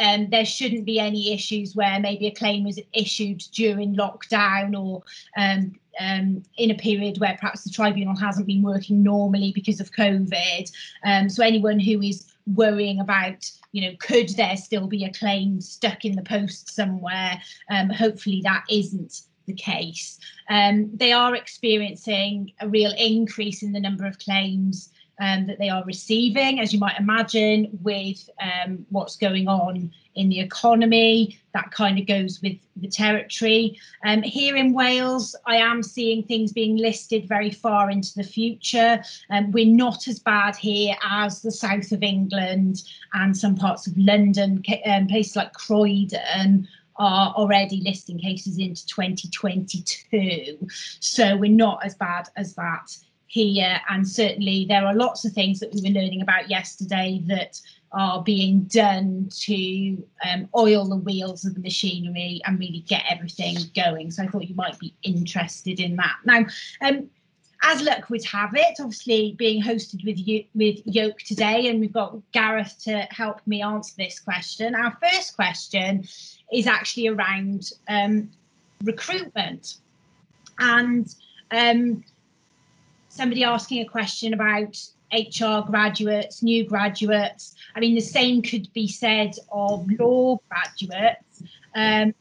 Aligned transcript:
um, 0.00 0.28
there 0.30 0.44
shouldn't 0.44 0.84
be 0.84 0.98
any 0.98 1.32
issues 1.32 1.74
where 1.74 1.98
maybe 1.98 2.26
a 2.26 2.34
claim 2.34 2.64
was 2.64 2.78
issued 2.92 3.42
during 3.52 3.96
lockdown 3.96 4.78
or 4.78 5.02
um, 5.36 5.74
um, 6.00 6.42
in 6.56 6.70
a 6.70 6.76
period 6.76 7.18
where 7.18 7.36
perhaps 7.40 7.64
the 7.64 7.70
tribunal 7.70 8.16
hasn't 8.16 8.46
been 8.46 8.62
working 8.62 9.02
normally 9.02 9.52
because 9.52 9.80
of 9.80 9.92
COVID. 9.92 10.70
Um, 11.04 11.28
so 11.28 11.42
anyone 11.42 11.80
who 11.80 12.00
is 12.00 12.32
worrying 12.46 13.00
about, 13.00 13.50
you 13.72 13.82
know, 13.82 13.96
could 13.98 14.28
there 14.30 14.56
still 14.56 14.86
be 14.86 15.04
a 15.04 15.12
claim 15.12 15.60
stuck 15.60 16.04
in 16.04 16.14
the 16.14 16.22
post 16.22 16.70
somewhere? 16.70 17.40
Um, 17.70 17.90
hopefully 17.90 18.40
that 18.44 18.64
isn't 18.70 19.22
the 19.46 19.54
case. 19.54 20.18
Um, 20.48 20.90
they 20.94 21.12
are 21.12 21.34
experiencing 21.34 22.52
a 22.60 22.68
real 22.68 22.92
increase 22.96 23.62
in 23.62 23.72
the 23.72 23.80
number 23.80 24.06
of 24.06 24.18
claims 24.18 24.90
um, 25.20 25.46
that 25.46 25.58
they 25.58 25.68
are 25.68 25.84
receiving, 25.84 26.60
as 26.60 26.72
you 26.72 26.78
might 26.78 26.98
imagine, 26.98 27.78
with 27.82 28.28
um, 28.40 28.86
what's 28.90 29.16
going 29.16 29.48
on 29.48 29.90
in 30.14 30.28
the 30.28 30.40
economy. 30.40 31.38
That 31.54 31.70
kind 31.70 31.98
of 31.98 32.06
goes 32.06 32.40
with 32.42 32.58
the 32.76 32.88
territory. 32.88 33.78
Um, 34.04 34.22
here 34.22 34.56
in 34.56 34.72
Wales, 34.72 35.34
I 35.46 35.56
am 35.56 35.82
seeing 35.82 36.22
things 36.22 36.52
being 36.52 36.76
listed 36.76 37.28
very 37.28 37.50
far 37.50 37.90
into 37.90 38.14
the 38.14 38.24
future. 38.24 39.02
Um, 39.30 39.50
we're 39.52 39.66
not 39.66 40.08
as 40.08 40.18
bad 40.18 40.56
here 40.56 40.94
as 41.08 41.42
the 41.42 41.52
south 41.52 41.92
of 41.92 42.02
England 42.02 42.82
and 43.14 43.36
some 43.36 43.56
parts 43.56 43.86
of 43.86 43.96
London, 43.96 44.62
um, 44.86 45.06
places 45.06 45.36
like 45.36 45.52
Croydon 45.52 46.68
are 46.98 47.32
already 47.34 47.80
listing 47.84 48.18
cases 48.18 48.58
into 48.58 48.84
2022. 48.86 50.58
So 51.00 51.36
we're 51.36 51.50
not 51.50 51.84
as 51.84 51.94
bad 51.94 52.28
as 52.36 52.54
that 52.54 52.96
here. 53.28 53.80
And 53.88 54.06
certainly 54.06 54.66
there 54.68 54.84
are 54.84 54.94
lots 54.94 55.24
of 55.24 55.32
things 55.32 55.60
that 55.60 55.72
we 55.72 55.82
were 55.82 56.00
learning 56.00 56.22
about 56.22 56.50
yesterday 56.50 57.22
that 57.26 57.60
are 57.92 58.22
being 58.22 58.62
done 58.64 59.28
to 59.30 60.02
um, 60.28 60.48
oil 60.54 60.84
the 60.84 60.96
wheels 60.96 61.44
of 61.44 61.54
the 61.54 61.60
machinery 61.60 62.40
and 62.44 62.58
really 62.58 62.84
get 62.88 63.04
everything 63.08 63.56
going. 63.74 64.10
So 64.10 64.24
I 64.24 64.26
thought 64.26 64.48
you 64.48 64.54
might 64.54 64.78
be 64.78 64.94
interested 65.02 65.80
in 65.80 65.96
that. 65.96 66.16
Now, 66.24 66.44
um, 66.82 67.08
as 67.62 67.82
luck 67.82 68.08
would 68.08 68.24
have 68.24 68.54
it, 68.54 68.78
obviously 68.78 69.34
being 69.36 69.62
hosted 69.62 70.04
with 70.04 70.16
you 70.26 70.44
with 70.54 70.80
Yolk 70.84 71.18
today, 71.18 71.68
and 71.68 71.80
we've 71.80 71.92
got 71.92 72.16
Gareth 72.32 72.76
to 72.84 73.00
help 73.10 73.40
me 73.46 73.62
answer 73.62 73.94
this 73.98 74.20
question. 74.20 74.74
Our 74.74 74.96
first 75.02 75.34
question 75.34 76.06
is 76.52 76.66
actually 76.66 77.08
around 77.08 77.72
um, 77.88 78.30
recruitment, 78.84 79.78
and 80.60 81.12
um, 81.50 82.04
somebody 83.08 83.44
asking 83.44 83.80
a 83.82 83.86
question 83.86 84.34
about 84.34 84.76
HR 85.12 85.66
graduates, 85.66 86.42
new 86.42 86.66
graduates. 86.66 87.54
I 87.74 87.80
mean, 87.80 87.94
the 87.94 88.00
same 88.00 88.42
could 88.42 88.72
be 88.72 88.88
said 88.88 89.34
of 89.50 89.88
law 89.98 90.38
graduates. 90.48 91.42
Um, 91.74 92.14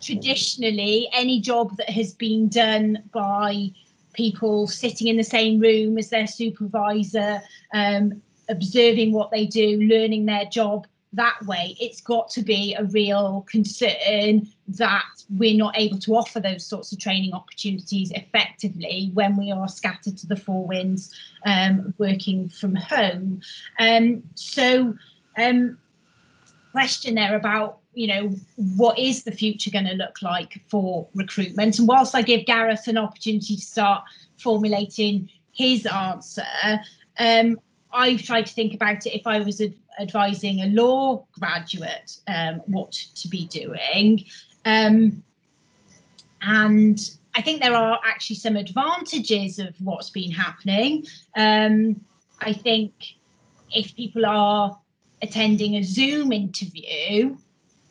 traditionally, 0.00 1.08
any 1.12 1.40
job 1.40 1.76
that 1.76 1.90
has 1.90 2.14
been 2.14 2.48
done 2.48 3.02
by 3.12 3.70
people 4.12 4.66
sitting 4.66 5.08
in 5.08 5.16
the 5.16 5.24
same 5.24 5.60
room 5.60 5.96
as 5.96 6.10
their 6.10 6.26
supervisor, 6.26 7.40
um, 7.72 8.20
observing 8.48 9.12
what 9.12 9.30
they 9.30 9.46
do, 9.46 9.80
learning 9.82 10.26
their 10.26 10.44
job 10.46 10.86
that 11.12 11.44
way, 11.44 11.76
it's 11.80 12.00
got 12.00 12.30
to 12.30 12.42
be 12.42 12.74
a 12.74 12.84
real 12.84 13.44
concern 13.50 14.46
that 14.68 15.24
we're 15.28 15.56
not 15.56 15.76
able 15.76 15.98
to 15.98 16.14
offer 16.14 16.38
those 16.38 16.64
sorts 16.64 16.92
of 16.92 17.00
training 17.00 17.32
opportunities 17.32 18.12
effectively 18.12 19.10
when 19.14 19.36
we 19.36 19.50
are 19.50 19.68
scattered 19.68 20.16
to 20.18 20.26
the 20.26 20.36
four 20.36 20.64
winds 20.66 21.12
um, 21.46 21.92
working 21.98 22.48
from 22.48 22.76
home. 22.76 23.40
Um, 23.80 24.22
so, 24.34 24.94
um, 25.36 25.78
question 26.72 27.16
there 27.16 27.34
about 27.34 27.78
you 27.94 28.06
know 28.06 28.30
what 28.76 28.96
is 28.96 29.24
the 29.24 29.32
future 29.32 29.70
going 29.70 29.86
to 29.86 29.94
look 29.94 30.22
like 30.22 30.60
for 30.68 31.08
recruitment 31.14 31.80
and 31.80 31.88
whilst 31.88 32.14
i 32.14 32.22
give 32.22 32.46
gareth 32.46 32.86
an 32.86 32.96
opportunity 32.96 33.56
to 33.56 33.62
start 33.62 34.04
formulating 34.38 35.28
his 35.50 35.84
answer 35.86 36.44
um, 37.18 37.58
i've 37.92 38.22
tried 38.22 38.46
to 38.46 38.54
think 38.54 38.74
about 38.74 39.06
it 39.06 39.14
if 39.14 39.26
i 39.26 39.40
was 39.40 39.60
a, 39.60 39.72
advising 40.00 40.60
a 40.60 40.66
law 40.66 41.24
graduate 41.32 42.18
um, 42.26 42.56
what 42.66 42.92
to 42.92 43.28
be 43.28 43.46
doing. 43.46 44.24
Um, 44.64 45.22
and 46.42 46.98
I 47.34 47.42
think 47.42 47.62
there 47.62 47.74
are 47.74 48.00
actually 48.04 48.36
some 48.36 48.56
advantages 48.56 49.58
of 49.58 49.74
what's 49.80 50.10
been 50.10 50.30
happening. 50.30 51.06
Um, 51.36 52.00
I 52.40 52.52
think 52.52 52.92
if 53.74 53.94
people 53.94 54.24
are 54.26 54.78
attending 55.22 55.76
a 55.76 55.82
Zoom 55.82 56.32
interview, 56.32 57.36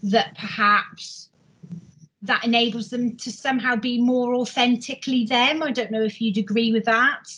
that 0.01 0.35
perhaps 0.37 1.29
that 2.21 2.43
enables 2.43 2.89
them 2.89 3.15
to 3.17 3.31
somehow 3.31 3.75
be 3.75 4.01
more 4.01 4.33
authentically 4.35 5.25
them. 5.25 5.61
I 5.61 5.71
don't 5.71 5.91
know 5.91 6.03
if 6.03 6.19
you'd 6.19 6.37
agree 6.37 6.71
with 6.73 6.85
that. 6.85 7.29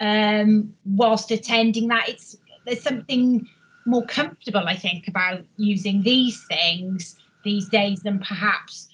Um, 0.00 0.74
whilst 0.84 1.30
attending 1.30 1.88
that, 1.88 2.08
it's 2.08 2.36
there's 2.64 2.82
something 2.82 3.46
more 3.86 4.04
comfortable, 4.06 4.66
I 4.66 4.76
think, 4.76 5.08
about 5.08 5.42
using 5.56 6.02
these 6.02 6.44
things 6.46 7.16
these 7.44 7.68
days 7.68 8.00
than 8.00 8.18
perhaps 8.18 8.88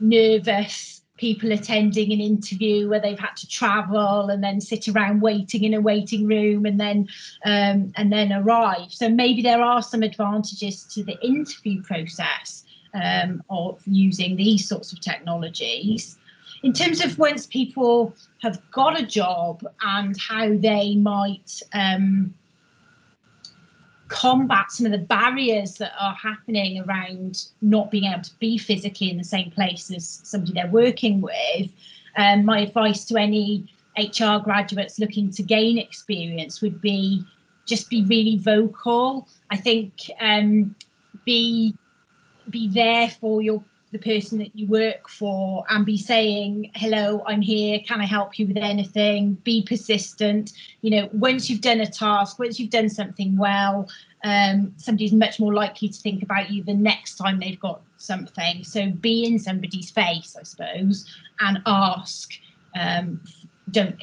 nervous 0.00 1.02
people 1.16 1.50
attending 1.52 2.12
an 2.12 2.20
interview 2.20 2.88
where 2.88 3.00
they've 3.00 3.18
had 3.18 3.34
to 3.36 3.48
travel 3.48 4.28
and 4.28 4.44
then 4.44 4.60
sit 4.60 4.86
around 4.88 5.20
waiting 5.20 5.64
in 5.64 5.74
a 5.74 5.80
waiting 5.80 6.26
room 6.26 6.66
and 6.66 6.78
then 6.78 7.08
um, 7.44 7.92
and 7.96 8.12
then 8.12 8.32
arrive. 8.32 8.92
So 8.92 9.08
maybe 9.08 9.42
there 9.42 9.62
are 9.62 9.82
some 9.82 10.02
advantages 10.02 10.84
to 10.94 11.02
the 11.02 11.18
interview 11.24 11.82
process 11.82 12.64
um, 12.94 13.42
of 13.50 13.80
using 13.86 14.36
these 14.36 14.68
sorts 14.68 14.92
of 14.92 15.00
technologies. 15.00 16.18
In 16.62 16.72
terms 16.72 17.04
of 17.04 17.18
once 17.18 17.46
people 17.46 18.14
have 18.42 18.60
got 18.70 18.98
a 18.98 19.04
job 19.04 19.66
and 19.82 20.18
how 20.18 20.56
they 20.56 20.96
might 20.96 21.62
um, 21.72 22.34
combat 24.08 24.70
some 24.70 24.86
of 24.86 24.92
the 24.92 24.98
barriers 24.98 25.74
that 25.74 25.92
are 26.00 26.14
happening 26.14 26.82
around 26.82 27.46
not 27.60 27.90
being 27.90 28.04
able 28.04 28.22
to 28.22 28.38
be 28.38 28.58
physically 28.58 29.10
in 29.10 29.18
the 29.18 29.24
same 29.24 29.50
place 29.50 29.90
as 29.90 30.20
somebody 30.24 30.52
they're 30.52 30.70
working 30.70 31.20
with. 31.20 31.70
Um, 32.16 32.44
my 32.44 32.60
advice 32.60 33.04
to 33.06 33.16
any 33.16 33.66
HR 33.98 34.38
graduates 34.42 34.98
looking 34.98 35.30
to 35.30 35.42
gain 35.42 35.78
experience 35.78 36.60
would 36.60 36.80
be 36.80 37.24
just 37.66 37.90
be 37.90 38.04
really 38.04 38.38
vocal. 38.38 39.28
I 39.50 39.56
think 39.56 40.10
um, 40.20 40.74
be 41.24 41.74
be 42.48 42.68
there 42.68 43.10
for 43.10 43.42
your 43.42 43.62
the 43.92 43.98
person 43.98 44.38
that 44.38 44.54
you 44.54 44.66
work 44.66 45.08
for 45.08 45.64
and 45.70 45.86
be 45.86 45.96
saying 45.96 46.70
hello 46.74 47.22
i'm 47.26 47.40
here. 47.40 47.78
Can 47.86 48.00
i 48.00 48.04
help 48.04 48.38
you 48.38 48.46
with 48.46 48.56
anything? 48.56 49.34
Be 49.44 49.62
persistent. 49.62 50.52
You 50.82 50.90
know 50.90 51.08
once 51.12 51.48
you've 51.48 51.60
done 51.60 51.80
a 51.80 51.86
task 51.86 52.38
once 52.38 52.58
you've 52.58 52.70
done 52.70 52.88
something 52.88 53.36
well 53.36 53.88
um, 54.24 54.72
somebody's 54.76 55.12
much 55.12 55.38
more 55.38 55.54
likely 55.54 55.88
to 55.88 56.00
think 56.00 56.22
about 56.22 56.50
you 56.50 56.64
the 56.64 56.74
next 56.74 57.16
time 57.16 57.38
they've 57.38 57.60
got 57.60 57.80
something. 57.98 58.64
So 58.64 58.90
be 58.90 59.24
in 59.24 59.38
somebody's 59.38 59.90
face 59.90 60.36
i 60.38 60.42
suppose 60.42 61.06
and 61.40 61.60
ask 61.66 62.32
um, 62.78 63.22
don't 63.70 63.96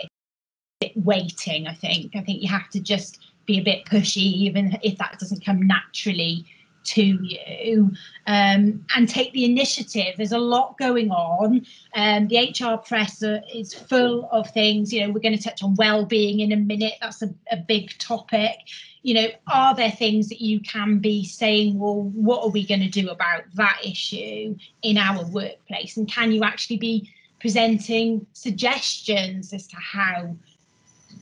waiting 0.96 1.68
i 1.68 1.74
think. 1.74 2.16
I 2.16 2.22
think 2.22 2.42
you 2.42 2.50
have 2.50 2.70
to 2.70 2.80
just 2.80 3.20
be 3.46 3.60
a 3.60 3.64
bit 3.64 3.86
pushy 3.86 4.18
even 4.18 4.78
if 4.82 4.98
that 4.98 5.20
doesn't 5.20 5.46
come 5.46 5.68
naturally 5.68 6.46
to 6.84 7.04
you 7.04 7.92
um, 8.28 8.86
and 8.96 9.08
take 9.08 9.34
the 9.34 9.46
initiative. 9.46 10.16
There's 10.18 10.32
a 10.32 10.38
lot 10.38 10.78
going 10.78 11.12
on. 11.12 11.66
Um, 11.96 12.28
the 12.28 12.54
HR 12.60 12.78
press 12.78 13.24
is 13.54 13.74
full 13.74 14.30
of 14.32 14.50
things. 14.52 14.92
You 14.94 15.02
know, 15.02 15.14
we're 15.14 15.20
going 15.20 15.38
to 15.38 15.44
touch 15.44 15.64
on 15.64 15.76
well-being 15.76 16.40
in 16.40 16.52
a 16.52 16.58
minute. 16.58 16.94
That's 17.02 17.22
a, 17.22 17.34
a 17.52 17.58
big 17.58 17.98
topic. 17.98 18.58
You 19.02 19.16
know, 19.16 19.28
are 19.48 19.76
there 19.76 19.92
things 19.92 20.30
that 20.30 20.42
you 20.42 20.60
can 20.62 21.00
be 21.00 21.26
saying? 21.26 21.78
Well, 21.80 22.04
what 22.04 22.44
are 22.44 22.50
we 22.50 22.66
going 22.66 22.82
to 22.82 22.90
do 22.90 23.10
about 23.10 23.44
that 23.56 23.80
issue 23.84 24.56
in 24.82 24.98
our 24.98 25.26
workplace? 25.26 25.98
And 25.98 26.08
can 26.08 26.32
you 26.32 26.44
actually 26.44 26.78
be 26.78 27.10
presenting 27.40 28.26
suggestions 28.32 29.52
as 29.52 29.68
to 29.68 29.76
how 29.76 30.36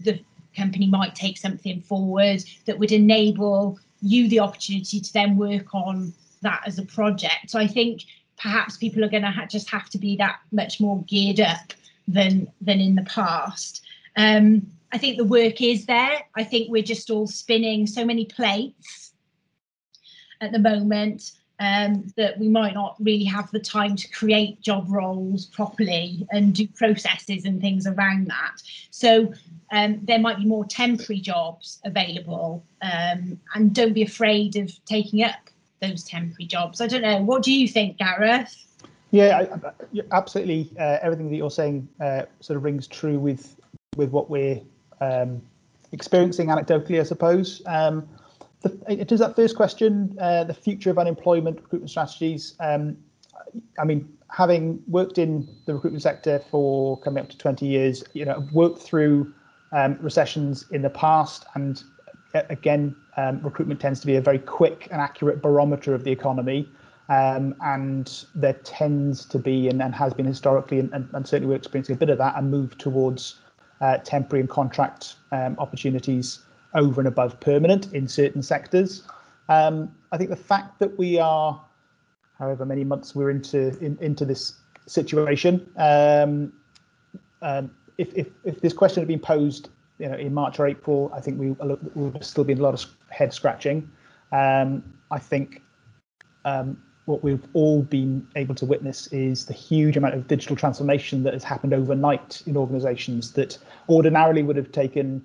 the 0.04 0.20
company 0.56 0.88
might 0.88 1.16
take 1.16 1.38
something 1.38 1.82
forward 1.82 2.44
that 2.66 2.78
would 2.78 2.92
enable 2.92 3.80
you 4.02 4.28
the 4.28 4.40
opportunity 4.40 5.00
to 5.00 5.14
then 5.14 5.38
work 5.38 5.74
on 5.74 6.14
that 6.42 6.64
as 6.66 6.80
a 6.80 6.84
project. 6.84 7.50
So 7.50 7.60
I 7.60 7.68
think 7.68 8.04
perhaps 8.38 8.78
people 8.78 9.04
are 9.04 9.10
going 9.10 9.24
to 9.24 9.32
ha- 9.32 9.46
just 9.46 9.70
have 9.70 9.90
to 9.92 9.98
be 9.98 10.16
that 10.18 10.40
much 10.52 10.80
more 10.80 11.04
geared 11.04 11.40
up 11.40 11.74
than 12.08 12.52
than 12.62 12.80
in 12.80 12.96
the 12.96 13.04
past. 13.04 13.84
Um, 14.18 14.68
I 14.92 14.98
think 14.98 15.18
the 15.18 15.24
work 15.24 15.62
is 15.62 15.86
there. 15.86 16.22
I 16.36 16.44
think 16.44 16.70
we're 16.70 16.84
just 16.84 17.10
all 17.10 17.28
spinning 17.28 17.88
so 17.88 18.04
many 18.04 18.26
plates 18.26 19.14
at 20.42 20.52
the 20.52 20.60
moment 20.60 21.32
um, 21.62 22.12
that 22.18 22.40
we 22.40 22.50
might 22.50 22.74
not 22.74 22.96
really 23.00 23.24
have 23.26 23.52
the 23.52 23.60
time 23.60 23.96
to 23.96 24.10
create 24.10 24.60
job 24.62 24.88
roles 24.90 25.46
properly 25.46 26.28
and 26.32 26.56
do 26.56 26.68
processes 26.68 27.46
and 27.46 27.62
things 27.62 27.86
around 27.86 28.28
that. 28.28 28.56
So 28.90 29.32
um, 29.72 30.00
there 30.04 30.18
might 30.18 30.38
be 30.38 30.46
more 30.46 30.66
temporary 30.66 31.22
jobs 31.22 31.80
available 31.86 32.66
um, 32.82 33.40
and 33.54 33.76
don't 33.76 33.94
be 33.94 34.02
afraid 34.02 34.56
of 34.56 34.72
taking 34.86 35.24
up 35.24 35.36
those 35.82 36.04
temporary 36.04 36.46
jobs. 36.46 36.82
I 36.82 36.88
don't 36.88 37.04
know. 37.04 37.22
What 37.22 37.44
do 37.44 37.54
you 37.54 37.68
think, 37.68 37.98
Gareth? 37.98 38.56
Yeah, 39.12 39.38
I, 39.38 39.68
I, 39.68 40.02
absolutely. 40.14 40.72
Uh, 40.80 40.98
everything 41.04 41.30
that 41.30 41.36
you're 41.36 41.52
saying 41.52 41.88
uh, 42.02 42.24
sort 42.40 42.58
of 42.58 42.64
rings 42.64 42.88
true 42.88 43.20
with 43.20 43.56
with 43.98 44.10
what 44.10 44.30
we're 44.30 44.62
um, 45.02 45.42
experiencing 45.92 46.48
anecdotally, 46.48 47.00
I 47.00 47.04
suppose. 47.04 47.62
Um, 47.66 48.08
the, 48.62 49.02
of 49.02 49.20
that 49.20 49.36
first 49.36 49.56
question, 49.56 50.16
uh, 50.20 50.44
the 50.44 50.54
future 50.54 50.90
of 50.90 50.98
unemployment 50.98 51.58
recruitment 51.62 51.90
strategies. 51.90 52.56
Um, 52.60 52.98
I 53.80 53.86
mean, 53.86 54.08
having 54.30 54.82
worked 54.88 55.18
in 55.18 55.48
the 55.66 55.74
recruitment 55.74 56.04
sector 56.04 56.42
for 56.52 56.98
coming 57.00 57.24
up 57.24 57.30
to 57.30 57.38
20 57.38 57.66
years, 57.66 58.04
you 58.14 58.26
know, 58.26 58.36
I've 58.38 58.52
worked 58.52 58.82
through 58.82 59.34
um, 59.72 59.98
recessions 60.02 60.66
in 60.72 60.82
the 60.82 60.90
past, 60.90 61.46
and 61.56 61.84
uh, 62.34 62.44
again, 62.50 62.96
um, 63.18 63.42
recruitment 63.42 63.80
tends 63.80 64.00
to 64.02 64.08
be 64.08 64.16
a 64.16 64.22
very 64.22 64.40
quick 64.40 64.88
and 64.92 65.02
accurate 65.02 65.42
barometer 65.42 65.94
of 65.94 66.04
the 66.04 66.12
economy. 66.12 66.70
Um, 67.10 67.56
and 67.62 68.26
there 68.36 68.54
tends 68.54 69.26
to 69.26 69.40
be, 69.40 69.68
and, 69.68 69.82
and 69.82 69.94
has 69.94 70.14
been 70.14 70.26
historically, 70.26 70.80
and, 70.80 70.94
and, 70.94 71.10
and, 71.14 71.28
certainly 71.28 71.50
we're 71.50 71.58
experiencing 71.58 71.96
a 71.96 72.00
bit 72.00 72.10
of 72.10 72.18
that, 72.20 72.36
a 72.38 72.42
move 72.42 72.78
towards 72.78 73.42
uh, 73.82 73.98
temporary 73.98 74.42
and 74.42 74.50
contract 74.50 75.16
um, 75.34 75.56
opportunities 75.60 76.40
over 76.76 77.02
and 77.02 77.08
above 77.08 77.40
permanent 77.40 77.94
in 77.94 78.08
certain 78.08 78.42
sectors. 78.42 79.04
Um, 79.50 79.94
I 80.12 80.18
think 80.18 80.30
the 80.30 80.36
fact 80.36 80.80
that 80.80 80.98
we 80.98 81.20
are, 81.20 81.62
however 82.38 82.66
many 82.66 82.84
months 82.84 83.14
we're 83.16 83.30
into 83.30 83.78
in, 83.80 83.98
into 84.02 84.26
this 84.26 84.54
situation, 84.88 85.70
um, 85.78 86.54
um, 87.42 87.72
if, 87.98 88.14
if, 88.16 88.28
if 88.44 88.62
this 88.62 88.74
question 88.74 89.02
had 89.02 89.08
been 89.08 89.20
posed, 89.20 89.70
you 90.00 90.08
know, 90.08 90.16
in 90.16 90.34
March 90.34 90.60
or 90.60 90.68
April, 90.68 91.12
I 91.14 91.22
think 91.22 91.40
we 91.40 91.52
would 91.52 92.24
still 92.24 92.44
be 92.44 92.54
a 92.54 92.56
lot 92.56 92.74
of 92.74 92.86
head 93.10 93.34
scratching. 93.34 93.90
Um, 94.32 94.84
I 95.12 95.20
think 95.20 95.62
um, 96.46 96.82
what 97.06 97.24
we've 97.24 97.46
all 97.54 97.82
been 97.84 98.26
able 98.36 98.56
to 98.56 98.66
witness 98.66 99.08
is 99.08 99.46
the 99.46 99.54
huge 99.54 99.98
amount 99.98 100.14
of 100.14 100.28
digital 100.28 100.56
transformation 100.56 101.24
that 101.24 101.34
has 101.34 101.44
happened 101.44 101.74
overnight 101.74 102.42
in 102.46 102.56
organizations 102.56 103.34
that 103.34 103.58
ordinarily 103.90 104.44
would 104.44 104.56
have 104.56 104.72
taken 104.72 105.24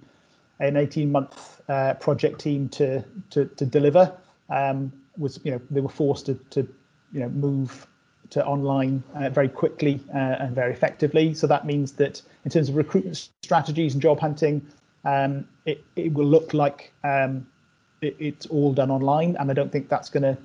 an 0.60 0.76
18 0.76 1.10
month 1.10 1.60
uh, 1.68 1.94
project 1.94 2.40
team 2.40 2.68
to 2.70 3.04
to, 3.30 3.46
to 3.46 3.66
deliver. 3.66 4.12
Um, 4.48 4.92
was 5.18 5.40
you 5.44 5.50
know 5.52 5.60
they 5.70 5.80
were 5.80 5.88
forced 5.88 6.26
to, 6.26 6.34
to 6.50 6.60
you 7.12 7.20
know 7.20 7.28
move 7.30 7.86
to 8.30 8.44
online 8.44 9.02
uh, 9.14 9.30
very 9.30 9.48
quickly 9.48 10.00
uh, 10.14 10.36
and 10.40 10.54
very 10.54 10.72
effectively. 10.72 11.32
So 11.34 11.46
that 11.46 11.64
means 11.64 11.92
that 11.92 12.20
in 12.44 12.50
terms 12.50 12.68
of 12.68 12.76
recruitment 12.76 13.28
strategies 13.42 13.94
and 13.94 14.02
job 14.02 14.18
hunting 14.18 14.66
um, 15.06 15.46
it, 15.64 15.84
it 15.94 16.12
will 16.12 16.26
look 16.26 16.52
like 16.52 16.92
um, 17.04 17.46
it, 18.02 18.16
it's 18.18 18.46
all 18.46 18.72
done 18.72 18.90
online. 18.90 19.36
And 19.38 19.50
I 19.50 19.54
don't 19.54 19.70
think 19.70 19.88
that's 19.88 20.10
going 20.10 20.24
to 20.24 20.36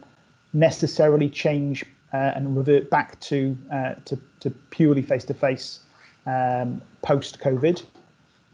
necessarily 0.54 1.30
change 1.30 1.84
uh, 2.13 2.34
and 2.36 2.56
revert 2.56 2.90
back 2.90 3.19
to, 3.22 3.58
uh, 3.74 3.96
to, 4.06 4.19
to 4.42 4.52
purely 4.69 5.02
face-to-face 5.02 5.80
um, 6.28 6.81
post-COVID. 7.02 7.84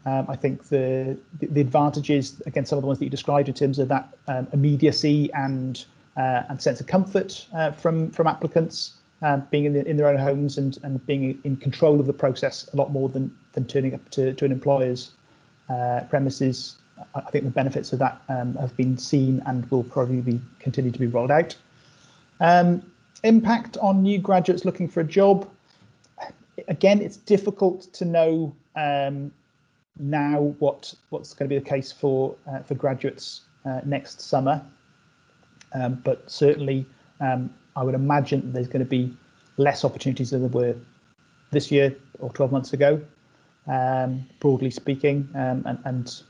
Um, 0.08 0.24
I 0.28 0.36
think 0.36 0.68
the, 0.68 1.18
the 1.40 1.60
advantages, 1.60 2.40
again, 2.46 2.64
some 2.64 2.78
of 2.78 2.82
the 2.82 2.86
ones 2.86 2.98
that 2.98 3.04
you 3.04 3.10
described 3.10 3.48
in 3.48 3.54
terms 3.54 3.78
of 3.78 3.88
that 3.88 4.08
um, 4.26 4.48
immediacy 4.52 5.30
and 5.34 5.84
uh, 6.16 6.42
and 6.48 6.60
sense 6.60 6.80
of 6.80 6.86
comfort 6.86 7.46
uh, 7.54 7.72
from 7.72 8.10
from 8.10 8.26
applicants 8.26 8.94
uh, 9.22 9.36
being 9.50 9.66
in, 9.66 9.72
the, 9.74 9.86
in 9.86 9.96
their 9.98 10.08
own 10.08 10.16
homes 10.16 10.56
and 10.56 10.78
and 10.82 11.04
being 11.06 11.38
in 11.44 11.56
control 11.56 12.00
of 12.00 12.06
the 12.06 12.12
process 12.12 12.68
a 12.72 12.76
lot 12.76 12.90
more 12.90 13.08
than 13.10 13.36
than 13.52 13.66
turning 13.66 13.92
up 13.94 14.08
to, 14.10 14.32
to 14.32 14.44
an 14.44 14.52
employer's 14.52 15.10
uh, 15.68 16.00
premises. 16.08 16.76
I 17.14 17.30
think 17.30 17.44
the 17.44 17.50
benefits 17.50 17.92
of 17.92 17.98
that 18.00 18.20
um, 18.28 18.56
have 18.56 18.76
been 18.76 18.98
seen 18.98 19.42
and 19.46 19.70
will 19.70 19.84
probably 19.84 20.20
be 20.20 20.40
continue 20.58 20.90
to 20.90 20.98
be 20.98 21.06
rolled 21.06 21.30
out. 21.30 21.54
Um, 22.40 22.82
impact 23.24 23.76
on 23.78 24.02
new 24.02 24.18
graduates 24.18 24.64
looking 24.64 24.88
for 24.88 25.00
a 25.00 25.04
job. 25.04 25.48
Again, 26.66 27.00
it's 27.02 27.18
difficult 27.18 27.92
to 27.92 28.04
know 28.04 28.52
um, 28.74 29.32
now 29.98 30.54
what 30.58 30.94
what's 31.10 31.34
going 31.34 31.48
to 31.48 31.54
be 31.54 31.58
the 31.58 31.68
case 31.68 31.92
for 31.92 32.34
uh, 32.50 32.60
for 32.60 32.74
graduates 32.74 33.42
uh, 33.64 33.80
next 33.84 34.20
summer. 34.20 34.64
Um, 35.74 36.00
but 36.04 36.30
certainly, 36.30 36.86
um, 37.20 37.54
I 37.76 37.82
would 37.82 37.94
imagine 37.94 38.52
there's 38.52 38.68
going 38.68 38.84
to 38.84 38.88
be 38.88 39.14
less 39.58 39.84
opportunities 39.84 40.30
than 40.30 40.40
there 40.40 40.50
were 40.50 40.74
this 41.50 41.70
year 41.70 41.94
or 42.20 42.30
12 42.30 42.52
months 42.52 42.72
ago, 42.72 43.02
um, 43.66 44.26
broadly 44.40 44.70
speaking. 44.70 45.28
Um, 45.34 45.62
and, 45.66 45.78
and 45.84 46.22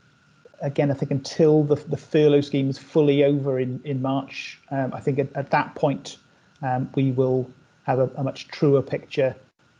again, 0.61 0.91
I 0.91 0.93
think 0.93 1.11
until 1.11 1.63
the, 1.63 1.75
the 1.75 1.97
furlough 1.97 2.41
scheme 2.41 2.69
is 2.69 2.77
fully 2.77 3.23
over 3.23 3.59
in, 3.59 3.81
in 3.83 4.01
March, 4.01 4.59
um, 4.71 4.93
I 4.93 4.99
think 4.99 5.19
at, 5.19 5.33
at 5.35 5.51
that 5.51 5.75
point 5.75 6.17
um, 6.61 6.89
we 6.95 7.11
will 7.11 7.49
have 7.83 7.99
a, 7.99 8.09
a 8.17 8.23
much 8.23 8.47
truer 8.49 8.81
picture 8.81 9.35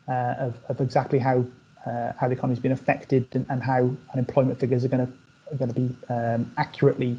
uh, 0.07 0.35
of, 0.39 0.59
of 0.69 0.81
exactly 0.81 1.19
how 1.19 1.45
uh, 1.89 2.13
how 2.19 2.27
the 2.27 2.33
economy 2.33 2.55
has 2.55 2.61
been 2.61 2.71
affected 2.71 3.27
and, 3.33 3.45
and, 3.49 3.63
how 3.63 3.89
unemployment 4.13 4.59
figures 4.59 4.85
are 4.85 4.89
going 4.89 5.05
to 5.05 5.13
are 5.51 5.57
going 5.57 5.73
to 5.73 5.79
be 5.79 5.95
um, 6.13 6.51
accurately 6.57 7.17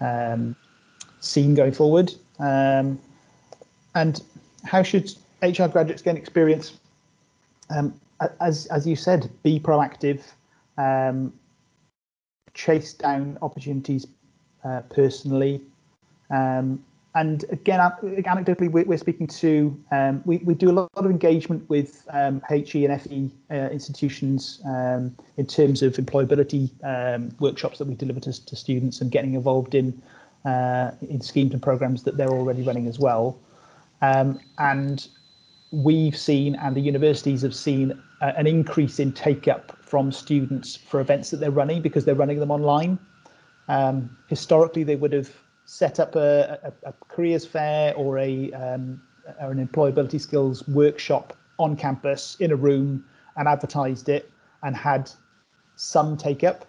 um, 0.00 0.56
seen 1.20 1.54
going 1.54 1.72
forward. 1.72 2.14
Um, 2.38 2.98
and 3.94 4.22
how 4.64 4.82
should 4.82 5.12
HR 5.42 5.66
graduates 5.66 6.02
gain 6.02 6.16
experience? 6.16 6.78
Um, 7.70 7.92
as 8.40 8.66
as 8.66 8.86
you 8.86 8.96
said, 8.96 9.30
be 9.42 9.60
proactive 9.60 10.22
um, 10.78 11.32
chase 12.54 12.94
down 12.94 13.38
opportunities 13.42 14.06
uh, 14.64 14.80
personally. 14.90 15.60
Um, 16.30 16.84
and 17.18 17.44
again, 17.50 17.80
anecdotally, 17.80 18.70
we're, 18.70 18.96
speaking 18.96 19.26
to, 19.26 19.76
um, 19.90 20.22
we, 20.24 20.38
we 20.38 20.54
do 20.54 20.70
a 20.70 20.72
lot 20.72 20.88
of 20.94 21.06
engagement 21.06 21.68
with 21.68 22.06
um, 22.12 22.40
HE 22.48 22.84
and 22.84 23.02
FE 23.02 23.32
uh, 23.50 23.54
institutions 23.70 24.60
um, 24.64 25.16
in 25.36 25.44
terms 25.44 25.82
of 25.82 25.94
employability 25.94 26.70
um, 26.84 27.34
workshops 27.40 27.78
that 27.78 27.88
we 27.88 27.96
deliver 27.96 28.20
to, 28.20 28.46
to 28.46 28.54
students 28.54 29.00
and 29.00 29.10
getting 29.10 29.34
involved 29.34 29.74
in, 29.74 30.00
uh, 30.44 30.92
in 31.10 31.20
schemes 31.20 31.52
and 31.52 31.60
programs 31.60 32.04
that 32.04 32.16
they're 32.16 32.30
already 32.30 32.62
running 32.62 32.86
as 32.86 33.00
well. 33.00 33.36
Um, 34.00 34.38
and 34.58 35.08
we've 35.72 36.16
seen, 36.16 36.54
and 36.54 36.76
the 36.76 36.80
universities 36.80 37.42
have 37.42 37.54
seen, 37.54 38.00
uh, 38.20 38.32
an 38.36 38.46
increase 38.46 39.00
in 39.00 39.12
take 39.12 39.48
up 39.48 39.76
from 39.82 40.12
students 40.12 40.76
for 40.76 41.00
events 41.00 41.30
that 41.30 41.38
they're 41.38 41.50
running 41.50 41.82
because 41.82 42.04
they're 42.04 42.14
running 42.14 42.38
them 42.38 42.52
online. 42.52 42.96
Um, 43.66 44.16
historically, 44.28 44.84
they 44.84 44.94
would 44.94 45.12
have 45.12 45.30
set 45.68 46.00
up 46.00 46.16
a, 46.16 46.58
a, 46.62 46.88
a 46.88 46.94
careers 47.08 47.44
fair 47.44 47.94
or 47.94 48.18
a 48.18 48.50
um, 48.52 49.02
or 49.38 49.50
an 49.50 49.64
employability 49.64 50.18
skills 50.18 50.66
workshop 50.66 51.36
on 51.58 51.76
campus 51.76 52.38
in 52.40 52.50
a 52.50 52.56
room 52.56 53.04
and 53.36 53.46
advertised 53.46 54.08
it 54.08 54.30
and 54.62 54.74
had 54.74 55.10
some 55.76 56.16
take 56.16 56.42
up 56.42 56.64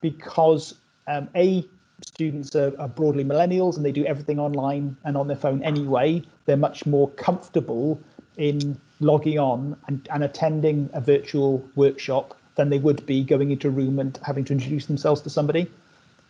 because 0.00 0.74
um, 1.06 1.28
a 1.36 1.64
students 2.04 2.56
are, 2.56 2.72
are, 2.80 2.88
broadly 2.88 3.24
millennials 3.24 3.76
and 3.76 3.84
they 3.84 3.92
do 3.92 4.04
everything 4.04 4.40
online 4.40 4.96
and 5.04 5.16
on 5.16 5.28
their 5.28 5.36
phone 5.36 5.62
anyway 5.62 6.20
they're 6.44 6.56
much 6.56 6.84
more 6.86 7.08
comfortable 7.10 8.00
in 8.36 8.76
logging 8.98 9.38
on 9.38 9.76
and, 9.86 10.08
and 10.12 10.24
attending 10.24 10.90
a 10.92 11.00
virtual 11.00 11.64
workshop 11.76 12.36
than 12.56 12.68
they 12.68 12.78
would 12.78 13.06
be 13.06 13.22
going 13.22 13.52
into 13.52 13.68
a 13.68 13.70
room 13.70 14.00
and 14.00 14.18
having 14.24 14.44
to 14.44 14.52
introduce 14.52 14.86
themselves 14.86 15.20
to 15.20 15.30
somebody. 15.30 15.70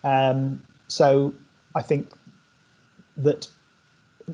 Um, 0.04 0.62
so 0.88 1.32
I 1.74 1.82
think 1.82 2.12
that 3.16 3.48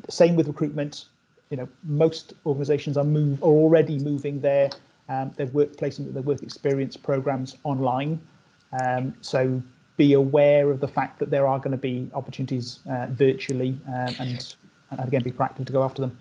same 0.09 0.37
with 0.37 0.47
recruitment. 0.47 1.07
You 1.51 1.57
know, 1.57 1.69
most 1.83 2.35
organisations 2.47 2.97
are 2.97 3.05
move 3.05 3.43
are 3.43 3.47
already 3.47 3.99
moving 3.99 4.41
their 4.41 4.71
um, 5.09 5.33
their 5.37 5.47
work 5.47 5.77
placement, 5.77 6.15
their 6.15 6.23
work 6.23 6.43
experience 6.43 6.97
programs 6.97 7.57
online. 7.65 8.21
Um, 8.81 9.15
so 9.21 9.61
be 9.97 10.13
aware 10.13 10.71
of 10.71 10.81
the 10.81 10.89
fact 10.89 11.19
that 11.19 11.31
there 11.31 11.47
are 11.47 11.59
going 11.59 11.73
to 11.73 11.77
be 11.77 12.09
opportunities 12.15 12.79
uh, 12.89 13.07
virtually, 13.11 13.79
um, 13.89 14.15
and, 14.19 14.55
and 14.91 15.01
again 15.01 15.23
be 15.23 15.33
proactive 15.33 15.67
to 15.67 15.73
go 15.73 15.83
after 15.83 16.03
them. 16.03 16.19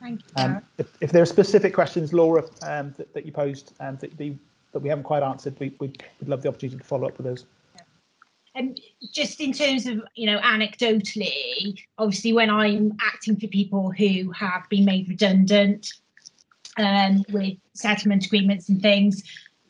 Thank 0.00 0.20
you. 0.20 0.44
Um, 0.44 0.62
if, 0.78 0.86
if, 1.00 1.10
there 1.10 1.22
are 1.22 1.26
specific 1.26 1.74
questions, 1.74 2.12
Laura, 2.12 2.44
um, 2.62 2.94
that, 2.98 3.12
that, 3.14 3.26
you 3.26 3.32
posed 3.32 3.72
um, 3.80 3.96
that, 3.96 4.16
the, 4.18 4.34
that 4.72 4.80
we 4.80 4.88
haven't 4.88 5.04
quite 5.04 5.22
answered, 5.22 5.56
we, 5.58 5.72
would 5.80 6.02
love 6.26 6.42
the 6.42 6.48
opportunity 6.48 6.78
to 6.78 6.84
follow 6.84 7.08
up 7.08 7.16
with 7.16 7.26
those. 7.26 7.46
And 8.56 8.80
just 9.12 9.40
in 9.40 9.52
terms 9.52 9.86
of, 9.86 10.00
you 10.14 10.26
know, 10.26 10.40
anecdotally, 10.40 11.78
obviously 11.98 12.32
when 12.32 12.48
I'm 12.48 12.96
acting 13.00 13.36
for 13.36 13.46
people 13.48 13.90
who 13.90 14.32
have 14.32 14.66
been 14.70 14.86
made 14.86 15.08
redundant 15.08 15.92
um, 16.78 17.22
with 17.30 17.58
settlement 17.74 18.24
agreements 18.24 18.70
and 18.70 18.80
things, 18.80 19.22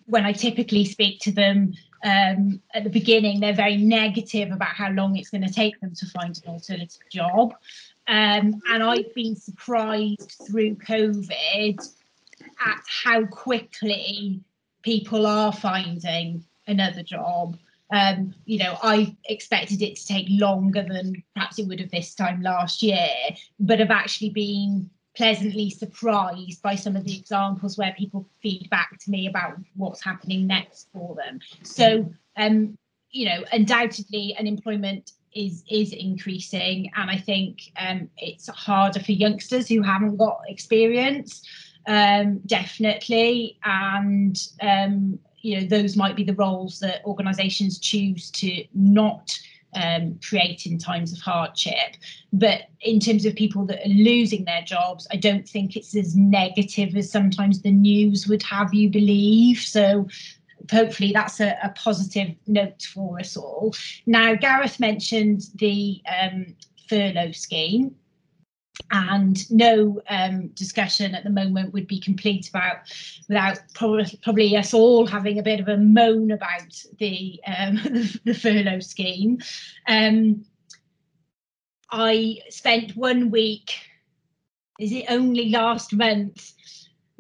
when 0.07 0.25
I 0.25 0.33
typically 0.33 0.85
speak 0.85 1.19
to 1.21 1.33
them 1.33 1.75
um, 2.05 2.63
at 2.75 2.85
the 2.85 2.91
beginning, 2.91 3.41
they're 3.41 3.53
very 3.53 3.77
negative 3.77 4.53
about 4.53 4.69
how 4.69 4.91
long 4.91 5.17
it's 5.17 5.31
going 5.31 5.45
to 5.47 5.53
take 5.53 5.81
them 5.81 5.93
to 5.97 6.07
find 6.07 6.41
an 6.45 6.53
alternative 6.53 7.03
job. 7.11 7.55
Um, 8.07 8.63
and 8.71 8.83
I've 8.85 9.13
been 9.15 9.35
surprised 9.35 10.41
through 10.47 10.77
COVID 10.77 11.79
at 12.65 12.83
how 13.05 13.27
quickly 13.27 14.41
people 14.83 15.27
are 15.27 15.53
finding 15.53 16.45
another 16.69 17.03
job. 17.03 17.59
Um, 17.93 18.35
you 18.45 18.59
know, 18.59 18.77
I 18.83 19.17
expected 19.29 19.81
it 19.81 19.97
to 19.97 20.07
take 20.07 20.27
longer 20.29 20.83
than 20.83 21.23
perhaps 21.35 21.59
it 21.59 21.69
would 21.69 21.81
have 21.81 21.91
this 21.91 22.15
time 22.15 22.43
last 22.43 22.83
year, 22.83 23.09
but 23.61 23.79
have 23.79 23.91
actually 23.91 24.31
been 24.31 24.91
pleasantly 25.17 25.71
surprised 25.71 26.63
by 26.63 26.75
some 26.75 26.95
of 26.95 27.05
the 27.05 27.17
examples 27.17 27.79
where 27.79 27.95
people 27.99 28.29
feed 28.43 28.69
back 28.71 28.99
to 29.01 29.11
me 29.11 29.27
about 29.27 29.57
what's 29.75 30.05
happening 30.05 30.47
next 30.47 30.89
for 30.93 31.15
them. 31.15 31.41
So, 31.63 32.13
um, 32.37 32.77
you 33.11 33.27
know, 33.27 33.45
undoubtedly, 33.53 34.37
unemployment 34.39 35.13
is 35.35 35.65
is 35.71 35.93
increasing, 35.93 36.91
and 36.97 37.11
I 37.11 37.17
think 37.17 37.73
um, 37.79 38.09
it's 38.19 38.49
harder 38.49 39.01
for 39.01 39.13
youngsters 39.13 39.69
who 39.69 39.83
haven't 39.83 40.17
got 40.17 40.41
experience, 40.49 41.43
um, 41.87 42.41
definitely, 42.47 43.59
and 43.65 44.37
um, 44.61 45.19
you 45.41 45.61
know, 45.61 45.67
those 45.67 45.97
might 45.97 46.17
be 46.17 46.25
the 46.25 46.35
roles 46.35 46.81
that 46.81 47.05
organisations 47.05 47.79
choose 47.79 48.31
to 48.33 48.65
not 48.75 49.39
um, 49.75 50.19
create 50.27 50.67
in 50.67 50.79
times 50.79 51.13
of 51.13 51.19
hardship. 51.21 51.97
But 52.33 52.63
in 52.81 52.99
terms 52.99 53.25
of 53.27 53.35
people 53.35 53.67
that 53.67 53.85
are 53.85 53.89
losing 53.89 54.45
their 54.45 54.63
jobs, 54.63 55.07
I 55.13 55.17
don't 55.17 55.49
think 55.49 55.77
it's 55.77 55.95
as 55.95 56.17
negative 56.17 56.97
as 56.97 57.11
sometimes 57.11 57.63
the 57.63 57.71
news 57.71 58.27
would 58.27 58.43
have 58.45 58.73
you 58.73 58.89
believe. 58.91 59.59
So 59.59 60.09
hopefully 60.71 61.13
that's 61.13 61.41
a, 61.41 61.57
a 61.63 61.69
positive 61.71 62.35
note 62.47 62.83
for 62.83 63.21
us 63.21 63.37
all. 63.37 63.75
Now, 64.07 64.35
Gareth 64.35 64.81
mentioned 64.81 65.43
the 65.57 66.01
um, 66.21 66.57
furlough 66.89 67.33
scheme 67.33 67.95
and 68.91 69.51
no 69.51 70.01
um, 70.09 70.49
discussion 70.49 71.15
at 71.15 71.25
the 71.25 71.31
moment 71.31 71.73
would 71.73 71.87
be 71.87 71.99
complete 71.99 72.49
about 72.49 72.77
without 73.29 73.59
probably, 73.75 74.57
us 74.57 74.75
all 74.75 75.07
having 75.07 75.39
a 75.39 75.43
bit 75.43 75.61
of 75.61 75.69
a 75.69 75.77
moan 75.77 76.31
about 76.31 76.85
the 76.99 77.41
um, 77.47 77.77
the, 77.77 78.21
the, 78.25 78.35
furlough 78.35 78.81
scheme. 78.81 79.39
Um, 79.89 80.45
I 81.91 82.39
spent 82.49 82.97
one 82.97 83.31
week, 83.31 83.75
is 84.79 84.93
it 84.93 85.07
only 85.09 85.51
last 85.51 85.93
month, 85.93 86.53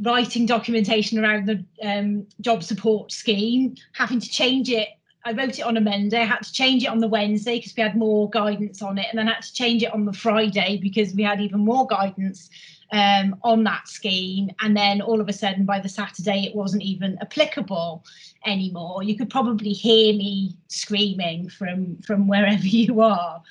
writing 0.00 0.46
documentation 0.46 1.18
around 1.18 1.46
the 1.46 1.64
um, 1.82 2.26
job 2.40 2.62
support 2.62 3.12
scheme, 3.12 3.76
having 3.92 4.20
to 4.20 4.28
change 4.28 4.70
it 4.70 4.88
I 5.26 5.32
wrote 5.32 5.58
it 5.58 5.62
on 5.62 5.76
a 5.76 5.80
Monday. 5.80 6.20
I 6.20 6.24
had 6.24 6.44
to 6.44 6.52
change 6.52 6.84
it 6.84 6.86
on 6.86 7.00
the 7.00 7.08
Wednesday 7.08 7.58
because 7.58 7.74
we 7.76 7.82
had 7.82 7.96
more 7.96 8.30
guidance 8.30 8.80
on 8.80 8.96
it, 8.96 9.06
and 9.10 9.18
then 9.18 9.28
I 9.28 9.34
had 9.34 9.42
to 9.42 9.52
change 9.52 9.82
it 9.82 9.92
on 9.92 10.04
the 10.04 10.12
Friday 10.12 10.78
because 10.80 11.14
we 11.14 11.24
had 11.24 11.40
even 11.40 11.58
more 11.64 11.84
guidance 11.84 12.48
um, 12.92 13.34
on 13.42 13.64
that 13.64 13.88
scheme. 13.88 14.50
And 14.60 14.76
then 14.76 15.00
all 15.00 15.20
of 15.20 15.28
a 15.28 15.32
sudden, 15.32 15.64
by 15.64 15.80
the 15.80 15.88
Saturday, 15.88 16.44
it 16.44 16.54
wasn't 16.54 16.84
even 16.84 17.18
applicable 17.20 18.04
anymore. 18.46 19.02
You 19.02 19.16
could 19.16 19.28
probably 19.28 19.72
hear 19.72 20.14
me 20.14 20.56
screaming 20.68 21.48
from 21.48 21.96
from 22.02 22.28
wherever 22.28 22.62
you 22.64 23.00
are. 23.00 23.42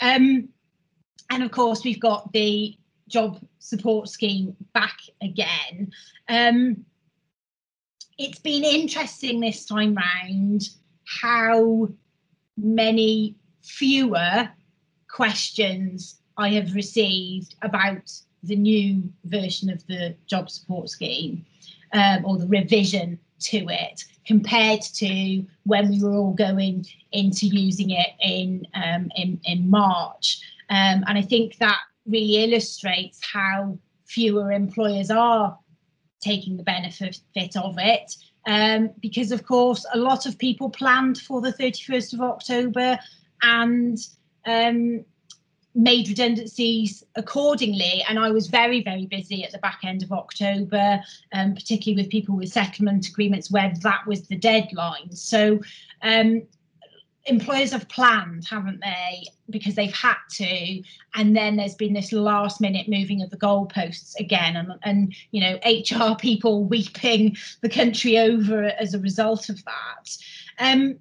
Um, 0.00 0.50
and 1.30 1.42
of 1.42 1.50
course, 1.50 1.84
we've 1.84 2.00
got 2.00 2.30
the 2.34 2.76
job 3.08 3.40
support 3.60 4.10
scheme 4.10 4.54
back 4.74 4.98
again. 5.22 5.90
Um, 6.28 6.84
it's 8.18 8.40
been 8.40 8.62
interesting 8.62 9.40
this 9.40 9.64
time 9.64 9.94
round 9.94 10.68
how 11.06 11.88
many 12.56 13.34
fewer 13.62 14.48
questions 15.08 16.20
I 16.36 16.50
have 16.50 16.74
received 16.74 17.54
about 17.62 18.12
the 18.42 18.56
new 18.56 19.10
version 19.24 19.70
of 19.70 19.86
the 19.86 20.14
job 20.26 20.50
support 20.50 20.90
scheme 20.90 21.44
um, 21.92 22.24
or 22.24 22.36
the 22.36 22.46
revision 22.46 23.18
to 23.40 23.66
it 23.68 24.04
compared 24.26 24.82
to 24.82 25.44
when 25.64 25.90
we 25.90 26.02
were 26.02 26.14
all 26.14 26.32
going 26.32 26.86
into 27.12 27.46
using 27.46 27.90
it 27.90 28.10
in 28.20 28.66
um, 28.74 29.10
in, 29.16 29.40
in 29.44 29.70
March. 29.70 30.40
Um, 30.70 31.04
and 31.06 31.18
I 31.18 31.22
think 31.22 31.58
that 31.58 31.78
really 32.06 32.44
illustrates 32.44 33.20
how 33.22 33.78
fewer 34.06 34.52
employers 34.52 35.10
are 35.10 35.58
taking 36.20 36.56
the 36.56 36.62
benefit 36.62 37.20
of 37.56 37.76
it 37.78 38.16
um, 38.46 38.90
because 39.00 39.32
of 39.32 39.44
course 39.44 39.86
a 39.94 39.98
lot 39.98 40.26
of 40.26 40.38
people 40.38 40.68
planned 40.70 41.18
for 41.18 41.40
the 41.40 41.52
31st 41.52 42.14
of 42.14 42.20
October 42.20 42.98
and 43.42 43.98
um, 44.46 45.04
made 45.74 46.08
redundancies 46.08 47.02
accordingly. 47.16 48.04
And 48.08 48.18
I 48.18 48.30
was 48.30 48.46
very, 48.46 48.82
very 48.82 49.06
busy 49.06 49.44
at 49.44 49.50
the 49.50 49.58
back 49.58 49.80
end 49.84 50.02
of 50.02 50.12
October, 50.12 51.00
um, 51.32 51.54
particularly 51.54 52.02
with 52.02 52.10
people 52.10 52.36
with 52.36 52.50
settlement 52.50 53.08
agreements 53.08 53.50
where 53.50 53.72
that 53.82 54.06
was 54.06 54.28
the 54.28 54.36
deadline. 54.36 55.14
So 55.14 55.60
um, 56.02 56.42
employers 57.26 57.72
have 57.72 57.88
planned, 57.88 58.46
haven't 58.46 58.80
they? 58.80 59.24
Because 59.50 59.74
they've 59.74 59.94
had 59.94 60.16
to, 60.32 60.82
and 61.14 61.36
then 61.36 61.56
there's 61.56 61.74
been 61.74 61.94
this 61.94 62.12
last 62.12 62.60
minute 62.60 62.88
moving 62.88 63.22
of 63.22 63.30
the 63.30 63.36
goalposts 63.36 64.18
again, 64.18 64.56
and 64.56 64.72
and 64.82 65.14
you 65.30 65.40
know 65.40 65.58
HR 65.64 66.16
people 66.16 66.64
weeping 66.68 67.36
the 67.60 67.68
country 67.68 68.18
over 68.18 68.64
as 68.78 68.94
a 68.94 68.98
result 68.98 69.48
of 69.48 69.62
that. 69.64 70.16
Um, 70.58 70.96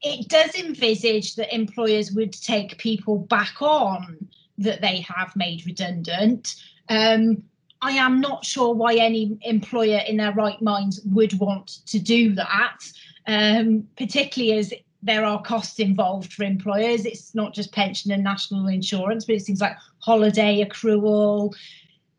it 0.00 0.28
does 0.28 0.54
envisage 0.54 1.34
that 1.36 1.54
employers 1.54 2.12
would 2.12 2.32
take 2.32 2.78
people 2.78 3.18
back 3.18 3.60
on 3.60 4.28
that 4.58 4.80
they 4.80 5.00
have 5.00 5.34
made 5.34 5.66
redundant. 5.66 6.54
Um, 6.88 7.42
I 7.80 7.92
am 7.92 8.20
not 8.20 8.44
sure 8.44 8.74
why 8.74 8.94
any 8.94 9.38
employer 9.42 10.00
in 10.06 10.16
their 10.16 10.32
right 10.32 10.60
minds 10.60 11.00
would 11.04 11.38
want 11.38 11.86
to 11.86 11.98
do 11.98 12.34
that, 12.34 12.78
um, 13.26 13.86
particularly 13.96 14.58
as 14.58 14.72
there 15.02 15.24
are 15.24 15.40
costs 15.42 15.78
involved 15.78 16.32
for 16.32 16.42
employers. 16.42 17.04
It's 17.04 17.34
not 17.34 17.54
just 17.54 17.72
pension 17.72 18.10
and 18.10 18.24
national 18.24 18.66
insurance, 18.66 19.24
but 19.24 19.36
it's 19.36 19.46
things 19.46 19.60
like 19.60 19.76
holiday 20.00 20.64
accrual. 20.64 21.54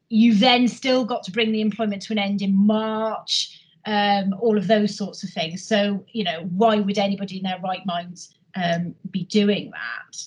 You 0.09 0.33
then 0.33 0.67
still 0.67 1.03
got 1.05 1.23
to 1.23 1.31
bring 1.31 1.51
the 1.51 1.61
employment 1.61 2.01
to 2.03 2.13
an 2.13 2.19
end 2.19 2.41
in 2.41 2.55
March, 2.55 3.61
um, 3.85 4.33
all 4.39 4.57
of 4.57 4.67
those 4.67 4.95
sorts 4.95 5.23
of 5.23 5.29
things. 5.29 5.63
So, 5.63 6.03
you 6.13 6.23
know, 6.23 6.47
why 6.51 6.77
would 6.79 6.97
anybody 6.97 7.37
in 7.37 7.43
their 7.43 7.59
right 7.59 7.85
minds 7.85 8.33
um, 8.55 8.95
be 9.11 9.25
doing 9.25 9.71
that? 9.71 10.17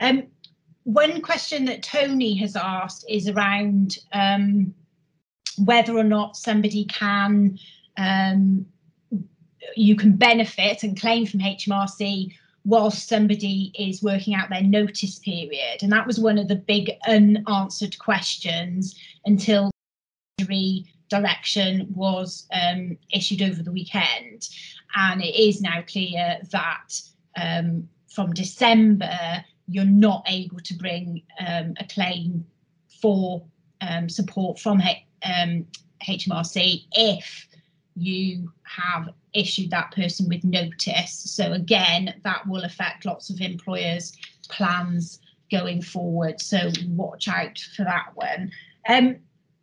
Um, 0.00 0.26
one 0.84 1.20
question 1.20 1.66
that 1.66 1.82
Tony 1.82 2.34
has 2.36 2.56
asked 2.56 3.04
is 3.08 3.28
around 3.28 3.98
um, 4.12 4.74
whether 5.58 5.96
or 5.96 6.04
not 6.04 6.36
somebody 6.36 6.84
can 6.86 7.58
um, 7.96 8.66
you 9.76 9.96
can 9.96 10.12
benefit 10.16 10.82
and 10.82 10.98
claim 10.98 11.26
from 11.26 11.40
HMRC 11.40 12.34
whilst 12.64 13.08
somebody 13.08 13.72
is 13.78 14.02
working 14.02 14.34
out 14.34 14.50
their 14.50 14.62
notice 14.62 15.18
period. 15.18 15.82
And 15.82 15.92
that 15.92 16.06
was 16.06 16.20
one 16.20 16.38
of 16.38 16.48
the 16.48 16.56
big 16.56 16.90
unanswered 17.06 17.98
questions 17.98 18.94
until 19.24 19.70
the 20.38 20.84
direction 21.08 21.86
was 21.94 22.46
um, 22.52 22.96
issued 23.12 23.42
over 23.42 23.62
the 23.62 23.72
weekend. 23.72 24.48
And 24.96 25.22
it 25.22 25.34
is 25.34 25.60
now 25.60 25.82
clear 25.86 26.38
that 26.50 27.00
um, 27.40 27.88
from 28.08 28.32
December, 28.32 29.44
you're 29.68 29.84
not 29.84 30.24
able 30.28 30.60
to 30.60 30.74
bring 30.74 31.22
um, 31.46 31.74
a 31.78 31.84
claim 31.84 32.44
for 33.00 33.42
um, 33.80 34.08
support 34.08 34.58
from 34.58 34.80
H- 34.80 35.04
HMRC 36.06 36.74
um, 36.74 36.80
if 36.92 37.46
you 38.00 38.52
have 38.62 39.10
issued 39.34 39.70
that 39.70 39.92
person 39.92 40.28
with 40.28 40.44
notice. 40.44 41.12
So 41.12 41.52
again, 41.52 42.14
that 42.24 42.46
will 42.46 42.64
affect 42.64 43.04
lots 43.04 43.30
of 43.30 43.40
employers' 43.40 44.16
plans 44.48 45.20
going 45.50 45.82
forward. 45.82 46.40
So 46.40 46.70
watch 46.88 47.28
out 47.28 47.58
for 47.76 47.84
that 47.84 48.10
one. 48.14 48.50
Um, 48.88 49.16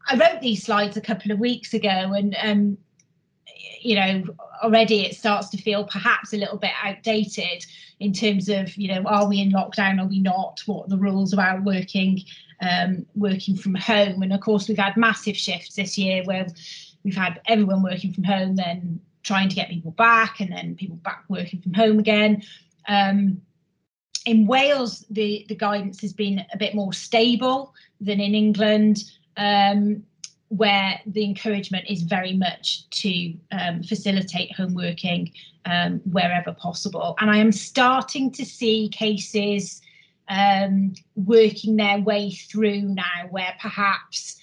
I 0.09 0.15
wrote 0.15 0.41
these 0.41 0.63
slides 0.63 0.97
a 0.97 1.01
couple 1.01 1.31
of 1.31 1.39
weeks 1.39 1.73
ago, 1.73 1.89
and 1.89 2.35
um, 2.41 2.77
you 3.81 3.95
know 3.95 4.23
already 4.63 5.01
it 5.01 5.15
starts 5.15 5.49
to 5.49 5.57
feel 5.57 5.85
perhaps 5.85 6.33
a 6.33 6.37
little 6.37 6.57
bit 6.57 6.71
outdated 6.83 7.65
in 7.99 8.11
terms 8.13 8.49
of 8.49 8.75
you 8.77 8.87
know 8.87 9.03
are 9.05 9.27
we 9.27 9.41
in 9.41 9.51
lockdown? 9.51 10.01
Are 10.01 10.07
we 10.07 10.19
not? 10.19 10.61
What 10.65 10.89
the 10.89 10.97
rules 10.97 11.33
about 11.33 11.63
working 11.63 12.21
um, 12.61 13.05
working 13.15 13.55
from 13.55 13.75
home? 13.75 14.21
And 14.21 14.33
of 14.33 14.41
course, 14.41 14.67
we've 14.67 14.77
had 14.77 14.97
massive 14.97 15.35
shifts 15.35 15.75
this 15.75 15.97
year 15.97 16.23
where 16.23 16.47
we've 17.07 17.15
had 17.15 17.39
everyone 17.47 17.81
working 17.81 18.11
from 18.11 18.25
home, 18.25 18.57
then 18.57 18.99
trying 19.23 19.47
to 19.47 19.55
get 19.55 19.69
people 19.69 19.91
back, 19.91 20.41
and 20.41 20.51
then 20.51 20.75
people 20.75 20.97
back 20.97 21.23
working 21.29 21.61
from 21.61 21.73
home 21.73 21.99
again. 21.99 22.43
Um, 22.89 23.41
in 24.25 24.45
Wales, 24.45 25.05
the, 25.09 25.45
the 25.47 25.55
guidance 25.55 26.01
has 26.01 26.11
been 26.11 26.45
a 26.53 26.57
bit 26.57 26.75
more 26.75 26.91
stable 26.91 27.73
than 28.01 28.19
in 28.19 28.35
England, 28.35 29.05
um, 29.37 30.03
where 30.49 30.99
the 31.05 31.23
encouragement 31.23 31.85
is 31.89 32.01
very 32.01 32.33
much 32.33 32.89
to 32.89 33.33
um, 33.53 33.83
facilitate 33.83 34.53
home 34.53 34.73
working 34.73 35.31
um, 35.63 36.01
wherever 36.11 36.51
possible. 36.51 37.15
And 37.21 37.31
I 37.31 37.37
am 37.37 37.53
starting 37.53 38.33
to 38.33 38.43
see 38.43 38.89
cases 38.89 39.81
um, 40.27 40.93
working 41.15 41.77
their 41.77 41.99
way 41.99 42.31
through 42.31 42.81
now 42.81 43.27
where 43.29 43.53
perhaps 43.61 44.41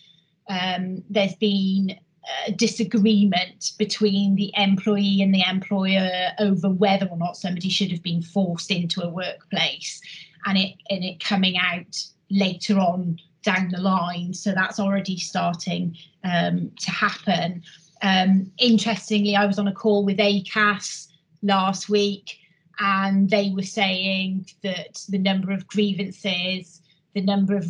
um, 0.49 1.03
there's 1.11 1.35
been 1.35 1.99
a 2.47 2.53
disagreement 2.53 3.73
between 3.79 4.35
the 4.35 4.53
employee 4.57 5.21
and 5.23 5.35
the 5.35 5.45
employer 5.49 6.31
over 6.39 6.71
whether 6.71 7.07
or 7.07 7.17
not 7.17 7.37
somebody 7.37 7.69
should 7.69 7.91
have 7.91 8.03
been 8.03 8.23
forced 8.23 8.71
into 8.71 9.03
a 9.03 9.09
workplace 9.09 10.01
and 10.47 10.59
it 10.59 10.75
and 10.91 11.05
it 11.05 11.21
coming 11.21 11.57
out 11.59 12.03
later 12.31 12.79
on 12.79 13.19
down 13.43 13.69
the 13.69 13.81
line. 13.81 14.33
So 14.33 14.53
that's 14.53 14.81
already 14.81 15.19
starting 15.19 15.97
um, 16.25 16.71
to 16.81 16.91
happen. 16.91 17.63
Um, 18.03 18.51
interestingly 18.59 19.35
i 19.35 19.47
was 19.47 19.59
on 19.59 19.67
a 19.67 19.73
call 19.73 20.05
with 20.05 20.19
acas 20.19 21.09
last 21.43 21.89
week 21.89 22.39
and 22.79 23.31
they 23.31 23.51
were 23.55 23.63
saying 23.63 24.47
that 24.63 25.03
the 25.09 25.19
number 25.19 25.53
of 25.53 25.67
grievances 25.67 26.83
the 27.15 27.23
number 27.23 27.57
of 27.57 27.67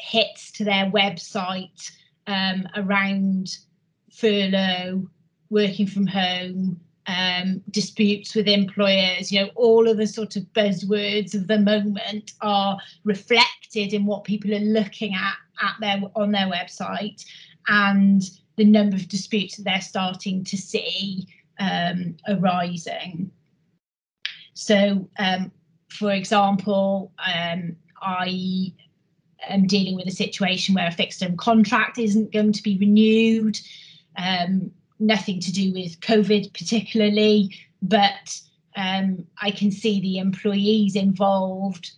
hits 0.00 0.50
to 0.52 0.64
their 0.64 0.90
website 0.90 1.92
um, 2.26 2.66
around 2.74 3.58
furlough, 4.16 5.08
working 5.50 5.86
from 5.86 6.06
home, 6.06 6.80
um, 7.06 7.62
disputes 7.70 8.34
with 8.34 8.48
employers, 8.48 9.30
you 9.30 9.40
know, 9.40 9.50
all 9.54 9.88
of 9.88 9.96
the 9.96 10.06
sort 10.06 10.36
of 10.36 10.42
buzzwords 10.54 11.34
of 11.34 11.46
the 11.46 11.58
moment 11.58 12.32
are 12.40 12.78
reflected 13.04 13.92
in 13.92 14.06
what 14.06 14.24
people 14.24 14.52
are 14.52 14.58
looking 14.58 15.14
at 15.14 15.36
at 15.62 15.74
their 15.80 16.02
on 16.16 16.32
their 16.32 16.50
website 16.50 17.24
and 17.68 18.22
the 18.56 18.64
number 18.64 18.96
of 18.96 19.08
disputes 19.08 19.56
that 19.56 19.64
they're 19.64 19.80
starting 19.80 20.42
to 20.44 20.56
see 20.56 21.26
um, 21.60 22.16
arising. 22.28 23.30
So, 24.54 25.08
um, 25.18 25.52
for 25.88 26.10
example, 26.10 27.12
um, 27.18 27.76
I 28.02 28.72
am 29.48 29.66
dealing 29.66 29.94
with 29.94 30.06
a 30.06 30.12
situation 30.12 30.74
where 30.74 30.88
a 30.88 30.92
fixed 30.92 31.20
term 31.20 31.36
contract 31.36 31.98
isn't 31.98 32.32
going 32.32 32.52
to 32.52 32.62
be 32.62 32.78
renewed 32.78 33.58
um, 34.16 34.70
nothing 34.98 35.40
to 35.40 35.52
do 35.52 35.72
with 35.72 36.00
COVID 36.00 36.52
particularly, 36.52 37.54
but 37.82 38.40
um, 38.76 39.26
I 39.40 39.50
can 39.50 39.70
see 39.70 40.00
the 40.00 40.18
employees 40.18 40.96
involved 40.96 41.92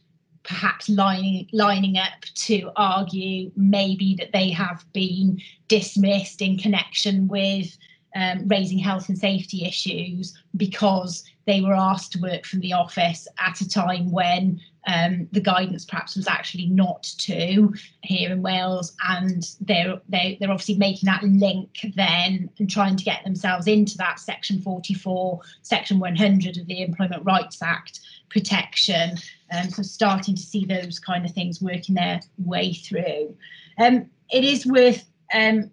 perhaps 0.44 0.88
lining 0.88 1.46
lining 1.52 1.98
up 1.98 2.22
to 2.34 2.70
argue 2.76 3.50
maybe 3.54 4.14
that 4.18 4.32
they 4.32 4.50
have 4.50 4.84
been 4.94 5.38
dismissed 5.68 6.40
in 6.40 6.56
connection 6.56 7.28
with 7.28 7.76
um, 8.14 8.46
raising 8.48 8.78
health 8.78 9.08
and 9.08 9.18
safety 9.18 9.64
issues 9.64 10.36
because 10.56 11.24
they 11.46 11.60
were 11.60 11.74
asked 11.74 12.12
to 12.12 12.20
work 12.20 12.44
from 12.44 12.60
the 12.60 12.72
office 12.72 13.26
at 13.38 13.60
a 13.60 13.68
time 13.68 14.10
when 14.10 14.60
um, 14.86 15.28
the 15.32 15.40
guidance 15.40 15.84
perhaps 15.84 16.16
was 16.16 16.26
actually 16.26 16.66
not 16.66 17.02
to 17.02 17.72
here 18.02 18.32
in 18.32 18.42
Wales, 18.42 18.96
and 19.06 19.54
they're 19.60 20.00
they, 20.08 20.38
they're 20.40 20.50
obviously 20.50 20.76
making 20.76 21.06
that 21.06 21.22
link 21.22 21.70
then 21.94 22.48
and 22.58 22.70
trying 22.70 22.96
to 22.96 23.04
get 23.04 23.22
themselves 23.22 23.66
into 23.66 23.98
that 23.98 24.18
section 24.18 24.60
44, 24.60 25.40
section 25.62 25.98
100 25.98 26.56
of 26.56 26.66
the 26.66 26.82
Employment 26.82 27.24
Rights 27.24 27.60
Act 27.60 28.00
protection. 28.30 29.16
Um, 29.52 29.68
so 29.68 29.82
starting 29.82 30.34
to 30.34 30.42
see 30.42 30.64
those 30.64 30.98
kind 30.98 31.24
of 31.24 31.32
things 31.32 31.60
working 31.60 31.94
their 31.94 32.20
way 32.38 32.72
through. 32.72 33.36
Um, 33.78 34.10
it 34.30 34.44
is 34.44 34.66
worth 34.66 35.04
um, 35.34 35.70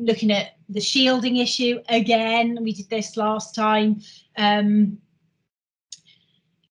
looking 0.00 0.30
at 0.30 0.56
the 0.68 0.80
shielding 0.80 1.36
issue 1.36 1.80
again. 1.88 2.58
We 2.62 2.72
did 2.72 2.88
this 2.88 3.16
last 3.16 3.54
time. 3.54 4.00
Um, 4.36 4.98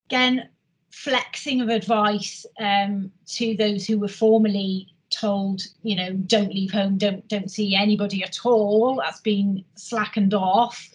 again, 0.07 0.49
flexing 0.91 1.61
of 1.61 1.69
advice 1.69 2.45
um, 2.59 3.11
to 3.27 3.55
those 3.55 3.85
who 3.85 3.99
were 3.99 4.07
formerly 4.07 4.87
told, 5.11 5.61
you 5.81 5.95
know, 5.95 6.13
don't 6.13 6.53
leave 6.53 6.71
home, 6.71 6.97
don't 6.97 7.27
don't 7.27 7.51
see 7.51 7.75
anybody 7.75 8.23
at 8.23 8.45
all. 8.45 8.95
That's 8.95 9.21
been 9.21 9.63
slackened 9.75 10.33
off. 10.33 10.87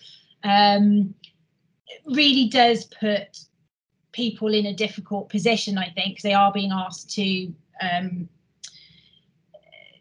Um, 0.43 1.14
really 2.07 2.49
does 2.49 2.85
put 2.85 3.38
people 4.12 4.55
in 4.55 4.67
a 4.67 4.75
difficult 4.75 5.29
position, 5.29 5.79
I 5.79 5.91
think, 5.91 6.21
they 6.21 6.35
are 6.35 6.53
being 6.53 6.71
asked 6.71 7.11
to 7.14 7.53
um, 7.81 8.29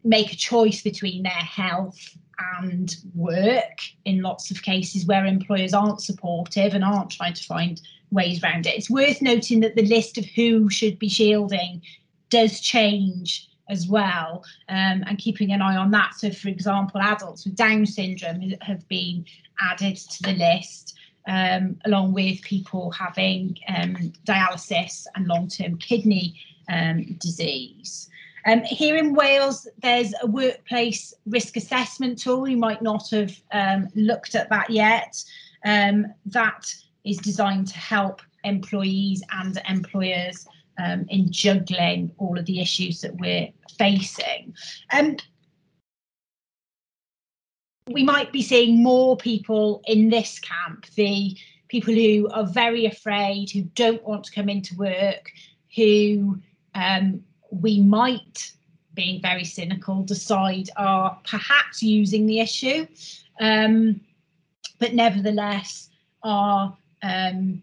make 0.04 0.32
a 0.32 0.36
choice 0.36 0.82
between 0.82 1.24
their 1.24 1.32
health 1.32 2.17
and 2.62 2.95
work 3.15 3.79
in 4.06 4.21
lots 4.21 4.51
of 4.51 4.62
cases 4.63 5.06
where 5.06 5.25
employers 5.25 5.73
aren't 5.73 6.01
supportive 6.01 6.73
and 6.73 6.84
aren't 6.84 7.12
trying 7.12 7.34
to 7.34 7.43
find 7.43 7.82
ways 8.12 8.43
around 8.43 8.65
it. 8.65 8.75
It's 8.75 8.89
worth 8.89 9.21
noting 9.21 9.60
that 9.62 9.75
the 9.75 9.86
list 9.86 10.17
of 10.17 10.25
who 10.25 10.69
should 10.69 10.99
be 10.99 11.10
shielding 11.10 11.82
does 12.29 12.60
change 12.60 13.49
as 13.69 13.88
well 13.88 14.43
um, 14.69 15.03
and 15.08 15.17
keeping 15.17 15.51
an 15.51 15.62
eye 15.62 15.77
on 15.77 15.91
that. 15.91 16.13
So, 16.15 16.32
for 16.32 16.49
example, 16.49 17.01
adults 17.01 17.45
with 17.45 17.56
Down 17.56 17.86
syndrome 17.86 18.53
have 18.62 18.88
been 18.88 19.25
added 19.60 19.97
to 19.97 20.23
the 20.23 20.34
list. 20.34 20.97
Um, 21.25 21.79
along 21.86 22.12
with 22.12 22.41
people 22.41 22.91
having 22.91 23.58
um, 23.69 23.95
dialysis 24.27 25.06
and 25.15 25.25
long 25.25 25.47
term 25.47 25.77
kidney 25.77 26.36
um, 26.67 27.15
disease. 27.21 28.10
Um, 28.45 28.62
here 28.63 28.97
in 28.97 29.13
Wales, 29.13 29.67
there's 29.82 30.13
a 30.21 30.27
workplace 30.27 31.13
risk 31.25 31.56
assessment 31.56 32.19
tool. 32.19 32.47
You 32.47 32.58
might 32.58 32.82
not 32.82 33.10
have 33.12 33.34
um, 33.51 33.88
looked 33.95 34.36
at 34.36 34.49
that 34.49 34.69
yet. 34.69 35.23
Um, 35.65 36.08
that 36.25 36.73
is 37.06 37.17
designed 37.17 37.67
to 37.67 37.77
help 37.77 38.21
employees 38.43 39.23
and 39.32 39.62
employers 39.69 40.45
um, 40.84 41.06
in 41.10 41.32
juggling 41.32 42.12
all 42.17 42.38
of 42.38 42.45
the 42.45 42.60
issues 42.60 43.01
that 43.01 43.15
we're 43.17 43.49
facing. 43.77 44.53
Um, 44.91 45.17
we 47.88 48.03
might 48.03 48.32
be 48.32 48.41
seeing 48.41 48.82
more 48.82 49.17
people 49.17 49.82
in 49.88 50.10
this 50.10 50.39
camp, 50.39 50.88
the 50.95 51.38
people 51.67 51.93
who 51.93 52.29
are 52.29 52.45
very 52.45 52.86
afraid, 52.86 53.49
who 53.51 53.63
don't 53.75 54.03
want 54.03 54.23
to 54.25 54.32
come 54.32 54.49
into 54.49 54.75
work, 54.75 55.32
who 55.75 56.39
um, 56.75 57.23
we 57.62 57.80
might, 57.80 58.52
being 58.94 59.22
very 59.22 59.44
cynical, 59.44 60.04
decide 60.04 60.70
are 60.78 61.20
perhaps 61.28 61.82
using 61.82 62.26
the 62.26 62.39
issue, 62.39 62.86
um, 63.39 64.00
but 64.80 64.94
nevertheless 64.94 65.89
are 66.24 66.76
um, 67.02 67.62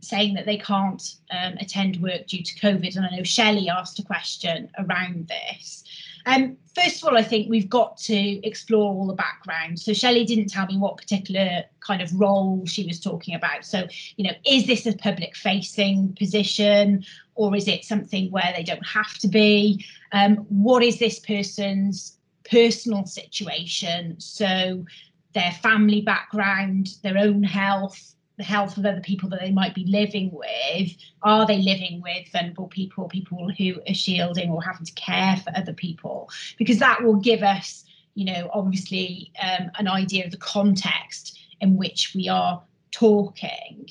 saying 0.00 0.34
that 0.34 0.46
they 0.46 0.56
can't 0.58 1.16
um, 1.30 1.54
attend 1.58 2.00
work 2.00 2.26
due 2.26 2.42
to 2.42 2.54
COVID. 2.60 2.96
And 2.96 3.06
I 3.06 3.16
know 3.16 3.22
Shelley 3.22 3.68
asked 3.68 3.98
a 3.98 4.04
question 4.04 4.70
around 4.78 5.28
this. 5.28 5.84
Um, 6.26 6.56
first 6.74 7.02
of 7.02 7.08
all, 7.08 7.16
I 7.16 7.22
think 7.22 7.48
we've 7.48 7.70
got 7.70 7.96
to 7.98 8.46
explore 8.46 8.92
all 8.92 9.06
the 9.06 9.14
background. 9.14 9.78
So 9.78 9.92
Shelley 9.92 10.24
didn't 10.24 10.48
tell 10.48 10.66
me 10.66 10.76
what 10.76 10.96
particular 10.96 11.62
kind 11.80 12.02
of 12.02 12.12
role 12.12 12.66
she 12.66 12.84
was 12.84 12.98
talking 12.98 13.36
about. 13.36 13.64
So, 13.64 13.86
you 14.16 14.24
know, 14.24 14.34
is 14.44 14.66
this 14.66 14.86
a 14.86 14.96
public 14.96 15.36
facing 15.36 16.14
position 16.18 17.04
or 17.36 17.54
is 17.54 17.68
it 17.68 17.84
something 17.84 18.30
where 18.32 18.52
they 18.56 18.64
don't 18.64 18.84
have 18.86 19.16
to 19.18 19.28
be? 19.28 19.84
Um, 20.12 20.38
what 20.48 20.82
is 20.82 20.98
this 20.98 21.20
person's 21.20 22.18
personal 22.50 23.06
situation? 23.06 24.18
So 24.18 24.84
their 25.32 25.52
family 25.62 26.00
background, 26.00 26.88
their 27.02 27.18
own 27.18 27.44
health, 27.44 28.15
the 28.36 28.44
health 28.44 28.76
of 28.76 28.84
other 28.84 29.00
people 29.00 29.28
that 29.30 29.40
they 29.40 29.50
might 29.50 29.74
be 29.74 29.84
living 29.86 30.30
with. 30.32 30.92
Are 31.22 31.46
they 31.46 31.58
living 31.58 32.02
with 32.02 32.30
vulnerable 32.32 32.68
people, 32.68 33.08
people 33.08 33.50
who 33.56 33.80
are 33.88 33.94
shielding 33.94 34.50
or 34.50 34.62
having 34.62 34.86
to 34.86 34.92
care 34.92 35.36
for 35.36 35.56
other 35.56 35.72
people? 35.72 36.30
Because 36.58 36.78
that 36.78 37.02
will 37.02 37.16
give 37.16 37.42
us, 37.42 37.84
you 38.14 38.26
know, 38.26 38.50
obviously 38.52 39.32
um, 39.42 39.70
an 39.78 39.88
idea 39.88 40.24
of 40.24 40.30
the 40.30 40.36
context 40.36 41.38
in 41.60 41.76
which 41.76 42.12
we 42.14 42.28
are 42.28 42.62
talking. 42.90 43.88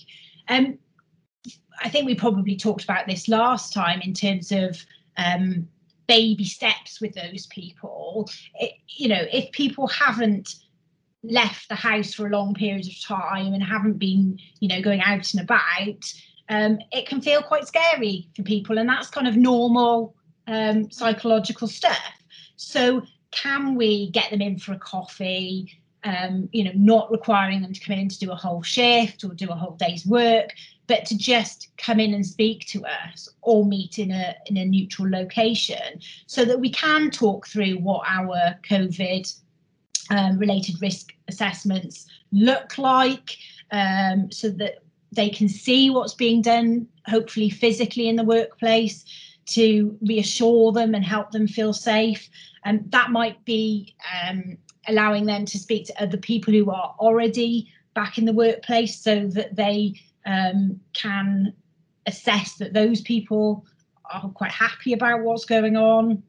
Um, 0.47 0.77
I 1.84 1.89
think 1.89 2.05
we 2.05 2.15
probably 2.15 2.55
talked 2.55 2.84
about 2.84 3.08
this 3.08 3.27
last 3.27 3.73
time 3.73 4.01
in 4.01 4.13
terms 4.13 4.51
of 4.51 4.86
um, 5.17 5.67
baby 6.08 6.45
steps 6.45 7.01
with 7.01 7.13
those 7.15 7.47
people. 7.47 8.29
It, 8.60 8.73
you 8.88 9.08
know, 9.08 9.23
if 9.31 9.51
people 9.51 9.88
haven't 9.88 10.55
left 11.29 11.69
the 11.69 11.75
house 11.75 12.13
for 12.13 12.27
a 12.27 12.29
long 12.29 12.53
period 12.53 12.88
of 12.88 13.01
time 13.01 13.53
and 13.53 13.63
haven't 13.63 13.99
been, 13.99 14.39
you 14.59 14.67
know, 14.67 14.81
going 14.81 15.01
out 15.01 15.33
and 15.33 15.43
about, 15.43 16.13
um, 16.49 16.79
it 16.91 17.07
can 17.07 17.21
feel 17.21 17.41
quite 17.41 17.67
scary 17.67 18.27
for 18.35 18.43
people, 18.43 18.77
and 18.77 18.88
that's 18.88 19.09
kind 19.09 19.27
of 19.27 19.35
normal 19.35 20.15
um, 20.47 20.89
psychological 20.91 21.67
stuff. 21.67 21.97
So, 22.55 23.03
can 23.31 23.75
we 23.75 24.11
get 24.11 24.29
them 24.29 24.41
in 24.41 24.59
for 24.59 24.73
a 24.73 24.79
coffee? 24.79 25.71
Um, 26.03 26.49
you 26.51 26.63
know, 26.63 26.71
not 26.75 27.11
requiring 27.11 27.63
them 27.63 27.73
to 27.73 27.79
come 27.79 27.97
in 27.97 28.09
to 28.09 28.19
do 28.19 28.31
a 28.31 28.35
whole 28.35 28.61
shift 28.61 29.23
or 29.23 29.29
do 29.29 29.49
a 29.49 29.55
whole 29.55 29.75
day's 29.75 30.05
work, 30.05 30.51
but 30.85 31.03
to 31.05 31.17
just 31.17 31.69
come 31.77 31.99
in 31.99 32.13
and 32.13 32.23
speak 32.23 32.67
to 32.67 32.85
us 32.85 33.27
or 33.41 33.65
meet 33.65 33.97
in 33.97 34.11
a 34.11 34.35
in 34.45 34.57
a 34.57 34.65
neutral 34.65 35.09
location 35.09 35.99
so 36.27 36.45
that 36.45 36.59
we 36.59 36.69
can 36.69 37.09
talk 37.09 37.47
through 37.47 37.79
what 37.79 38.03
our 38.07 38.55
COVID 38.69 39.35
um, 40.11 40.38
related 40.38 40.79
risk 40.79 41.14
assessments 41.27 42.07
look 42.31 42.77
like 42.77 43.38
um, 43.71 44.31
so 44.31 44.49
that 44.49 44.83
they 45.11 45.29
can 45.29 45.47
see 45.47 45.89
what's 45.89 46.13
being 46.13 46.41
done, 46.41 46.88
hopefully 47.05 47.49
physically 47.49 48.07
in 48.07 48.15
the 48.15 48.23
workplace, 48.23 49.05
to 49.45 49.97
reassure 50.01 50.71
them 50.71 50.93
and 50.95 51.05
help 51.05 51.31
them 51.31 51.47
feel 51.47 51.73
safe. 51.73 52.29
And 52.63 52.91
that 52.91 53.11
might 53.11 53.43
be 53.45 53.95
um, 54.27 54.57
allowing 54.88 55.25
them 55.25 55.45
to 55.45 55.59
speak 55.59 55.85
to 55.85 56.03
other 56.03 56.17
people 56.17 56.53
who 56.53 56.69
are 56.71 56.95
already 56.99 57.71
back 57.93 58.17
in 58.17 58.25
the 58.25 58.33
workplace 58.33 58.99
so 58.99 59.27
that 59.27 59.55
they 59.55 59.93
um, 60.25 60.79
can 60.93 61.53
assess 62.05 62.55
that 62.55 62.73
those 62.73 63.01
people 63.01 63.65
are 64.11 64.29
quite 64.29 64.51
happy 64.51 64.93
about 64.93 65.21
what's 65.21 65.45
going 65.45 65.77
on. 65.77 66.21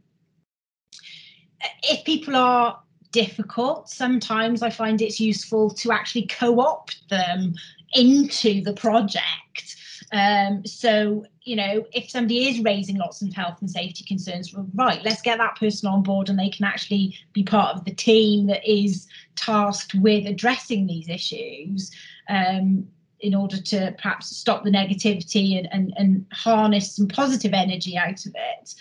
If 1.82 2.04
people 2.04 2.36
are 2.36 2.80
difficult, 3.16 3.88
sometimes 3.88 4.60
I 4.60 4.68
find 4.68 5.00
it's 5.00 5.18
useful 5.18 5.70
to 5.70 5.90
actually 5.90 6.26
co 6.26 6.60
opt 6.60 7.08
them 7.08 7.54
into 7.94 8.62
the 8.62 8.74
project. 8.74 9.76
Um, 10.12 10.66
so, 10.66 11.24
you 11.42 11.56
know, 11.56 11.86
if 11.94 12.10
somebody 12.10 12.46
is 12.46 12.60
raising 12.60 12.98
lots 12.98 13.22
of 13.22 13.32
health 13.32 13.56
and 13.62 13.70
safety 13.70 14.04
concerns, 14.04 14.52
well, 14.52 14.66
right, 14.74 15.02
let's 15.02 15.22
get 15.22 15.38
that 15.38 15.56
person 15.56 15.88
on 15.88 16.02
board 16.02 16.28
and 16.28 16.38
they 16.38 16.50
can 16.50 16.66
actually 16.66 17.16
be 17.32 17.42
part 17.42 17.74
of 17.74 17.86
the 17.86 17.94
team 17.94 18.48
that 18.48 18.70
is 18.70 19.08
tasked 19.34 19.94
with 19.94 20.26
addressing 20.26 20.86
these 20.86 21.08
issues. 21.08 21.90
Um, 22.28 22.86
in 23.20 23.34
order 23.34 23.56
to 23.56 23.94
perhaps 23.96 24.36
stop 24.36 24.62
the 24.62 24.70
negativity 24.70 25.58
and, 25.58 25.66
and, 25.72 25.94
and 25.96 26.26
harness 26.32 26.94
some 26.94 27.08
positive 27.08 27.54
energy 27.54 27.96
out 27.96 28.26
of 28.26 28.34
it. 28.34 28.74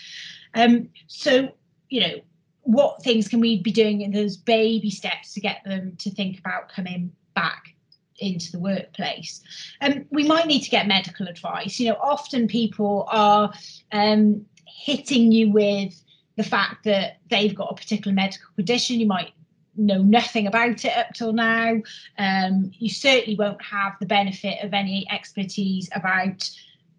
Um, 0.54 0.90
so, 1.06 1.48
you 1.88 2.00
know, 2.02 2.20
what 2.66 3.02
things 3.02 3.28
can 3.28 3.38
we 3.38 3.62
be 3.62 3.70
doing 3.70 4.00
in 4.00 4.10
those 4.10 4.36
baby 4.36 4.90
steps 4.90 5.32
to 5.34 5.40
get 5.40 5.62
them 5.64 5.96
to 6.00 6.10
think 6.10 6.38
about 6.38 6.68
coming 6.68 7.12
back 7.34 7.74
into 8.18 8.50
the 8.50 8.58
workplace? 8.58 9.40
Um, 9.80 10.04
we 10.10 10.24
might 10.24 10.46
need 10.46 10.62
to 10.62 10.70
get 10.70 10.88
medical 10.88 11.28
advice. 11.28 11.78
You 11.78 11.90
know, 11.90 11.98
often 12.02 12.48
people 12.48 13.06
are 13.08 13.52
um, 13.92 14.44
hitting 14.66 15.30
you 15.30 15.50
with 15.50 16.02
the 16.34 16.42
fact 16.42 16.84
that 16.84 17.18
they've 17.30 17.54
got 17.54 17.70
a 17.70 17.74
particular 17.74 18.12
medical 18.12 18.48
condition. 18.56 18.98
You 18.98 19.06
might 19.06 19.32
know 19.76 20.02
nothing 20.02 20.48
about 20.48 20.84
it 20.84 20.96
up 20.96 21.14
till 21.14 21.32
now. 21.32 21.80
Um, 22.18 22.72
you 22.74 22.90
certainly 22.90 23.36
won't 23.36 23.62
have 23.62 23.92
the 24.00 24.06
benefit 24.06 24.64
of 24.64 24.74
any 24.74 25.06
expertise 25.08 25.88
about 25.94 26.50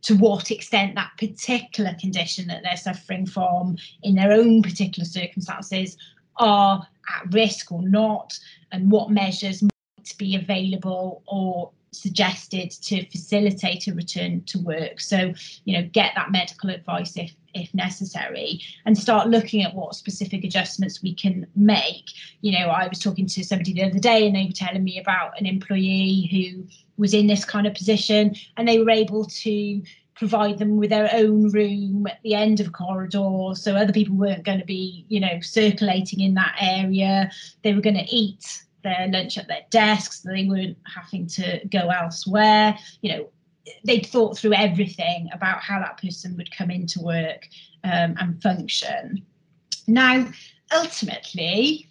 to 0.08 0.16
what 0.16 0.52
extent 0.52 0.96
that 0.96 1.12
particular 1.18 1.94
condition 2.00 2.48
that 2.48 2.64
they're 2.64 2.78
suffering 2.78 3.26
from 3.26 3.76
in 4.04 4.16
their 4.16 4.32
own 4.32 4.62
particular 4.62 5.06
circumstances 5.06 5.98
are 6.38 6.88
at 7.14 7.34
risk 7.34 7.74
or 7.74 7.82
not, 7.82 8.40
and 8.72 8.90
what 8.90 9.12
measures 9.12 9.62
might 9.62 10.18
be 10.18 10.38
available 10.38 11.24
or 11.28 11.72
suggested 11.92 12.72
to 12.72 13.06
facilitate 13.10 13.88
a 13.88 13.94
return 13.94 14.42
to 14.46 14.60
work. 14.60 15.02
So, 15.02 15.34
you 15.66 15.74
know, 15.74 15.90
get 15.92 16.14
that 16.16 16.32
medical 16.32 16.70
advice 16.70 17.18
if 17.18 17.34
if 17.58 17.74
necessary 17.74 18.62
and 18.86 18.98
start 18.98 19.30
looking 19.30 19.64
at 19.64 19.76
what 19.76 19.96
specific 19.96 20.44
adjustments 20.44 21.02
we 21.02 21.14
can 21.14 21.48
make. 21.56 22.06
You 22.42 22.60
know, 22.60 22.68
I 22.68 22.88
was 22.88 23.00
talking 23.00 23.28
to 23.28 23.44
somebody 23.44 23.74
the 23.74 23.84
other 23.84 24.00
day 24.00 24.28
and 24.28 24.36
they 24.36 24.46
were 24.46 24.52
telling 24.52 24.84
me 24.84 25.00
about 25.00 25.40
an 25.40 25.46
employee 25.46 26.30
who 26.32 26.66
was 26.98 27.14
in 27.14 27.28
this 27.28 27.46
kind 27.46 27.68
of 27.68 27.74
position 27.74 28.36
and 28.56 28.68
they 28.68 28.80
were 28.80 28.90
able 28.90 29.26
to 29.26 29.82
provide 30.16 30.58
them 30.58 30.78
with 30.78 30.90
their 30.90 31.10
own 31.14 31.52
room 31.52 32.08
at 32.08 32.20
the 32.24 32.34
end 32.34 32.60
of 32.60 32.68
a 32.68 32.72
corridor 32.72 33.52
so 33.54 33.76
other 33.76 33.94
people 33.94 34.16
weren't 34.16 34.44
going 34.44 34.58
to 34.58 34.66
be 34.66 35.06
you 35.10 35.20
know 35.20 35.40
circulating 35.42 36.22
in 36.22 36.34
that 36.34 36.56
area 36.60 37.30
they 37.62 37.72
were 37.76 37.82
going 37.82 37.96
to 37.96 38.06
eat 38.10 38.64
their 38.88 39.08
lunch 39.10 39.38
at 39.38 39.48
their 39.48 39.66
desks. 39.70 40.22
They 40.22 40.46
weren't 40.46 40.78
having 40.86 41.28
to 41.28 41.62
go 41.70 41.90
elsewhere. 41.90 42.78
You 43.02 43.12
know, 43.12 43.30
they'd 43.84 44.06
thought 44.06 44.38
through 44.38 44.54
everything 44.54 45.30
about 45.34 45.62
how 45.62 45.80
that 45.80 46.02
person 46.02 46.36
would 46.38 46.56
come 46.56 46.72
into 46.72 47.02
work 47.02 47.48
um, 47.84 48.16
and 48.20 48.42
function. 48.42 49.26
Now, 49.88 50.28
ultimately, 50.74 51.88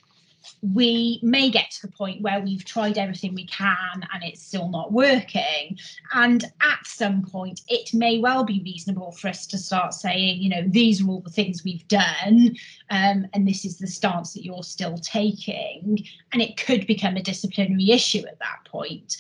we 0.63 1.21
may 1.23 1.51
get 1.51 1.71
to 1.71 1.87
the 1.87 1.93
point 1.93 2.23
where 2.23 2.41
we've 2.41 2.65
tried 2.65 2.99
everything 2.99 3.35
we 3.35 3.47
can 3.47 4.07
and 4.13 4.23
it's 4.23 4.43
still 4.43 4.69
not 4.69 4.93
working. 4.93 5.79
And 6.15 6.45
at 6.61 6.87
some 6.87 7.23
point, 7.23 7.63
it 7.69 7.93
may 7.93 8.19
well 8.19 8.45
be 8.45 8.63
reasonable 8.65 9.13
for 9.13 9.29
us 9.29 9.47
to 9.49 9.59
start 9.59 9.95
saying, 9.95 10.41
you 10.41 10.49
know, 10.49 10.65
these 10.67 11.03
are 11.03 11.09
all 11.09 11.21
the 11.21 11.31
things 11.31 11.65
we've 11.65 11.87
done, 11.89 12.57
um, 12.91 13.27
and 13.33 13.47
this 13.47 13.65
is 13.65 13.79
the 13.79 13.87
stance 13.87 14.33
that 14.35 14.45
you're 14.45 14.63
still 14.63 14.99
taking. 14.99 16.05
And 16.33 16.43
it 16.43 16.57
could 16.57 16.87
become 16.87 17.17
a 17.17 17.23
disciplinary 17.23 17.91
issue 17.91 18.25
at 18.27 18.39
that 18.39 18.65
point 18.67 19.17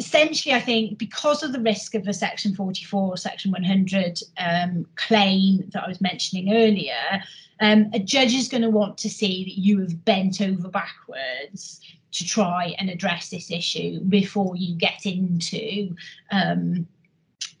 essentially, 0.00 0.54
I 0.54 0.60
think 0.60 0.96
because 0.96 1.42
of 1.42 1.52
the 1.52 1.60
risk 1.60 1.94
of 1.94 2.08
a 2.08 2.14
Section 2.14 2.54
44 2.54 3.02
or 3.02 3.16
Section 3.18 3.52
100 3.52 4.18
um, 4.38 4.86
claim 4.96 5.68
that 5.72 5.84
I 5.84 5.88
was 5.88 6.00
mentioning 6.00 6.54
earlier, 6.54 7.22
um, 7.60 7.90
a 7.92 7.98
judge 7.98 8.32
is 8.32 8.48
going 8.48 8.62
to 8.62 8.70
want 8.70 8.96
to 8.98 9.10
see 9.10 9.44
that 9.44 9.60
you 9.60 9.78
have 9.80 10.02
bent 10.06 10.40
over 10.40 10.68
backwards 10.68 11.82
to 12.12 12.26
try 12.26 12.74
and 12.78 12.88
address 12.88 13.28
this 13.28 13.50
issue 13.50 14.00
before 14.00 14.56
you 14.56 14.74
get 14.74 15.04
into 15.04 15.94
um, 16.30 16.86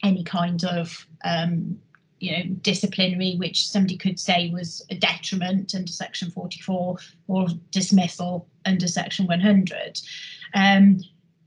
any 0.02 0.24
kind 0.24 0.64
of 0.64 1.06
um, 1.24 1.78
you 2.20 2.32
know 2.32 2.44
disciplinary 2.62 3.36
which 3.36 3.68
somebody 3.68 3.98
could 3.98 4.18
say 4.18 4.50
was 4.50 4.84
a 4.90 4.94
detriment 4.94 5.74
under 5.74 5.90
section 5.90 6.30
44 6.30 6.96
or 7.28 7.46
dismissal 7.70 8.46
under 8.66 8.86
section 8.86 9.26
100 9.26 10.00
um, 10.54 11.00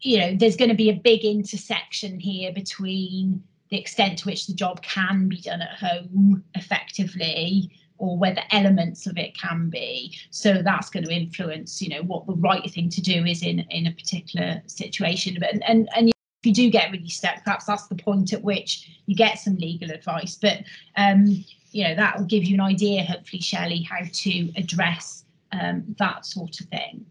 you 0.03 0.19
know 0.19 0.35
there's 0.35 0.55
going 0.55 0.69
to 0.69 0.75
be 0.75 0.89
a 0.89 0.93
big 0.93 1.23
intersection 1.25 2.19
here 2.19 2.51
between 2.51 3.41
the 3.69 3.79
extent 3.79 4.19
to 4.19 4.25
which 4.27 4.45
the 4.45 4.53
job 4.53 4.81
can 4.83 5.27
be 5.27 5.41
done 5.41 5.61
at 5.61 5.77
home 5.79 6.43
effectively 6.53 7.71
or 7.97 8.17
whether 8.17 8.41
elements 8.51 9.07
of 9.07 9.17
it 9.17 9.37
can 9.37 9.69
be. 9.69 10.15
So 10.29 10.61
that's 10.61 10.89
going 10.89 11.05
to 11.05 11.11
influence, 11.11 11.81
you 11.81 11.89
know, 11.89 12.03
what 12.03 12.27
the 12.27 12.35
right 12.35 12.69
thing 12.69 12.89
to 12.89 13.01
do 13.01 13.25
is 13.25 13.41
in 13.43 13.59
in 13.69 13.87
a 13.87 13.91
particular 13.91 14.61
situation. 14.67 15.37
But 15.39 15.53
And 15.53 15.63
and 15.63 15.89
and 15.95 16.09
if 16.09 16.13
you 16.43 16.53
do 16.53 16.69
get 16.69 16.91
really 16.91 17.09
stuck, 17.09 17.43
perhaps 17.43 17.65
that's 17.65 17.87
the 17.87 17.95
point 17.95 18.33
at 18.33 18.43
which 18.43 18.89
you 19.05 19.15
get 19.15 19.39
some 19.39 19.55
legal 19.55 19.89
advice. 19.89 20.37
But 20.39 20.63
um, 20.97 21.45
you 21.71 21.83
know, 21.85 21.95
that 21.95 22.17
will 22.17 22.25
give 22.25 22.43
you 22.43 22.55
an 22.55 22.61
idea, 22.61 23.03
hopefully, 23.03 23.41
Shelley, 23.41 23.81
how 23.81 24.05
to 24.11 24.51
address 24.57 25.23
um, 25.51 25.95
that 25.97 26.25
sort 26.25 26.59
of 26.59 26.67
thing. 26.67 27.05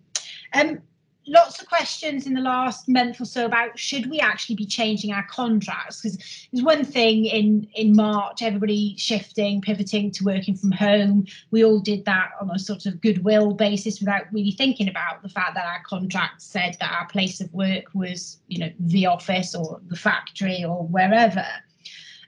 Um, 0.52 0.82
lots 1.26 1.60
of 1.60 1.68
questions 1.68 2.26
in 2.26 2.34
the 2.34 2.40
last 2.40 2.88
month 2.88 3.20
or 3.20 3.24
so 3.24 3.44
about 3.44 3.78
should 3.78 4.10
we 4.10 4.20
actually 4.20 4.56
be 4.56 4.66
changing 4.66 5.12
our 5.12 5.26
contracts? 5.28 6.00
Because 6.00 6.18
there's 6.52 6.64
one 6.64 6.84
thing 6.84 7.26
in 7.26 7.68
in 7.74 7.94
march 7.94 8.42
everybody 8.42 8.96
shifting 8.96 9.60
pivoting 9.60 10.10
to 10.12 10.24
working 10.24 10.54
from 10.54 10.72
home. 10.72 11.26
We 11.50 11.64
all 11.64 11.78
did 11.78 12.04
that 12.06 12.30
on 12.40 12.50
a 12.50 12.58
sort 12.58 12.86
of 12.86 13.00
goodwill 13.00 13.54
basis 13.54 14.00
without 14.00 14.32
really 14.32 14.52
thinking 14.52 14.88
about 14.88 15.22
the 15.22 15.28
fact 15.28 15.54
that 15.54 15.66
our 15.66 15.82
contract 15.84 16.42
said 16.42 16.76
that 16.80 16.92
our 16.92 17.06
place 17.06 17.40
of 17.40 17.52
work 17.52 17.84
was 17.94 18.38
you 18.48 18.58
know 18.58 18.70
the 18.78 19.06
office 19.06 19.54
or 19.54 19.80
the 19.88 19.96
factory 19.96 20.64
or 20.64 20.86
wherever 20.86 21.46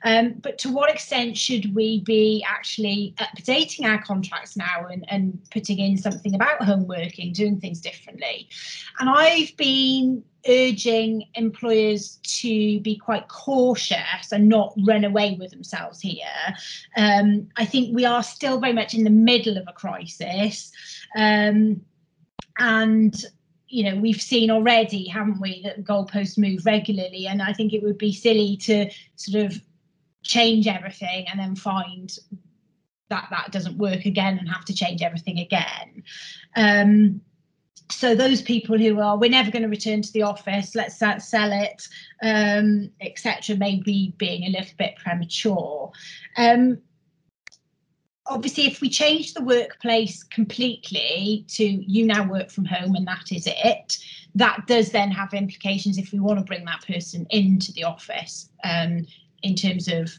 um, 0.05 0.35
but 0.43 0.59
to 0.59 0.71
what 0.71 0.91
extent 0.91 1.37
should 1.37 1.75
we 1.75 2.01
be 2.01 2.45
actually 2.47 3.15
updating 3.19 3.87
our 3.87 4.01
contracts 4.03 4.57
now 4.57 4.87
and, 4.91 5.05
and 5.09 5.41
putting 5.51 5.79
in 5.79 5.97
something 5.97 6.35
about 6.35 6.63
home 6.63 6.87
working, 6.87 7.33
doing 7.33 7.59
things 7.59 7.81
differently? 7.81 8.49
And 9.01 9.09
I've 9.09 9.57
been 9.57 10.23
urging 10.47 11.25
employers 11.35 12.19
to 12.23 12.81
be 12.81 12.97
quite 12.97 13.29
cautious 13.29 14.31
and 14.31 14.47
not 14.47 14.75
run 14.87 15.05
away 15.05 15.39
with 15.41 15.51
themselves 15.51 16.01
here. 16.01 16.27
Um, 16.99 17.49
I 17.57 17.65
think 17.65 17.95
we 17.95 18.05
are 18.05 18.23
still 18.23 18.61
very 18.61 18.75
much 18.75 18.93
in 18.93 19.05
the 19.05 19.11
middle 19.11 19.57
of 19.57 19.65
a 19.67 19.73
crisis. 19.73 20.71
Um, 21.17 21.81
and 22.59 23.25
you 23.69 23.83
know 23.83 23.99
we've 24.01 24.23
seen 24.23 24.51
already 24.51 25.09
haven't 25.09 25.41
we 25.41 25.61
that 25.63 25.83
goalposts 25.83 26.39
move 26.39 26.65
regularly 26.65 27.27
and 27.27 27.43
i 27.43 27.53
think 27.53 27.73
it 27.73 27.83
would 27.83 27.99
be 27.99 28.13
silly 28.13 28.57
to 28.57 28.89
sort 29.17 29.45
of 29.45 29.61
change 30.25 30.67
everything 30.67 31.27
and 31.29 31.39
then 31.39 31.55
find 31.55 32.19
that 33.11 33.29
that 33.31 33.53
doesn't 33.53 33.79
work 33.79 34.07
again 34.07 34.39
and 34.39 34.49
have 34.49 34.65
to 34.65 34.75
change 34.75 35.03
everything 35.03 35.39
again. 35.39 36.03
Um, 36.57 37.21
so 37.91 38.15
those 38.15 38.43
people 38.43 38.79
who 38.79 39.01
are 39.01 39.19
we're 39.19 39.31
never 39.31 39.51
going 39.51 39.63
to 39.63 39.69
return 39.69 40.01
to 40.01 40.13
the 40.13 40.23
office 40.23 40.75
let's 40.75 40.99
sell 40.99 41.53
it 41.53 41.87
um, 42.23 42.91
etc 43.01 43.57
may 43.57 43.81
be 43.81 44.15
being 44.17 44.45
a 44.45 44.59
little 44.59 44.75
bit 44.79 44.97
premature 44.97 45.91
um, 46.39 46.79
obviously 48.27 48.67
if 48.67 48.81
we 48.81 48.89
change 48.89 49.35
the 49.35 49.45
workplace 49.45 50.23
completely 50.23 51.45
to 51.47 51.65
you 51.65 52.07
now 52.07 52.27
work 52.27 52.51
from 52.51 52.65
home 52.65 52.95
and 52.95 53.07
that 53.07 53.31
is 53.31 53.47
it 53.47 53.99
that 54.35 54.67
does 54.67 54.91
then 54.91 55.11
have 55.11 55.35
implications 55.35 55.99
if 55.99 56.11
we 56.11 56.19
want 56.19 56.39
to 56.39 56.45
bring 56.45 56.65
that 56.65 56.85
person 56.87 57.27
into 57.31 57.71
the 57.73 57.85
office 57.85 58.49
um, 58.65 59.05
in 59.45 59.55
terms 59.55 59.87
of 59.87 60.11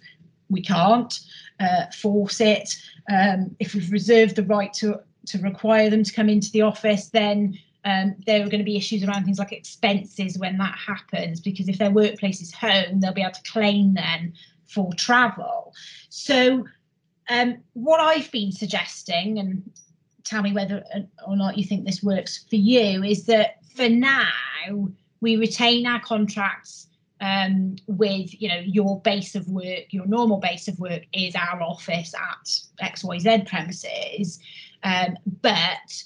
we 0.49 0.61
can't 0.61 1.19
uh, 1.59 1.87
force 1.87 2.39
it. 2.39 2.75
Um, 3.11 3.55
if 3.59 3.73
we've 3.73 3.91
reserved 3.91 4.35
the 4.35 4.43
right 4.43 4.73
to 4.75 5.01
to 5.27 5.39
require 5.39 5.89
them 5.89 6.03
to 6.03 6.13
come 6.13 6.29
into 6.29 6.51
the 6.51 6.61
office, 6.61 7.09
then 7.09 7.57
um, 7.83 8.15
there 8.25 8.41
are 8.41 8.49
going 8.49 8.59
to 8.59 8.63
be 8.65 8.77
issues 8.77 9.03
around 9.03 9.25
things 9.25 9.39
like 9.39 9.51
expenses 9.51 10.37
when 10.37 10.57
that 10.57 10.77
happens, 10.77 11.39
because 11.39 11.67
if 11.67 11.77
their 11.79 11.91
workplace 11.91 12.41
is 12.41 12.53
home, 12.53 12.99
they'll 12.99 13.13
be 13.13 13.21
able 13.21 13.31
to 13.31 13.51
claim 13.51 13.95
then 13.95 14.33
for 14.67 14.93
travel. 14.93 15.73
So, 16.09 16.65
um, 17.29 17.57
what 17.73 17.99
I've 17.99 18.31
been 18.31 18.51
suggesting, 18.51 19.39
and 19.39 19.71
tell 20.23 20.43
me 20.43 20.53
whether 20.53 20.83
or 21.25 21.35
not 21.35 21.57
you 21.57 21.63
think 21.63 21.85
this 21.85 22.03
works 22.03 22.45
for 22.49 22.55
you, 22.55 23.03
is 23.03 23.25
that 23.25 23.57
for 23.75 23.89
now 23.89 24.29
we 25.21 25.37
retain 25.37 25.87
our 25.87 25.99
contracts 25.99 26.87
um, 27.21 27.75
with 27.87 28.39
you 28.41 28.49
know 28.49 28.59
your 28.59 29.01
base 29.01 29.35
of 29.35 29.47
work, 29.47 29.85
your 29.91 30.05
normal 30.05 30.37
base 30.37 30.67
of 30.67 30.79
work 30.79 31.03
is 31.13 31.35
our 31.35 31.61
office 31.61 32.13
at 32.13 32.93
XYZ 32.93 33.47
premises, 33.47 34.39
um, 34.83 35.17
but 35.41 36.03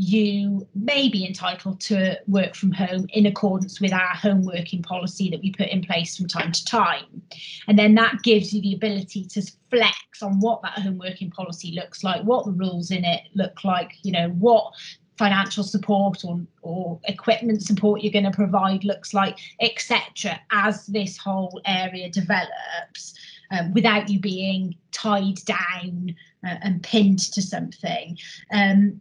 you 0.00 0.64
may 0.76 1.08
be 1.08 1.26
entitled 1.26 1.80
to 1.80 2.16
work 2.28 2.54
from 2.54 2.70
home 2.70 3.08
in 3.14 3.26
accordance 3.26 3.80
with 3.80 3.92
our 3.92 4.14
home 4.14 4.44
working 4.44 4.80
policy 4.80 5.28
that 5.28 5.40
we 5.40 5.50
put 5.50 5.66
in 5.70 5.82
place 5.82 6.16
from 6.16 6.28
time 6.28 6.52
to 6.52 6.64
time. 6.64 7.20
And 7.66 7.76
then 7.76 7.96
that 7.96 8.22
gives 8.22 8.52
you 8.52 8.62
the 8.62 8.74
ability 8.74 9.24
to 9.24 9.42
flex 9.70 10.22
on 10.22 10.38
what 10.38 10.62
that 10.62 10.78
home 10.78 10.98
working 10.98 11.30
policy 11.30 11.72
looks 11.72 12.04
like, 12.04 12.22
what 12.22 12.46
the 12.46 12.52
rules 12.52 12.92
in 12.92 13.04
it 13.04 13.22
look 13.34 13.64
like, 13.64 13.94
you 14.04 14.12
know, 14.12 14.28
what 14.28 14.72
financial 15.18 15.64
support 15.64 16.24
or, 16.24 16.40
or 16.62 17.00
equipment 17.04 17.62
support 17.62 18.02
you're 18.02 18.12
going 18.12 18.24
to 18.24 18.30
provide 18.30 18.84
looks 18.84 19.12
like, 19.12 19.38
etc., 19.60 20.40
as 20.52 20.86
this 20.86 21.16
whole 21.16 21.60
area 21.66 22.08
develops. 22.08 23.14
Um, 23.50 23.72
without 23.72 24.10
you 24.10 24.20
being 24.20 24.74
tied 24.92 25.36
down 25.46 26.14
uh, 26.46 26.56
and 26.60 26.82
pinned 26.82 27.20
to 27.32 27.40
something. 27.40 28.18
Um, 28.52 29.00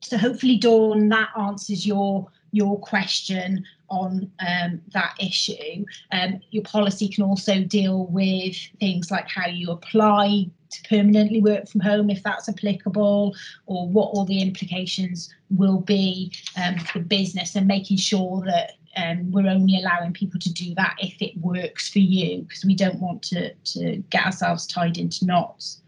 so 0.00 0.16
hopefully, 0.16 0.56
Dawn, 0.56 1.08
that 1.08 1.30
answers 1.36 1.84
your 1.84 2.28
your 2.52 2.78
question 2.78 3.64
on 3.90 4.30
um, 4.46 4.80
that 4.92 5.14
issue. 5.20 5.84
Um, 6.12 6.40
your 6.50 6.62
policy 6.62 7.08
can 7.08 7.24
also 7.24 7.62
deal 7.62 8.06
with 8.06 8.56
things 8.80 9.10
like 9.10 9.28
how 9.28 9.48
you 9.48 9.70
apply 9.70 10.50
to 10.70 10.88
permanently 10.88 11.40
work 11.40 11.68
from 11.68 11.80
home, 11.80 12.10
if 12.10 12.22
that's 12.22 12.48
applicable, 12.48 13.34
or 13.66 13.88
what 13.88 14.10
all 14.12 14.24
the 14.24 14.42
implications 14.42 15.34
will 15.50 15.80
be 15.80 16.32
um, 16.62 16.78
for 16.78 17.00
business, 17.00 17.56
and 17.56 17.66
making 17.66 17.96
sure 17.96 18.42
that 18.44 18.72
um, 18.96 19.30
we're 19.30 19.48
only 19.48 19.78
allowing 19.78 20.12
people 20.12 20.40
to 20.40 20.52
do 20.52 20.74
that 20.74 20.96
if 21.00 21.20
it 21.22 21.36
works 21.38 21.88
for 21.88 22.00
you, 22.00 22.42
because 22.42 22.64
we 22.64 22.74
don't 22.74 23.00
want 23.00 23.22
to, 23.22 23.54
to 23.54 23.96
get 24.10 24.26
ourselves 24.26 24.66
tied 24.66 24.98
into 24.98 25.24
knots. 25.24 25.80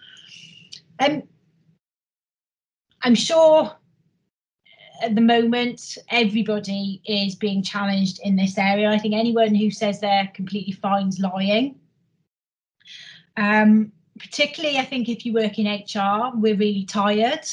Um, 0.98 1.22
I'm 3.02 3.14
sure 3.14 3.74
at 5.00 5.14
the 5.14 5.20
moment, 5.20 5.98
everybody 6.10 7.00
is 7.04 7.34
being 7.34 7.62
challenged 7.62 8.20
in 8.22 8.36
this 8.36 8.58
area. 8.58 8.90
I 8.90 8.98
think 8.98 9.14
anyone 9.14 9.54
who 9.54 9.70
says 9.70 10.00
they're 10.00 10.30
completely 10.34 10.72
fine 10.72 11.08
is 11.08 11.18
lying. 11.18 11.76
Um, 13.36 13.92
particularly, 14.18 14.78
I 14.78 14.84
think 14.84 15.08
if 15.08 15.24
you 15.24 15.32
work 15.32 15.58
in 15.58 15.66
HR, 15.66 16.32
we're 16.34 16.56
really 16.56 16.84
tired. 16.84 17.46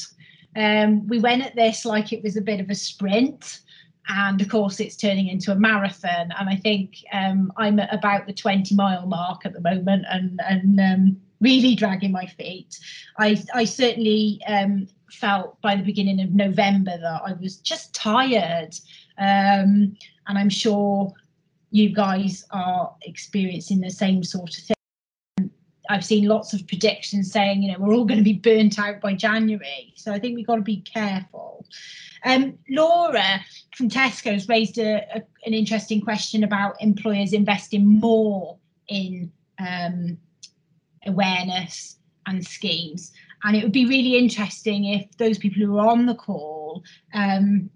Um, 0.56 1.08
we 1.08 1.20
went 1.20 1.46
at 1.46 1.56
this 1.56 1.86
like 1.86 2.12
it 2.12 2.24
was 2.24 2.36
a 2.36 2.42
bit 2.42 2.60
of 2.60 2.70
a 2.70 2.76
sprint, 2.76 3.62
and 4.10 4.42
of 4.42 4.50
course, 4.50 4.80
it's 4.80 4.96
turning 4.96 5.28
into 5.28 5.52
a 5.52 5.56
marathon. 5.56 6.32
And 6.38 6.50
I 6.50 6.56
think 6.56 7.04
um, 7.14 7.52
I'm 7.58 7.80
at 7.80 7.94
about 7.94 8.26
the 8.26 8.34
20 8.34 8.76
mile 8.76 9.06
mark 9.06 9.46
at 9.46 9.54
the 9.54 9.62
moment, 9.62 10.06
and 10.10 10.40
and 10.48 10.80
um, 10.80 11.22
really 11.42 11.76
dragging 11.76 12.12
my 12.12 12.26
feet. 12.26 12.80
I 13.18 13.42
I 13.54 13.66
certainly 13.66 14.42
um, 14.48 14.88
felt 15.12 15.60
by 15.62 15.76
the 15.76 15.84
beginning 15.84 16.22
of 16.22 16.34
November 16.34 16.98
that 16.98 17.22
I 17.26 17.34
was 17.34 17.58
just 17.58 17.94
tired. 17.94 18.76
Um, 19.18 19.96
and 20.28 20.38
I'm 20.38 20.50
sure 20.50 21.12
you 21.72 21.94
guys 21.94 22.46
are 22.52 22.94
experiencing 23.04 23.82
the 23.82 23.90
same 23.90 24.24
sort 24.24 24.58
of 24.58 24.64
thing. 24.64 25.52
I've 25.90 26.06
seen 26.06 26.26
lots 26.26 26.54
of 26.54 26.68
predictions 26.68 27.32
saying, 27.32 27.64
you 27.64 27.72
know, 27.72 27.80
we're 27.80 27.94
all 27.94 28.06
going 28.06 28.18
to 28.18 28.24
be 28.24 28.34
burnt 28.34 28.78
out 28.78 29.00
by 29.00 29.14
January. 29.14 29.94
So 29.96 30.12
I 30.12 30.20
think 30.20 30.36
we've 30.36 30.48
got 30.48 30.58
to 30.58 30.62
be 30.62 30.82
careful. 30.82 31.66
Um, 32.26 32.58
Laura 32.70 33.40
from 33.76 33.90
Tesco's 33.90 34.50
raised 34.50 34.78
a, 34.80 35.06
a, 35.16 35.22
an 35.46 35.54
interesting 35.54 36.02
question 36.02 36.44
about 36.44 36.76
employers 36.82 37.32
investing 37.32 37.86
more 37.86 38.58
in 38.90 39.32
um, 39.60 40.18
awareness 41.06 41.98
and 42.26 42.46
schemes. 42.46 43.14
And 43.44 43.56
it 43.56 43.64
would 43.64 43.72
be 43.72 43.86
really 43.86 44.18
interesting 44.18 44.86
if 44.86 45.06
those 45.18 45.38
people 45.38 45.62
who 45.62 45.78
are 45.78 45.88
on 45.88 46.06
the 46.06 46.16
call 46.16 46.84
um, 47.14 47.70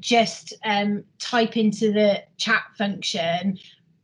just 0.00 0.54
um, 0.64 1.04
type 1.18 1.56
into 1.56 1.92
the 1.92 2.22
chat 2.38 2.62
function 2.78 3.58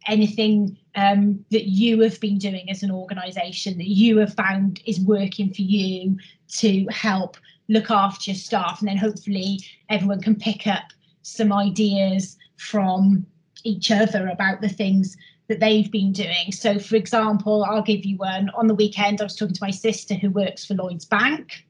anything 0.08 0.76
um, 0.94 1.44
that 1.50 1.68
you 1.68 2.00
have 2.00 2.18
been 2.20 2.38
doing 2.38 2.68
as 2.70 2.82
an 2.82 2.90
organisation 2.90 3.76
that 3.78 3.88
you 3.88 4.16
have 4.18 4.34
found 4.34 4.80
is 4.86 5.00
working 5.00 5.52
for 5.52 5.62
you 5.62 6.16
to 6.48 6.86
help 6.86 7.36
look 7.68 7.90
after 7.90 8.30
your 8.30 8.36
staff. 8.36 8.80
And 8.80 8.88
then 8.88 8.96
hopefully 8.96 9.60
everyone 9.90 10.22
can 10.22 10.34
pick 10.34 10.66
up 10.66 10.84
some 11.22 11.52
ideas 11.52 12.36
from 12.56 13.26
each 13.64 13.90
other 13.90 14.28
about 14.28 14.60
the 14.60 14.68
things 14.68 15.16
that 15.48 15.60
they've 15.60 15.90
been 15.90 16.12
doing. 16.12 16.52
So, 16.52 16.78
for 16.78 16.96
example, 16.96 17.64
I'll 17.64 17.82
give 17.82 18.04
you 18.04 18.16
one. 18.18 18.50
On 18.50 18.66
the 18.66 18.74
weekend, 18.74 19.20
I 19.20 19.24
was 19.24 19.36
talking 19.36 19.54
to 19.54 19.64
my 19.64 19.70
sister 19.70 20.14
who 20.14 20.30
works 20.30 20.64
for 20.64 20.74
Lloyds 20.74 21.04
Bank, 21.04 21.66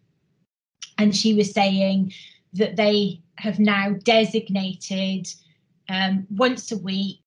and 0.99 1.15
she 1.15 1.35
was 1.35 1.53
saying 1.53 2.13
that 2.55 2.77
they 2.77 3.21
have 3.37 3.59
now 3.59 3.95
designated 4.03 5.29
um, 5.89 6.27
once 6.31 6.73
a 6.73 6.79
week 6.79 7.21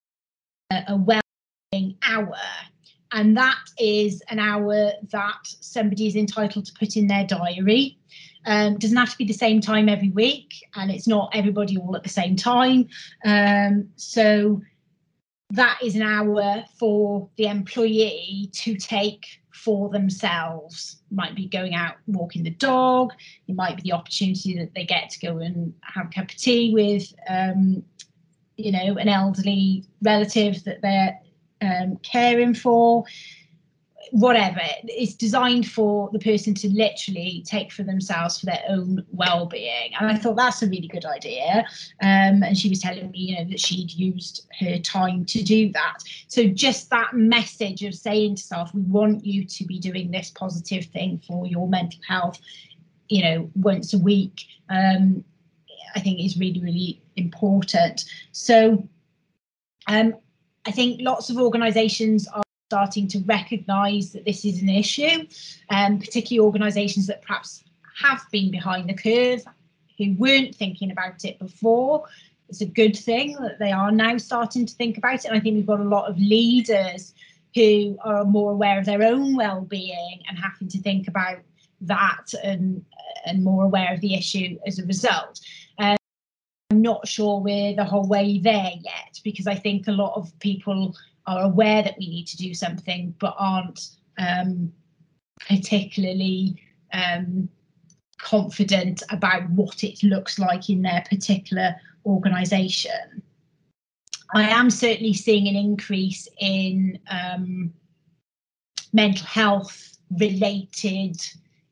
a, 0.70 0.84
a 0.88 0.96
well-being 0.96 1.96
hour. 2.02 2.36
And 3.12 3.36
that 3.36 3.58
is 3.78 4.22
an 4.28 4.38
hour 4.38 4.92
that 5.10 5.38
somebody 5.42 6.06
is 6.06 6.16
entitled 6.16 6.64
to 6.66 6.72
put 6.78 6.96
in 6.96 7.08
their 7.08 7.26
diary. 7.26 7.98
Um, 8.46 8.78
doesn't 8.78 8.96
have 8.96 9.12
to 9.12 9.18
be 9.18 9.24
the 9.24 9.32
same 9.32 9.60
time 9.60 9.88
every 9.88 10.10
week, 10.10 10.52
and 10.74 10.90
it's 10.90 11.06
not 11.06 11.30
everybody 11.32 11.76
all 11.76 11.94
at 11.94 12.02
the 12.02 12.08
same 12.08 12.36
time. 12.36 12.88
Um, 13.24 13.88
so 13.96 14.60
that 15.52 15.78
is 15.82 15.94
an 15.94 16.02
hour 16.02 16.64
for 16.78 17.28
the 17.36 17.44
employee 17.44 18.48
to 18.52 18.74
take 18.76 19.26
for 19.52 19.90
themselves. 19.90 21.02
Might 21.10 21.34
be 21.34 21.46
going 21.46 21.74
out 21.74 21.96
walking 22.06 22.42
the 22.42 22.50
dog. 22.50 23.12
It 23.46 23.54
might 23.54 23.76
be 23.76 23.82
the 23.82 23.92
opportunity 23.92 24.58
that 24.58 24.74
they 24.74 24.84
get 24.84 25.10
to 25.10 25.20
go 25.20 25.38
and 25.38 25.74
have 25.82 26.06
a 26.06 26.08
cup 26.08 26.30
of 26.30 26.36
tea 26.36 26.72
with, 26.72 27.14
um, 27.28 27.82
you 28.56 28.72
know, 28.72 28.96
an 28.96 29.08
elderly 29.08 29.84
relative 30.00 30.64
that 30.64 30.80
they're 30.80 31.20
um, 31.60 31.98
caring 31.98 32.54
for 32.54 33.04
whatever 34.12 34.60
it's 34.84 35.14
designed 35.14 35.66
for 35.66 36.10
the 36.12 36.18
person 36.18 36.52
to 36.52 36.68
literally 36.68 37.42
take 37.46 37.72
for 37.72 37.82
themselves 37.82 38.38
for 38.38 38.44
their 38.44 38.62
own 38.68 39.02
well-being. 39.10 39.90
And 39.98 40.10
i 40.10 40.16
thought 40.16 40.36
that's 40.36 40.62
a 40.62 40.68
really 40.68 40.86
good 40.86 41.06
idea. 41.06 41.64
Um, 42.02 42.42
and 42.42 42.56
she 42.56 42.68
was 42.68 42.80
telling 42.80 43.10
me 43.10 43.18
you 43.18 43.38
know 43.38 43.50
that 43.50 43.58
she'd 43.58 43.90
used 43.90 44.46
her 44.60 44.78
time 44.80 45.24
to 45.24 45.42
do 45.42 45.72
that. 45.72 45.94
So 46.28 46.46
just 46.46 46.90
that 46.90 47.14
message 47.14 47.82
of 47.84 47.94
saying 47.94 48.36
to 48.36 48.42
self 48.42 48.74
we 48.74 48.82
want 48.82 49.24
you 49.24 49.46
to 49.46 49.64
be 49.64 49.78
doing 49.78 50.10
this 50.10 50.30
positive 50.30 50.84
thing 50.86 51.22
for 51.26 51.46
your 51.46 51.66
mental 51.66 52.00
health 52.06 52.38
you 53.08 53.22
know 53.22 53.50
once 53.56 53.94
a 53.94 53.98
week 53.98 54.42
um, 54.68 55.24
i 55.96 56.00
think 56.00 56.20
is 56.20 56.36
really 56.36 56.60
really 56.60 57.02
important. 57.16 58.04
So 58.32 58.86
um, 59.86 60.16
i 60.66 60.70
think 60.70 61.00
lots 61.00 61.30
of 61.30 61.38
organizations 61.38 62.28
are 62.28 62.41
starting 62.72 63.06
to 63.06 63.18
recognise 63.26 64.12
that 64.12 64.24
this 64.24 64.46
is 64.46 64.62
an 64.62 64.70
issue, 64.70 65.26
um, 65.68 65.98
particularly 65.98 66.42
organisations 66.42 67.06
that 67.06 67.20
perhaps 67.20 67.62
have 68.00 68.22
been 68.32 68.50
behind 68.50 68.88
the 68.88 68.94
curve, 68.94 69.44
who 69.98 70.14
weren't 70.14 70.54
thinking 70.54 70.90
about 70.90 71.22
it 71.26 71.38
before. 71.38 72.04
It's 72.48 72.62
a 72.62 72.66
good 72.66 72.96
thing 72.96 73.36
that 73.42 73.58
they 73.58 73.72
are 73.72 73.92
now 73.92 74.16
starting 74.16 74.64
to 74.64 74.74
think 74.74 74.96
about 74.96 75.16
it. 75.16 75.26
And 75.26 75.36
I 75.36 75.40
think 75.40 75.56
we've 75.56 75.66
got 75.66 75.80
a 75.80 75.84
lot 75.96 76.08
of 76.08 76.16
leaders 76.16 77.12
who 77.54 77.98
are 78.02 78.24
more 78.24 78.52
aware 78.52 78.78
of 78.78 78.86
their 78.86 79.02
own 79.02 79.36
well-being 79.36 80.22
and 80.26 80.38
having 80.38 80.68
to 80.68 80.80
think 80.80 81.08
about 81.08 81.40
that 81.82 82.32
and 82.42 82.82
and 83.26 83.44
more 83.44 83.64
aware 83.64 83.92
of 83.92 84.00
the 84.00 84.14
issue 84.14 84.58
as 84.66 84.78
a 84.78 84.86
result. 84.86 85.40
Um, 85.78 85.98
I'm 86.70 86.80
not 86.80 87.06
sure 87.06 87.38
we're 87.38 87.76
the 87.76 87.84
whole 87.84 88.08
way 88.08 88.38
there 88.38 88.72
yet 88.80 89.20
because 89.22 89.46
I 89.46 89.56
think 89.56 89.88
a 89.88 89.92
lot 89.92 90.14
of 90.16 90.32
people 90.38 90.96
are 91.26 91.42
aware 91.42 91.82
that 91.82 91.96
we 91.98 92.08
need 92.08 92.26
to 92.26 92.36
do 92.36 92.54
something 92.54 93.14
but 93.18 93.34
aren't 93.38 93.88
um, 94.18 94.72
particularly 95.48 96.60
um, 96.92 97.48
confident 98.18 99.02
about 99.10 99.48
what 99.50 99.84
it 99.84 100.02
looks 100.02 100.38
like 100.38 100.70
in 100.70 100.82
their 100.82 101.04
particular 101.08 101.74
organisation. 102.06 103.22
I 104.34 104.48
am 104.48 104.70
certainly 104.70 105.12
seeing 105.12 105.48
an 105.48 105.56
increase 105.56 106.26
in 106.40 106.98
um, 107.10 107.72
mental 108.92 109.26
health 109.26 109.98
related 110.18 111.20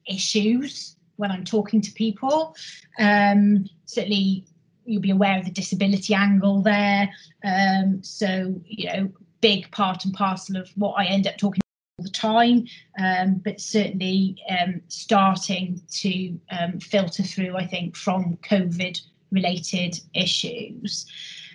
issues 0.06 0.96
when 1.16 1.30
I'm 1.30 1.44
talking 1.44 1.80
to 1.80 1.92
people. 1.92 2.54
Um, 2.98 3.66
certainly, 3.86 4.46
you'll 4.84 5.02
be 5.02 5.10
aware 5.10 5.38
of 5.38 5.44
the 5.44 5.50
disability 5.50 6.14
angle 6.14 6.62
there. 6.62 7.10
Um, 7.44 8.02
so, 8.02 8.60
you 8.66 8.86
know, 8.86 9.12
big 9.40 9.70
part 9.70 10.04
and 10.04 10.14
parcel 10.14 10.56
of 10.56 10.70
what 10.76 10.94
I 10.94 11.06
end 11.06 11.26
up 11.26 11.36
talking 11.36 11.60
all 11.98 12.04
the 12.04 12.10
time, 12.10 12.66
um, 12.98 13.40
but 13.44 13.60
certainly 13.60 14.42
um, 14.48 14.80
starting 14.88 15.80
to 15.90 16.38
um, 16.50 16.80
filter 16.80 17.22
through, 17.22 17.56
I 17.56 17.66
think, 17.66 17.96
from 17.96 18.38
COVID 18.42 19.00
related 19.30 20.00
issues. 20.14 21.06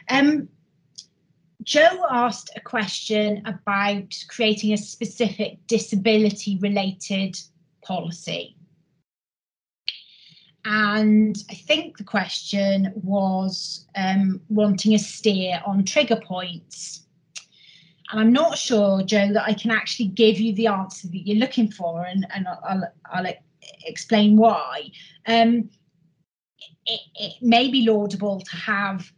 Um, 0.10 0.48
Joe 1.64 2.06
asked 2.12 2.52
a 2.56 2.60
question 2.60 3.42
about 3.46 4.14
creating 4.28 4.74
a 4.74 4.78
specific 4.78 5.66
disability 5.68 6.60
related 6.62 7.40
policy. 7.84 8.56
And 10.64 11.38
I 11.50 11.54
think 11.54 11.98
the 11.98 12.04
question 12.04 12.92
was 12.96 13.86
um, 13.96 14.42
wanting 14.50 14.94
a 14.96 15.00
steer 15.00 15.62
on 15.66 15.86
trigger 15.86 16.20
points. 16.20 17.05
And 18.12 18.20
I'm 18.20 18.34
not 18.34 18.58
sure, 18.58 19.02
Joe, 19.04 19.34
that 19.34 19.44
I 19.44 19.54
can 19.54 19.72
actually 19.72 20.10
give 20.10 20.40
you 20.40 20.54
the 20.54 20.68
answer 20.68 21.08
that 21.08 21.28
you're 21.28 21.38
looking 21.38 21.72
for, 21.72 22.06
and, 22.06 22.26
and 22.34 22.48
I'll, 22.48 22.92
I'll 23.12 23.34
explain 23.86 24.38
why. 24.38 24.92
Um, 25.28 25.70
it, 26.86 27.02
it 27.16 27.34
may 27.42 27.70
be 27.70 27.88
laudable 27.88 28.42
to 28.42 28.56
have 28.56 29.12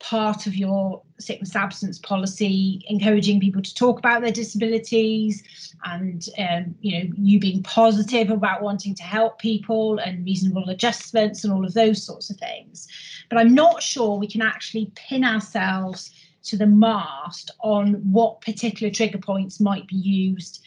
part 0.00 0.46
of 0.46 0.54
your 0.54 1.02
sickness 1.18 1.56
absence 1.56 1.98
policy 1.98 2.84
encouraging 2.88 3.40
people 3.40 3.62
to 3.62 3.74
talk 3.74 3.98
about 3.98 4.20
their 4.20 4.32
disabilities 4.32 5.42
and 5.84 6.28
um, 6.38 6.74
you 6.80 6.98
know 6.98 7.10
you 7.16 7.40
being 7.40 7.62
positive 7.62 8.28
about 8.30 8.60
wanting 8.60 8.94
to 8.94 9.02
help 9.02 9.38
people 9.38 9.98
and 10.00 10.24
reasonable 10.26 10.68
adjustments 10.68 11.42
and 11.42 11.52
all 11.52 11.64
of 11.64 11.72
those 11.72 12.04
sorts 12.04 12.28
of 12.28 12.36
things 12.36 12.86
but 13.30 13.38
i'm 13.38 13.54
not 13.54 13.82
sure 13.82 14.18
we 14.18 14.26
can 14.26 14.42
actually 14.42 14.90
pin 14.94 15.24
ourselves 15.24 16.10
to 16.44 16.56
the 16.56 16.66
mast 16.66 17.50
on 17.60 17.94
what 18.12 18.40
particular 18.40 18.92
trigger 18.92 19.18
points 19.18 19.60
might 19.60 19.86
be 19.86 19.96
used 19.96 20.60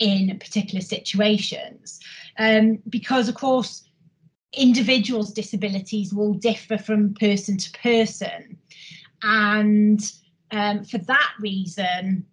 in 0.00 0.36
particular 0.38 0.80
situations 0.80 2.00
um, 2.38 2.78
because 2.88 3.28
of 3.28 3.34
course 3.34 3.84
individuals' 4.56 5.32
disabilities 5.32 6.12
will 6.12 6.34
differ 6.34 6.78
from 6.78 7.14
person 7.14 7.56
to 7.56 7.70
person. 7.72 8.58
And 9.22 10.00
um, 10.50 10.84
for 10.84 10.98
that 10.98 11.32
reason, 11.40 12.26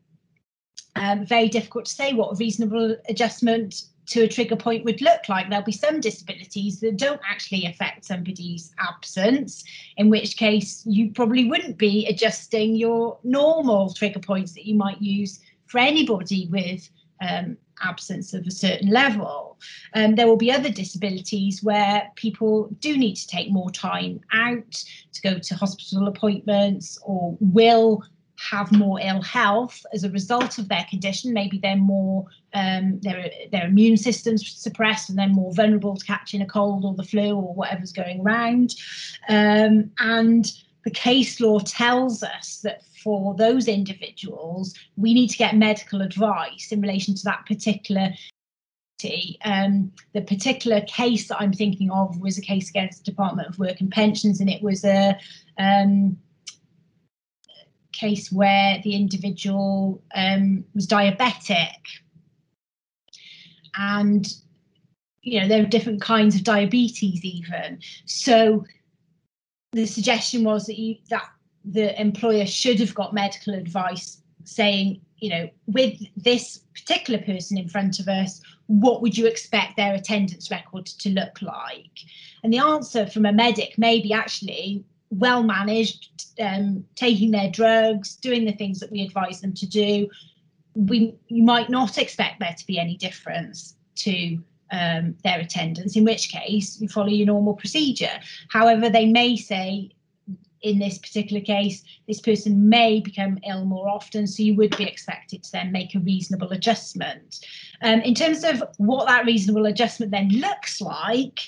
um, 0.96 1.26
very 1.26 1.48
difficult 1.48 1.86
to 1.86 1.92
say 1.92 2.14
what 2.14 2.34
a 2.34 2.36
reasonable 2.36 2.96
adjustment 3.08 3.84
to 4.08 4.22
a 4.24 4.28
trigger 4.28 4.56
point 4.56 4.86
would 4.86 5.02
look 5.02 5.30
like. 5.30 5.50
There'll 5.50 5.64
be 5.64 5.72
some 5.72 6.00
disabilities 6.00 6.80
that 6.80 6.98
don't 6.98 7.22
actually 7.28 7.66
affect 7.66 8.06
somebody's 8.06 8.74
absence, 8.80 9.64
in 9.98 10.10
which 10.10 10.38
case 10.38 10.84
you 10.86 11.12
probably 11.12 11.50
wouldn't 11.50 11.78
be 11.78 12.06
adjusting 12.08 12.76
your 12.76 13.18
normal 13.24 13.94
trigger 13.94 14.20
points 14.20 14.54
that 14.54 14.66
you 14.66 14.76
might 14.76 15.02
use 15.02 15.40
for 15.68 15.80
anybody 15.80 16.48
with 16.52 16.90
um, 17.22 17.58
absence 17.84 18.34
of 18.34 18.46
a 18.46 18.52
certain 18.52 18.90
level. 18.90 19.58
Um, 19.94 20.16
there 20.16 20.28
will 20.28 20.38
be 20.38 20.52
other 20.52 20.70
disabilities 20.70 21.64
where 21.64 22.10
people 22.16 22.70
do 22.80 22.98
need 22.98 23.16
to 23.16 23.28
take 23.28 23.52
more 23.52 23.72
time 23.72 24.20
out 24.34 24.84
to 25.14 25.22
go 25.22 25.40
to 25.40 25.56
hospital 25.56 26.08
appointments 26.08 27.00
or 27.04 27.38
will 27.40 28.04
have 28.50 28.72
more 28.72 29.00
ill 29.00 29.22
health 29.22 29.86
as 29.94 30.04
a 30.04 30.10
result 30.10 30.58
of 30.58 30.68
their 30.68 30.86
condition. 30.90 31.34
Maybe 31.34 31.60
they're 31.60 31.76
more 31.76 32.26
um, 32.54 33.00
their 33.02 33.30
their 33.52 33.68
immune 33.68 33.98
system's 33.98 34.50
suppressed 34.52 35.10
and 35.10 35.18
they're 35.18 35.28
more 35.28 35.54
vulnerable 35.54 35.96
to 35.96 36.06
catching 36.06 36.42
a 36.42 36.46
cold 36.46 36.84
or 36.84 36.96
the 36.96 37.04
flu 37.04 37.36
or 37.36 37.54
whatever's 37.54 37.94
going 37.94 38.22
around. 38.22 38.76
Um, 39.30 39.92
and 40.00 40.52
the 40.84 40.92
case 40.92 41.40
law 41.40 41.60
tells 41.60 42.24
us 42.24 42.60
that 42.64 42.82
for 43.04 43.36
those 43.36 43.68
individuals, 43.68 44.74
we 44.96 45.14
need 45.14 45.30
to 45.30 45.38
get 45.38 45.56
medical 45.56 46.02
advice 46.02 46.72
in 46.72 46.82
relation 46.82 47.14
to 47.16 47.24
that 47.26 47.46
particular 47.46 48.10
um, 49.46 49.92
the 50.14 50.22
particular 50.22 50.82
case 50.82 51.28
that 51.28 51.42
I'm 51.42 51.54
thinking 51.54 51.90
of 51.90 52.22
was 52.22 52.38
a 52.38 52.42
case 52.42 52.70
against 52.70 53.04
the 53.04 53.12
Department 53.12 53.50
of 53.50 53.58
Work 53.58 53.82
and 53.82 53.90
Pensions, 53.90 54.40
and 54.40 54.50
it 54.50 54.62
was 54.62 54.84
a 54.84 55.18
um, 55.58 56.18
case 57.92 58.32
where 58.32 58.80
the 58.84 58.96
individual 58.96 60.02
um, 60.16 60.64
was 60.74 60.88
diabetic. 60.88 61.76
And, 63.76 64.28
you 65.22 65.40
know, 65.40 65.48
there 65.48 65.64
are 65.64 65.68
different 65.68 66.02
kinds 66.02 66.36
of 66.36 66.44
diabetes, 66.44 67.24
even. 67.24 67.80
So 68.06 68.66
the 69.72 69.86
suggestion 69.86 70.44
was 70.44 70.66
that 70.66 70.78
you, 70.78 70.98
that 71.10 71.30
the 71.64 72.00
employer 72.00 72.46
should 72.46 72.80
have 72.80 72.94
got 72.94 73.14
medical 73.14 73.54
advice 73.54 74.22
saying, 74.44 75.02
you 75.18 75.30
know, 75.30 75.50
with 75.68 76.00
this 76.18 76.62
particular 76.74 77.20
person 77.22 77.58
in 77.58 77.70
front 77.70 78.00
of 78.00 78.08
us, 78.08 78.42
what 78.68 79.02
would 79.02 79.18
you 79.18 79.28
expect 79.28 79.78
their 79.78 79.94
attendance 79.94 80.50
record 80.50 80.86
to 80.86 81.10
look 81.10 81.42
like? 81.42 82.00
And 82.44 82.52
the 82.52 82.60
answer 82.60 83.06
from 83.06 83.26
a 83.26 83.32
medic 83.32 83.78
may 83.78 84.02
be 84.02 84.14
actually 84.14 84.84
well 85.12 85.44
managed, 85.44 86.10
um, 86.40 86.86
taking 86.96 87.32
their 87.32 87.52
drugs, 87.52 88.16
doing 88.16 88.46
the 88.46 88.54
things 88.54 88.80
that 88.80 88.92
we 88.92 89.04
advise 89.04 89.42
them 89.42 89.54
to 89.54 89.68
do. 89.68 90.10
We 90.74 91.16
you 91.28 91.44
might 91.44 91.70
not 91.70 91.98
expect 91.98 92.40
there 92.40 92.56
to 92.58 92.66
be 92.66 92.80
any 92.80 92.98
difference 92.98 93.76
to 93.98 94.40
um, 94.72 95.16
their 95.24 95.40
attendance, 95.40 95.96
in 95.96 96.06
which 96.06 96.32
case 96.32 96.80
you 96.80 96.88
follow 96.88 97.10
your 97.10 97.28
normal 97.28 97.56
procedure. 97.56 98.20
However, 98.50 98.90
they 98.90 99.06
may 99.06 99.36
say 99.36 99.92
in 100.62 100.80
this 100.80 100.98
particular 100.98 101.42
case, 101.42 101.84
this 102.08 102.22
person 102.22 102.70
may 102.70 103.00
become 103.00 103.40
ill 103.48 103.66
more 103.66 103.90
often, 103.90 104.28
so 104.28 104.44
you 104.44 104.56
would 104.56 104.76
be 104.78 104.84
expected 104.84 105.44
to 105.44 105.52
then 105.52 105.72
make 105.72 105.96
a 105.96 106.00
reasonable 106.00 106.52
adjustment. 106.52 107.46
Um, 107.82 108.02
in 108.02 108.14
terms 108.14 108.44
of 108.44 108.64
what 108.78 109.08
that 109.08 109.26
reasonable 109.26 109.66
adjustment 109.66 110.12
then 110.12 110.30
looks 110.30 110.80
like, 110.80 111.40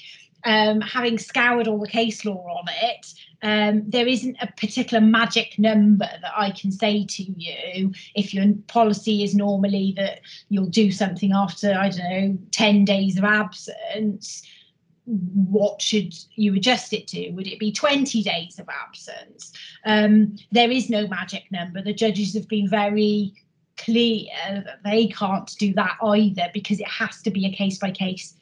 um, 0.46 0.82
having 0.82 1.18
scoured 1.18 1.68
all 1.68 1.80
the 1.80 1.88
case 1.88 2.26
law 2.26 2.44
on 2.60 2.66
it, 2.82 3.14
um, 3.44 3.84
there 3.88 4.08
isn't 4.08 4.38
a 4.42 4.48
particular 4.54 5.02
magic 5.02 5.60
number 5.60 6.10
that 6.22 6.32
I 6.36 6.52
can 6.52 6.72
say 6.72 7.06
to 7.06 7.24
you. 7.24 7.92
If 8.16 8.34
your 8.34 8.46
policy 8.68 9.22
is 9.22 9.36
normally 9.36 9.94
that 9.98 10.22
you'll 10.48 10.68
do 10.68 10.92
something 10.92 11.34
after, 11.34 11.74
I 11.74 11.90
don't 11.90 12.10
know, 12.10 12.38
10 12.52 12.86
days 12.86 13.18
of 13.18 13.26
absence, 13.26 14.44
what 15.06 15.82
should 15.82 16.14
you 16.36 16.56
adjust 16.56 16.94
it 16.94 17.06
to? 17.10 17.32
Would 17.32 17.48
it 17.48 17.60
be 17.60 17.74
20 17.74 18.24
days 18.24 18.58
of 18.60 18.70
absence? 18.70 19.52
Um, 19.86 20.38
there 20.54 20.72
is 20.72 20.90
no 20.90 21.06
magic 21.08 21.44
number. 21.52 21.82
The 21.82 21.94
judges 21.94 22.34
have 22.36 22.48
been 22.48 22.70
very 22.70 23.34
clear 23.76 24.30
that 24.66 24.84
they 24.86 25.08
can't 25.08 25.52
do 25.60 25.74
that 25.74 25.98
either 26.02 26.50
because 26.54 26.80
it 26.80 26.88
has 26.88 27.22
to 27.24 27.32
be 27.32 27.46
a 27.46 27.52
case 27.52 27.78
by 27.78 27.92
case 27.92 28.36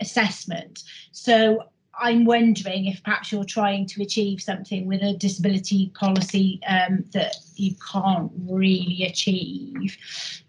assessment. 0.00 0.82
So 1.12 1.62
I'm 1.98 2.24
wondering 2.24 2.86
if 2.86 3.02
perhaps 3.02 3.32
you're 3.32 3.44
trying 3.44 3.86
to 3.86 4.02
achieve 4.02 4.40
something 4.40 4.86
with 4.86 5.02
a 5.02 5.14
disability 5.14 5.90
policy 5.94 6.60
um, 6.68 7.04
that 7.12 7.36
you 7.54 7.74
can't 7.92 8.30
really 8.48 9.04
achieve. 9.04 9.96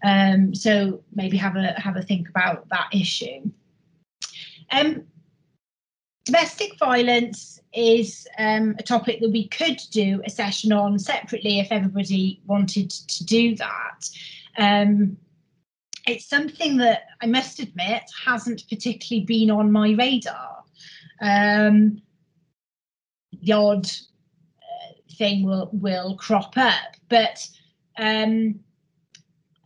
Um, 0.04 0.54
so 0.54 1.02
maybe 1.14 1.36
have 1.38 1.56
a 1.56 1.72
have 1.80 1.96
a 1.96 2.02
think 2.02 2.28
about 2.28 2.68
that 2.68 2.88
issue. 2.92 3.50
Um, 4.70 5.04
domestic 6.26 6.78
violence 6.78 7.60
is 7.72 8.26
um, 8.38 8.74
a 8.78 8.82
topic 8.82 9.20
that 9.20 9.30
we 9.30 9.48
could 9.48 9.80
do 9.90 10.20
a 10.26 10.30
session 10.30 10.72
on 10.72 10.98
separately 10.98 11.60
if 11.60 11.72
everybody 11.72 12.42
wanted 12.46 12.90
to 12.90 13.24
do 13.24 13.56
that. 13.56 14.08
Um, 14.58 15.16
it's 16.06 16.28
something 16.28 16.78
that 16.78 17.02
I 17.22 17.26
must 17.26 17.60
admit 17.60 18.02
hasn't 18.24 18.68
particularly 18.68 19.24
been 19.24 19.50
on 19.50 19.72
my 19.72 19.92
radar. 19.92 20.57
Um, 21.20 22.00
the 23.42 23.52
odd 23.52 23.86
uh, 23.86 24.92
thing 25.16 25.44
will 25.44 25.70
will 25.72 26.16
crop 26.16 26.56
up, 26.56 26.96
but 27.08 27.48
um, 27.98 28.60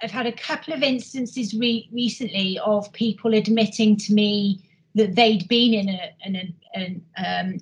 I've 0.02 0.10
had 0.10 0.26
a 0.26 0.32
couple 0.32 0.74
of 0.74 0.82
instances 0.82 1.54
re- 1.54 1.88
recently 1.92 2.58
of 2.58 2.92
people 2.92 3.34
admitting 3.34 3.96
to 3.98 4.12
me 4.12 4.60
that 4.94 5.14
they'd 5.14 5.46
been 5.48 5.74
in 5.74 5.88
a, 5.88 6.10
in 6.24 6.36
a, 6.36 6.54
an, 6.74 7.02
um, 7.16 7.58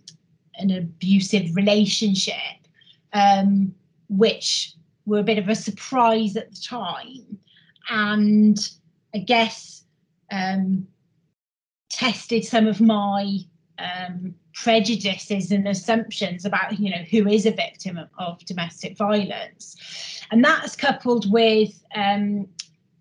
an 0.57 0.71
abusive 0.71 1.55
relationship, 1.55 2.35
um, 3.13 3.75
which 4.09 4.75
were 5.05 5.19
a 5.19 5.25
bit 5.25 5.39
of 5.39 5.49
a 5.49 5.55
surprise 5.55 6.37
at 6.37 6.51
the 6.51 6.61
time. 6.61 7.39
And 7.91 8.59
I 9.15 9.19
guess 9.19 9.85
um, 10.33 10.87
tested 11.91 12.45
some 12.45 12.67
of 12.67 12.81
my 12.81 13.41
um, 13.81 14.35
prejudices 14.55 15.51
and 15.51 15.67
assumptions 15.67 16.45
about 16.45 16.79
you 16.79 16.91
know 16.91 17.03
who 17.11 17.27
is 17.29 17.47
a 17.47 17.53
victim 17.53 17.97
of, 17.97 18.09
of 18.19 18.45
domestic 18.45 18.97
violence 18.97 20.23
and 20.31 20.45
that's 20.45 20.77
coupled 20.77 21.31
with 21.33 21.83
um, 21.95 22.47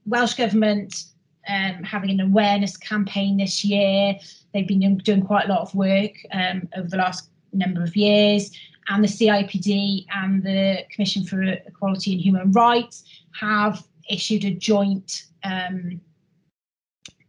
welsh 0.05 0.35
government 0.35 1.05
um, 1.49 1.83
having 1.83 2.11
an 2.11 2.19
awareness 2.19 2.77
campaign 2.77 3.37
this 3.37 3.65
year. 3.65 4.15
They've 4.53 4.67
been 4.67 4.97
doing 4.97 5.25
quite 5.25 5.45
a 5.45 5.49
lot 5.49 5.61
of 5.61 5.73
work 5.75 6.11
um, 6.31 6.69
over 6.77 6.87
the 6.87 6.97
last 6.97 7.29
number 7.53 7.83
of 7.83 7.95
years, 7.95 8.51
and 8.89 9.03
the 9.03 9.07
CIPD 9.07 10.05
and 10.13 10.43
the 10.43 10.83
Commission 10.91 11.23
for 11.25 11.41
Equality 11.41 12.13
and 12.13 12.21
Human 12.21 12.51
Rights 12.51 13.03
have 13.39 13.83
issued 14.09 14.45
a 14.45 14.51
joint 14.51 15.25
um, 15.43 16.01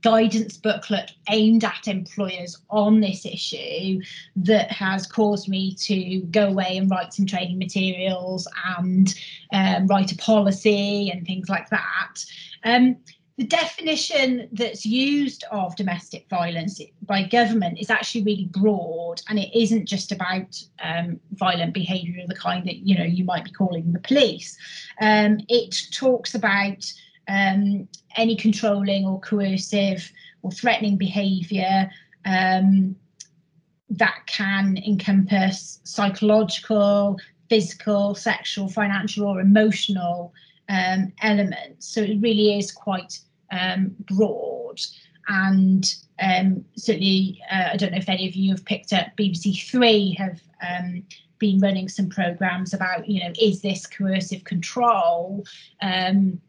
guidance 0.03 0.57
booklet 0.57 1.12
aimed 1.28 1.64
at 1.64 1.88
employers 1.88 2.57
on 2.70 3.01
this 3.01 3.26
issue 3.26 4.01
that 4.36 4.70
has 4.70 5.07
caused 5.07 5.48
me 5.48 5.74
to 5.74 6.20
go 6.30 6.48
away 6.48 6.76
and 6.76 6.90
write 6.90 7.12
some 7.12 7.26
training 7.26 7.59
materials 7.59 8.48
and 8.78 9.14
um, 9.53 9.86
write 9.86 10.12
a 10.12 10.16
policy 10.16 11.11
and 11.11 11.26
things 11.26 11.48
like 11.48 11.68
that. 11.70 12.24
Um, 12.64 12.96
the 13.40 13.46
definition 13.46 14.51
that's 14.53 14.84
used 14.84 15.44
of 15.51 15.74
domestic 15.74 16.28
violence 16.28 16.78
by 17.01 17.22
government 17.22 17.78
is 17.80 17.88
actually 17.88 18.22
really 18.22 18.51
broad 18.53 19.22
and 19.30 19.38
it 19.38 19.48
isn't 19.59 19.86
just 19.86 20.12
about 20.12 20.62
um, 20.82 21.18
violent 21.32 21.72
behaviour 21.72 22.22
of 22.22 22.28
the 22.28 22.34
kind 22.34 22.66
that 22.66 22.86
you 22.86 22.98
know 22.98 23.05
you 23.05 23.24
might 23.24 23.44
be 23.44 23.51
calling 23.51 23.94
the 23.94 24.01
police 24.01 24.59
um, 25.01 25.38
it 25.48 25.74
talks 25.90 26.34
about 26.34 26.92
um, 27.31 27.89
any 28.16 28.37
controlling 28.37 29.07
or 29.07 29.20
coercive 29.20 30.11
or 30.43 30.51
threatening 30.51 30.97
behaviour 30.97 31.91
um, 32.24 32.97
that 33.89 34.18
can 34.26 34.76
encompass 34.87 35.81
psychological 35.85 37.18
physical 37.49 38.14
sexual 38.14 38.68
financial 38.68 39.26
or 39.26 39.41
emotional 39.41 40.33
um, 40.68 41.12
elements 41.22 41.89
so 41.89 42.01
it 42.01 42.20
really 42.20 42.59
is 42.59 42.70
quite 42.70 43.18
um, 43.51 43.95
broad. 44.01 44.81
And 45.28 45.95
um, 46.20 46.64
certainly, 46.76 47.41
uh, 47.51 47.70
I 47.72 47.76
don't 47.76 47.93
know 47.93 47.99
if 47.99 48.09
any 48.09 48.28
of 48.28 48.35
you 48.35 48.51
have 48.53 48.64
picked 48.64 48.93
up 48.93 49.09
BBC 49.18 49.68
Three 49.70 50.14
have 50.18 50.41
um, 50.66 51.05
been 51.39 51.61
running 51.61 51.89
some 51.89 52.09
programs 52.09 52.74
about, 52.74 53.09
you 53.09 53.22
know, 53.22 53.33
is 53.41 53.62
this 53.62 53.87
coercive 53.87 54.45
control 54.45 55.45
um, 55.83 56.41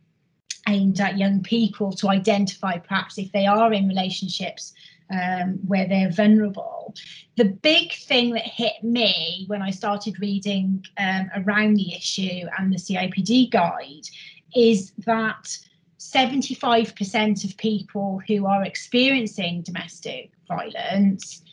aimed 0.67 0.99
at 0.99 1.17
young 1.17 1.41
people 1.41 1.91
to 1.93 2.09
identify 2.09 2.77
perhaps 2.77 3.17
if 3.17 3.31
they 3.31 3.45
are 3.45 3.73
in 3.73 3.87
relationships 3.87 4.73
um, 5.11 5.59
where 5.67 5.87
they're 5.87 6.11
vulnerable. 6.11 6.95
The 7.37 7.45
big 7.45 7.93
thing 7.93 8.31
that 8.31 8.45
hit 8.45 8.83
me 8.83 9.45
when 9.47 9.61
I 9.61 9.71
started 9.71 10.19
reading 10.19 10.85
um, 10.97 11.29
around 11.35 11.75
the 11.75 11.93
issue 11.93 12.47
and 12.57 12.71
the 12.71 12.77
CIPD 12.77 13.51
guide 13.51 14.07
is 14.55 14.91
that 15.05 15.57
75% 15.99 17.45
of 17.45 17.57
people 17.57 18.21
who 18.27 18.45
are 18.45 18.63
experiencing 18.63 19.61
domestic 19.61 20.31
violence, 20.47 21.43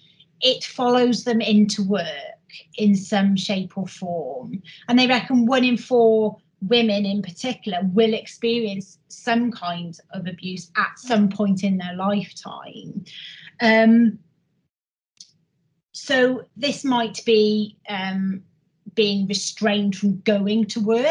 it 0.41 0.65
follows 0.65 1.25
them 1.25 1.41
into 1.41 1.83
work 1.83 2.07
in 2.77 2.97
some 2.97 3.37
shape 3.37 3.77
or 3.77 3.87
form. 3.87 4.63
And 4.89 4.99
they 4.99 5.07
reckon 5.07 5.47
one 5.47 5.65
in 5.65 5.77
four 5.77 6.39
women 6.63 7.07
in 7.07 7.23
particular 7.23 7.79
will 7.93 8.15
experience 8.15 8.99
some 9.09 9.51
kind 9.53 9.99
of 10.13 10.27
abuse 10.27 10.71
at 10.77 10.99
some 10.99 11.29
point 11.29 11.63
in 11.63 11.79
their 11.79 11.95
lifetime. 11.95 13.05
Um, 13.61 14.19
so 15.93 16.45
this 16.57 16.85
might 16.85 17.25
be 17.25 17.77
um, 17.89 18.43
being 18.95 19.27
restrained 19.27 19.97
from 19.97 20.21
going 20.21 20.65
to 20.67 20.81
work 20.81 21.09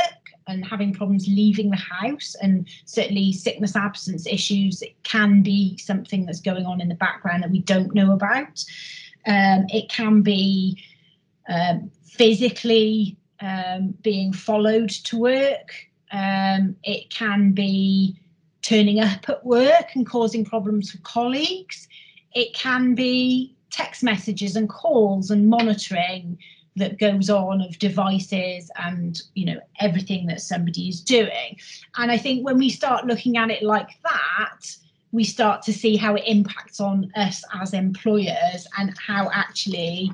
and 0.48 0.66
having 0.66 0.94
problems 0.94 1.28
leaving 1.28 1.70
the 1.70 1.78
house 1.78 2.36
and 2.42 2.68
certainly 2.86 3.34
sickness 3.34 3.76
absence 3.76 4.26
issues 4.26 4.82
it 4.82 4.96
can 5.04 5.44
be 5.44 5.78
something 5.78 6.26
that's 6.26 6.40
going 6.40 6.66
on 6.66 6.80
in 6.80 6.88
the 6.88 6.96
background 6.96 7.44
that 7.44 7.52
we 7.52 7.60
don't 7.60 7.94
know 7.94 8.14
about 8.14 8.64
um, 9.26 9.66
it 9.70 9.90
can 9.90 10.22
be 10.22 10.82
um, 11.50 11.92
physically 12.06 13.18
um, 13.42 13.94
being 14.02 14.34
followed 14.34 14.90
to 14.90 15.18
work. 15.18 15.74
Um, 16.12 16.76
it 16.84 17.10
can 17.10 17.52
be 17.52 18.20
turning 18.62 19.00
up 19.00 19.30
at 19.30 19.46
work 19.46 19.96
and 19.96 20.06
causing 20.06 20.46
problems 20.46 20.92
for 20.92 20.98
colleagues. 21.00 21.88
It 22.34 22.54
can 22.54 22.96
be 22.96 23.56
text 23.70 24.04
messages 24.04 24.56
and 24.56 24.70
calls 24.70 25.30
and 25.30 25.48
monitoring 25.48 26.38
that 26.78 27.00
goes 27.00 27.30
on 27.30 27.62
of 27.62 27.80
devices 27.80 28.70
and 28.76 29.22
you 29.34 29.46
know 29.46 29.60
everything 29.80 30.28
that 30.28 30.42
somebody 30.42 30.88
is 30.88 31.02
doing. 31.02 31.58
And 31.98 32.12
i 32.12 32.18
think 32.18 32.46
when 32.46 32.58
we 32.58 32.70
start 32.70 33.08
looking 33.08 33.38
at 33.38 33.50
it 33.50 33.64
like 33.64 33.90
that 34.04 34.76
we 35.12 35.24
start 35.24 35.62
to 35.64 35.74
see 35.74 35.96
how 35.96 36.16
it 36.16 36.24
impacts 36.28 36.80
on 36.80 37.12
us 37.16 37.44
as 37.54 37.74
employers 37.74 38.68
and 38.78 38.94
how 39.00 39.30
actually 39.34 40.12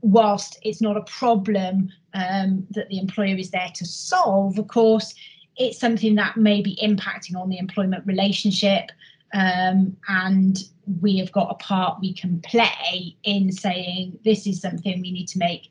whilst 0.00 0.58
it's 0.62 0.80
not 0.80 0.96
a 0.96 1.02
problem 1.02 1.92
um, 2.14 2.66
that 2.70 2.88
the 2.88 2.98
employer 2.98 3.36
is 3.36 3.50
there 3.50 3.70
to 3.74 3.84
solve 3.84 4.58
of 4.58 4.68
course 4.68 5.14
it's 5.56 5.78
something 5.78 6.14
that 6.14 6.36
may 6.36 6.62
be 6.62 6.78
impacting 6.82 7.36
on 7.36 7.48
the 7.48 7.58
employment 7.58 8.06
relationship 8.06 8.90
um, 9.34 9.96
and 10.08 10.64
we 11.00 11.16
have 11.18 11.32
got 11.32 11.50
a 11.50 11.54
part 11.54 12.00
we 12.00 12.12
can 12.12 12.40
play 12.40 13.16
in 13.22 13.52
saying 13.52 14.18
this 14.24 14.46
is 14.46 14.60
something 14.60 15.00
we 15.00 15.12
need 15.12 15.28
to 15.28 15.38
make 15.38 15.68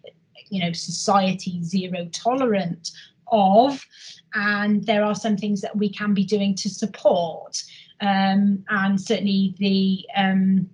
you 0.49 0.63
know 0.63 0.71
society 0.71 1.63
zero 1.63 2.07
tolerant 2.11 2.91
of 3.31 3.85
and 4.33 4.85
there 4.85 5.03
are 5.03 5.15
some 5.15 5.37
things 5.37 5.61
that 5.61 5.75
we 5.75 5.89
can 5.89 6.13
be 6.13 6.23
doing 6.23 6.55
to 6.55 6.69
support. 6.69 7.63
Um, 7.99 8.63
and 8.69 8.99
certainly 8.99 9.55
the 9.57 10.05
um, 10.15 10.69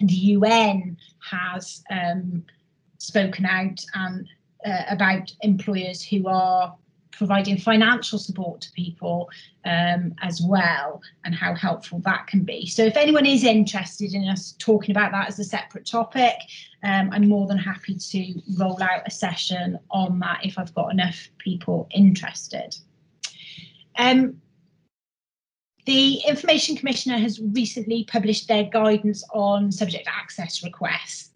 the 0.00 0.14
UN 0.14 0.96
has 1.30 1.82
um, 1.90 2.44
spoken 2.98 3.46
out 3.46 3.84
and 3.94 4.28
uh, 4.64 4.82
about 4.88 5.32
employers 5.42 6.02
who 6.02 6.28
are 6.28 6.76
providing 7.16 7.56
financial 7.56 8.18
support 8.18 8.60
to 8.60 8.70
people 8.72 9.28
um, 9.64 10.14
as 10.22 10.42
well 10.42 11.00
and 11.24 11.34
how 11.34 11.54
helpful 11.54 12.00
that 12.00 12.26
can 12.26 12.42
be. 12.42 12.66
So 12.66 12.84
if 12.84 12.96
anyone 12.96 13.26
is 13.26 13.42
interested 13.42 14.14
in 14.14 14.28
us 14.28 14.54
talking 14.58 14.90
about 14.90 15.12
that 15.12 15.28
as 15.28 15.38
a 15.38 15.44
separate 15.44 15.86
topic, 15.86 16.34
um, 16.84 17.10
I'm 17.12 17.28
more 17.28 17.46
than 17.46 17.58
happy 17.58 17.96
to 17.96 18.42
roll 18.58 18.82
out 18.82 19.06
a 19.06 19.10
session 19.10 19.78
on 19.90 20.18
that 20.20 20.40
if 20.44 20.58
I've 20.58 20.74
got 20.74 20.92
enough 20.92 21.28
people 21.38 21.88
interested. 21.90 22.76
Um, 23.98 24.40
the 25.86 26.16
Information 26.26 26.76
Commissioner 26.76 27.16
has 27.18 27.40
recently 27.40 28.04
published 28.04 28.48
their 28.48 28.64
guidance 28.64 29.24
on 29.32 29.70
subject 29.70 30.08
access 30.08 30.64
requests. 30.64 31.30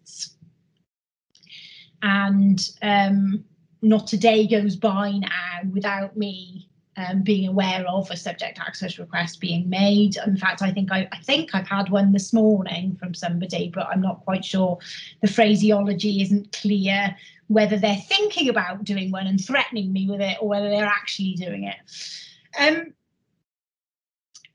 And 2.03 2.69
um, 2.81 3.43
not 3.81 4.13
a 4.13 4.17
day 4.17 4.47
goes 4.47 4.75
by 4.75 5.11
now 5.11 5.61
without 5.71 6.17
me 6.17 6.69
um, 6.97 7.21
being 7.21 7.47
aware 7.47 7.85
of 7.87 8.09
a 8.11 8.17
subject 8.17 8.59
access 8.59 8.99
request 8.99 9.39
being 9.39 9.69
made. 9.69 10.17
In 10.25 10.37
fact, 10.37 10.61
I 10.61 10.71
think 10.71 10.91
I, 10.91 11.07
I, 11.11 11.17
think 11.19 11.53
I've 11.53 11.67
had 11.67 11.89
one 11.89 12.11
this 12.11 12.33
morning 12.33 12.95
from 12.99 13.13
somebody, 13.13 13.71
but 13.73 13.87
I'm 13.87 14.01
not 14.01 14.23
quite 14.25 14.43
sure. 14.43 14.77
The 15.21 15.27
phraseology 15.27 16.21
isn't 16.21 16.51
clear 16.51 17.15
whether 17.47 17.77
they're 17.77 17.95
thinking 17.95 18.49
about 18.49 18.83
doing 18.83 19.11
one 19.11 19.27
and 19.27 19.43
threatening 19.43 19.91
me 19.91 20.07
with 20.09 20.21
it, 20.21 20.37
or 20.41 20.47
whether 20.49 20.69
they're 20.69 20.85
actually 20.85 21.33
doing 21.33 21.63
it. 21.65 21.75
Um, 22.59 22.93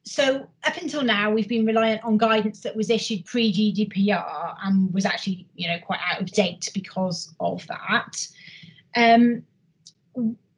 so 0.07 0.47
up 0.63 0.77
until 0.77 1.03
now, 1.03 1.33
we've 1.33 1.49
been 1.49 1.67
reliant 1.67 2.05
on 2.05 2.17
guidance 2.17 2.61
that 2.61 2.77
was 2.77 2.91
issued 2.91 3.25
pre-GDPR 3.25 4.57
and 4.63 4.95
was 4.95 5.05
actually, 5.05 5.49
you 5.57 5.69
know, 5.69 5.79
quite 5.85 5.99
out 6.09 6.23
of 6.23 6.31
date 6.31 6.71
because 6.73 7.35
of 7.41 7.67
that. 7.67 8.29
Um, 8.95 9.43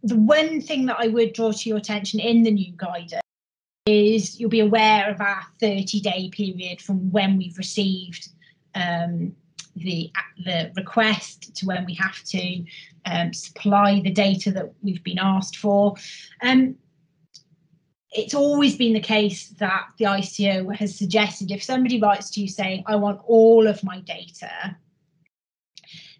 the 0.03 0.17
one 0.17 0.61
thing 0.61 0.85
that 0.87 0.99
I 1.01 1.09
would 1.09 1.33
draw 1.33 1.51
to 1.51 1.69
your 1.69 1.79
attention 1.79 2.21
in 2.21 2.43
the 2.43 2.51
new 2.51 2.73
guidance 2.77 3.23
is 3.87 4.39
you'll 4.39 4.51
be 4.51 4.61
aware 4.61 5.11
of 5.11 5.21
our 5.23 5.43
30 5.61 6.01
day 6.01 6.29
period 6.31 6.83
from 6.83 7.11
when 7.11 7.39
we've 7.39 7.57
received 7.57 8.29
um, 8.75 9.35
the 9.77 10.13
the 10.45 10.71
request 10.77 11.55
to 11.57 11.67
when 11.67 11.87
we 11.87 11.95
have 11.95 12.23
to 12.25 12.65
um, 13.07 13.33
supply 13.33 14.01
the 14.01 14.11
data 14.11 14.53
that 14.53 14.71
we've 14.83 15.03
been 15.05 15.19
asked 15.19 15.57
for. 15.57 15.95
Um, 16.43 16.77
it's 18.13 18.35
always 18.35 18.77
been 18.77 18.95
the 18.95 19.01
case 19.01 19.49
that 19.59 19.87
the 19.99 20.07
ICO 20.07 20.75
has 20.75 20.97
suggested 20.97 21.51
if 21.51 21.63
somebody 21.63 22.01
writes 22.01 22.31
to 22.31 22.41
you 22.41 22.49
saying, 22.49 22.85
I 22.87 22.97
want 22.97 23.21
all 23.27 23.67
of 23.67 23.85
my 23.85 24.01
data, 24.01 24.77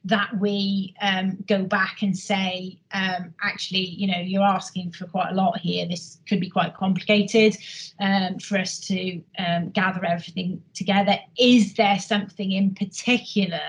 that 0.05 0.31
we 0.41 0.95
um, 1.03 1.37
go 1.47 1.65
back 1.65 2.03
and 2.03 2.17
say, 2.17 2.79
um, 2.93 3.35
actually, 3.43 3.85
you 3.85 4.07
know, 4.07 4.19
you're 4.19 4.43
asking 4.43 4.93
for 4.93 5.07
quite 5.07 5.33
a 5.33 5.35
lot 5.35 5.59
here. 5.59 5.87
This 5.87 6.19
could 6.29 6.41
be 6.41 6.49
quite 6.49 6.75
complicated 6.75 7.57
um, 8.01 8.39
for 8.39 8.59
us 8.59 8.79
to 8.81 9.21
um, 9.39 9.71
gather 9.71 10.05
everything 10.05 10.63
together. 10.73 11.19
Is 11.39 11.75
there 11.75 11.99
something 11.99 12.53
in 12.53 12.75
particular 12.75 13.61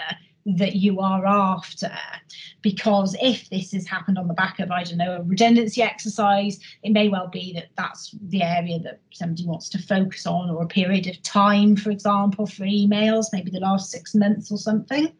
that 0.45 0.75
you 0.75 0.99
are 0.99 1.25
after? 1.25 1.91
Because 2.61 3.15
if 3.21 3.49
this 3.49 3.71
has 3.71 3.87
happened 3.87 4.17
on 4.17 4.27
the 4.27 4.33
back 4.33 4.59
of, 4.59 4.71
I 4.71 4.83
don't 4.83 4.97
know, 4.97 5.17
a 5.17 5.21
redundancy 5.23 5.81
exercise, 5.81 6.59
it 6.83 6.91
may 6.91 7.09
well 7.09 7.27
be 7.27 7.53
that 7.53 7.67
that's 7.77 8.15
the 8.29 8.43
area 8.43 8.79
that 8.79 8.99
somebody 9.11 9.45
wants 9.45 9.69
to 9.69 9.79
focus 9.79 10.25
on, 10.25 10.49
or 10.49 10.63
a 10.63 10.67
period 10.67 11.07
of 11.07 11.21
time, 11.23 11.75
for 11.75 11.91
example, 11.91 12.45
for 12.45 12.63
emails, 12.63 13.27
maybe 13.33 13.51
the 13.51 13.59
last 13.59 13.91
six 13.91 14.15
months 14.15 14.51
or 14.51 14.57
something. 14.57 15.13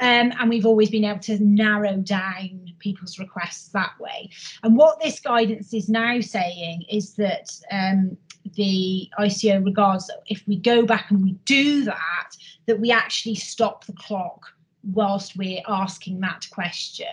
Um, 0.00 0.32
and 0.40 0.48
we've 0.48 0.66
always 0.66 0.90
been 0.90 1.04
able 1.04 1.20
to 1.20 1.38
narrow 1.38 1.96
down 1.98 2.72
people's 2.80 3.18
requests 3.18 3.68
that 3.68 3.92
way. 4.00 4.30
And 4.62 4.76
what 4.76 5.00
this 5.00 5.20
guidance 5.20 5.72
is 5.72 5.88
now 5.88 6.20
saying 6.20 6.84
is 6.90 7.14
that 7.14 7.50
um, 7.70 8.16
the 8.54 9.08
ICO 9.18 9.64
regards 9.64 10.06
that 10.08 10.22
if 10.26 10.42
we 10.46 10.56
go 10.56 10.84
back 10.84 11.10
and 11.10 11.22
we 11.22 11.32
do 11.44 11.84
that, 11.84 12.30
that 12.66 12.80
we 12.80 12.90
actually 12.90 13.34
stop 13.34 13.84
the 13.84 13.92
clock 13.92 14.46
whilst 14.92 15.36
we're 15.36 15.62
asking 15.68 16.20
that 16.20 16.46
question. 16.50 17.06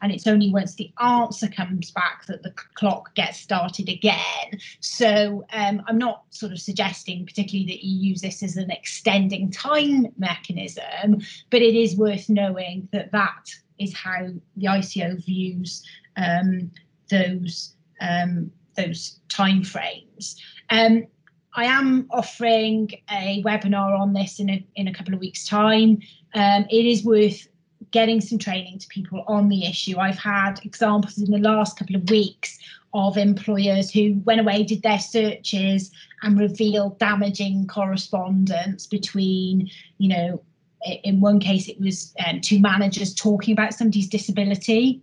And 0.00 0.12
it's 0.12 0.26
only 0.26 0.50
once 0.50 0.74
the 0.74 0.92
answer 1.02 1.48
comes 1.48 1.90
back 1.90 2.26
that 2.26 2.42
the 2.42 2.52
clock 2.74 3.14
gets 3.14 3.40
started 3.40 3.88
again. 3.88 4.58
So 4.80 5.44
um, 5.52 5.82
I'm 5.86 5.98
not 5.98 6.24
sort 6.30 6.52
of 6.52 6.60
suggesting 6.60 7.26
particularly 7.26 7.66
that 7.72 7.84
you 7.84 8.10
use 8.10 8.20
this 8.20 8.42
as 8.42 8.56
an 8.56 8.70
extending 8.70 9.50
time 9.50 10.06
mechanism, 10.16 11.20
but 11.50 11.62
it 11.62 11.74
is 11.74 11.96
worth 11.96 12.28
knowing 12.28 12.88
that 12.92 13.10
that 13.12 13.50
is 13.78 13.94
how 13.94 14.28
the 14.56 14.66
ICO 14.66 15.24
views 15.24 15.84
um, 16.16 16.70
those 17.10 17.74
um, 18.00 18.50
those 18.76 19.18
timeframes. 19.28 20.36
Um, 20.70 21.06
I 21.58 21.64
am 21.64 22.06
offering 22.12 22.88
a 23.10 23.42
webinar 23.42 23.98
on 23.98 24.12
this 24.12 24.38
in 24.38 24.48
a, 24.48 24.64
in 24.76 24.86
a 24.86 24.94
couple 24.94 25.12
of 25.12 25.18
weeks' 25.18 25.44
time. 25.44 26.00
Um, 26.34 26.66
it 26.70 26.86
is 26.86 27.04
worth 27.04 27.48
getting 27.90 28.20
some 28.20 28.38
training 28.38 28.78
to 28.78 28.86
people 28.86 29.24
on 29.26 29.48
the 29.48 29.66
issue. 29.66 29.98
I've 29.98 30.20
had 30.20 30.60
examples 30.64 31.18
in 31.18 31.32
the 31.32 31.38
last 31.38 31.76
couple 31.76 31.96
of 31.96 32.08
weeks 32.08 32.60
of 32.94 33.16
employers 33.16 33.90
who 33.90 34.22
went 34.24 34.40
away, 34.40 34.62
did 34.62 34.82
their 34.82 35.00
searches, 35.00 35.90
and 36.22 36.38
revealed 36.38 37.00
damaging 37.00 37.66
correspondence 37.66 38.86
between, 38.86 39.68
you 39.98 40.10
know, 40.10 40.40
in 41.02 41.20
one 41.20 41.40
case 41.40 41.66
it 41.66 41.80
was 41.80 42.14
um, 42.24 42.40
two 42.40 42.60
managers 42.60 43.12
talking 43.12 43.52
about 43.52 43.74
somebody's 43.74 44.08
disability, 44.08 45.02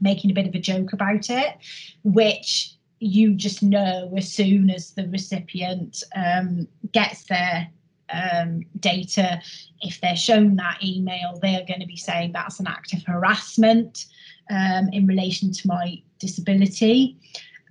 making 0.00 0.30
a 0.30 0.34
bit 0.34 0.46
of 0.46 0.54
a 0.54 0.60
joke 0.60 0.94
about 0.94 1.28
it, 1.28 1.56
which 2.04 2.77
you 3.00 3.34
just 3.34 3.62
know 3.62 4.12
as 4.16 4.32
soon 4.32 4.70
as 4.70 4.92
the 4.92 5.08
recipient 5.08 6.02
um, 6.16 6.66
gets 6.92 7.24
their 7.24 7.68
um, 8.10 8.62
data, 8.80 9.40
if 9.82 10.00
they're 10.00 10.16
shown 10.16 10.56
that 10.56 10.82
email, 10.82 11.38
they 11.40 11.54
are 11.56 11.66
going 11.66 11.80
to 11.80 11.86
be 11.86 11.96
saying 11.96 12.32
that's 12.32 12.60
an 12.60 12.66
act 12.66 12.92
of 12.94 13.02
harassment 13.04 14.06
um, 14.50 14.88
in 14.92 15.06
relation 15.06 15.52
to 15.52 15.68
my 15.68 16.00
disability. 16.18 17.16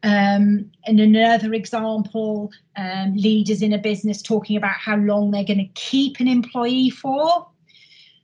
Um, 0.04 0.72
and 0.86 1.00
another 1.00 1.54
example, 1.54 2.52
um, 2.76 3.16
leaders 3.16 3.62
in 3.62 3.74
a 3.74 3.78
business 3.78 4.22
talking 4.22 4.56
about 4.56 4.76
how 4.76 4.96
long 4.96 5.32
they're 5.32 5.44
going 5.44 5.58
to 5.58 5.72
keep 5.74 6.20
an 6.20 6.28
employee 6.28 6.92
for, 6.92 7.48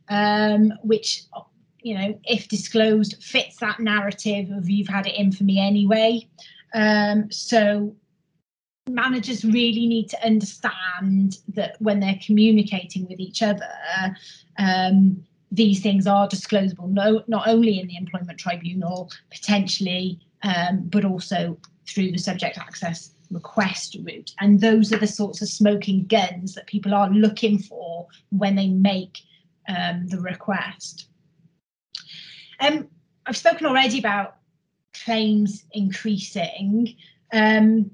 um, 0.09 0.71
which, 0.83 1.23
you 1.81 1.97
know, 1.97 2.19
if 2.25 2.47
disclosed, 2.47 3.21
fits 3.23 3.57
that 3.57 3.79
narrative 3.79 4.51
of 4.51 4.69
you've 4.69 4.87
had 4.87 5.07
it 5.07 5.15
in 5.15 5.31
for 5.31 5.43
me 5.43 5.59
anyway. 5.59 6.27
Um, 6.73 7.31
so 7.31 7.95
managers 8.89 9.45
really 9.45 9.85
need 9.85 10.09
to 10.09 10.25
understand 10.25 11.37
that 11.49 11.75
when 11.79 11.99
they're 11.99 12.19
communicating 12.25 13.07
with 13.07 13.19
each 13.19 13.41
other, 13.41 13.69
um, 14.57 15.23
these 15.51 15.81
things 15.81 16.07
are 16.07 16.27
disclosable, 16.27 16.89
no, 16.89 17.23
not 17.27 17.47
only 17.47 17.79
in 17.79 17.87
the 17.87 17.95
employment 17.95 18.39
tribunal, 18.39 19.11
potentially, 19.31 20.19
um, 20.41 20.81
but 20.85 21.05
also 21.05 21.57
through 21.87 22.11
the 22.11 22.17
subject 22.17 22.57
access 22.57 23.11
request 23.29 23.97
route. 24.03 24.31
And 24.39 24.59
those 24.61 24.91
are 24.91 24.97
the 24.97 25.07
sorts 25.07 25.41
of 25.41 25.49
smoking 25.49 26.05
guns 26.05 26.53
that 26.53 26.67
people 26.67 26.93
are 26.93 27.09
looking 27.09 27.59
for 27.59 28.07
when 28.29 28.55
they 28.55 28.67
make 28.67 29.19
um, 29.67 30.07
the 30.07 30.19
request. 30.19 31.07
Um, 32.59 32.87
I've 33.25 33.37
spoken 33.37 33.65
already 33.65 33.99
about 33.99 34.37
claims 35.03 35.65
increasing. 35.71 36.95
Um, 37.31 37.91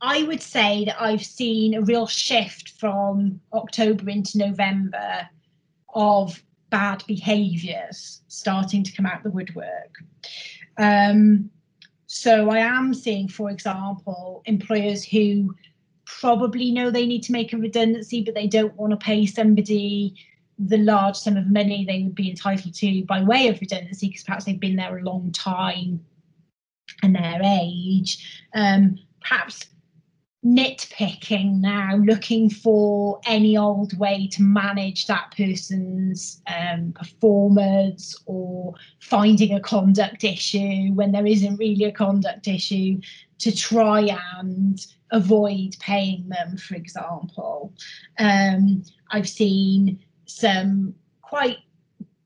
I 0.00 0.22
would 0.22 0.42
say 0.42 0.84
that 0.86 1.00
I've 1.00 1.24
seen 1.24 1.74
a 1.74 1.82
real 1.82 2.06
shift 2.06 2.70
from 2.70 3.40
October 3.52 4.08
into 4.08 4.38
November 4.38 5.28
of 5.94 6.42
bad 6.70 7.04
behaviours 7.06 8.22
starting 8.28 8.82
to 8.84 8.92
come 8.92 9.06
out 9.06 9.22
the 9.22 9.30
woodwork. 9.30 9.96
Um, 10.78 11.50
so 12.06 12.50
I 12.50 12.58
am 12.58 12.94
seeing, 12.94 13.28
for 13.28 13.50
example, 13.50 14.42
employers 14.46 15.04
who 15.04 15.54
probably 16.06 16.72
know 16.72 16.90
they 16.90 17.06
need 17.06 17.22
to 17.24 17.32
make 17.32 17.52
a 17.52 17.58
redundancy, 17.58 18.22
but 18.22 18.34
they 18.34 18.46
don't 18.46 18.74
want 18.76 18.92
to 18.92 18.96
pay 18.96 19.26
somebody 19.26 20.14
the 20.58 20.78
large 20.78 21.16
sum 21.16 21.36
of 21.36 21.50
money 21.50 21.84
they 21.86 22.02
would 22.02 22.14
be 22.14 22.28
entitled 22.28 22.74
to 22.74 23.02
by 23.04 23.22
way 23.22 23.48
of 23.48 23.60
redundancy 23.60 24.08
because 24.08 24.24
perhaps 24.24 24.44
they've 24.44 24.60
been 24.60 24.76
there 24.76 24.98
a 24.98 25.02
long 25.02 25.32
time 25.32 26.04
and 27.02 27.14
their 27.14 27.40
age. 27.42 28.44
Um, 28.54 28.98
perhaps 29.20 29.66
nitpicking 30.44 31.60
now, 31.60 31.96
looking 31.96 32.48
for 32.48 33.20
any 33.26 33.58
old 33.58 33.96
way 33.98 34.26
to 34.32 34.42
manage 34.42 35.06
that 35.06 35.34
person's 35.36 36.40
um, 36.46 36.92
performance 36.92 38.16
or 38.24 38.74
finding 39.00 39.54
a 39.54 39.60
conduct 39.60 40.24
issue 40.24 40.92
when 40.94 41.12
there 41.12 41.26
isn't 41.26 41.56
really 41.56 41.84
a 41.84 41.92
conduct 41.92 42.48
issue 42.48 42.98
to 43.38 43.54
try 43.54 44.16
and 44.38 44.86
avoid 45.12 45.76
paying 45.78 46.26
them, 46.28 46.56
for 46.56 46.74
example. 46.74 47.74
Um, 48.18 48.82
I've 49.10 49.28
seen 49.28 49.98
some 50.26 50.94
quite 51.22 51.58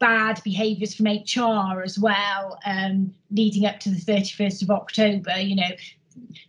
bad 0.04 0.38
behaviours 0.44 0.94
from 0.94 1.06
HR 1.06 1.82
as 1.82 1.98
well, 1.98 2.58
um, 2.66 3.14
leading 3.30 3.64
up 3.64 3.80
to 3.80 3.88
the 3.88 3.96
31st 3.96 4.62
of 4.62 4.70
October, 4.70 5.40
you 5.40 5.56
know, 5.56 5.70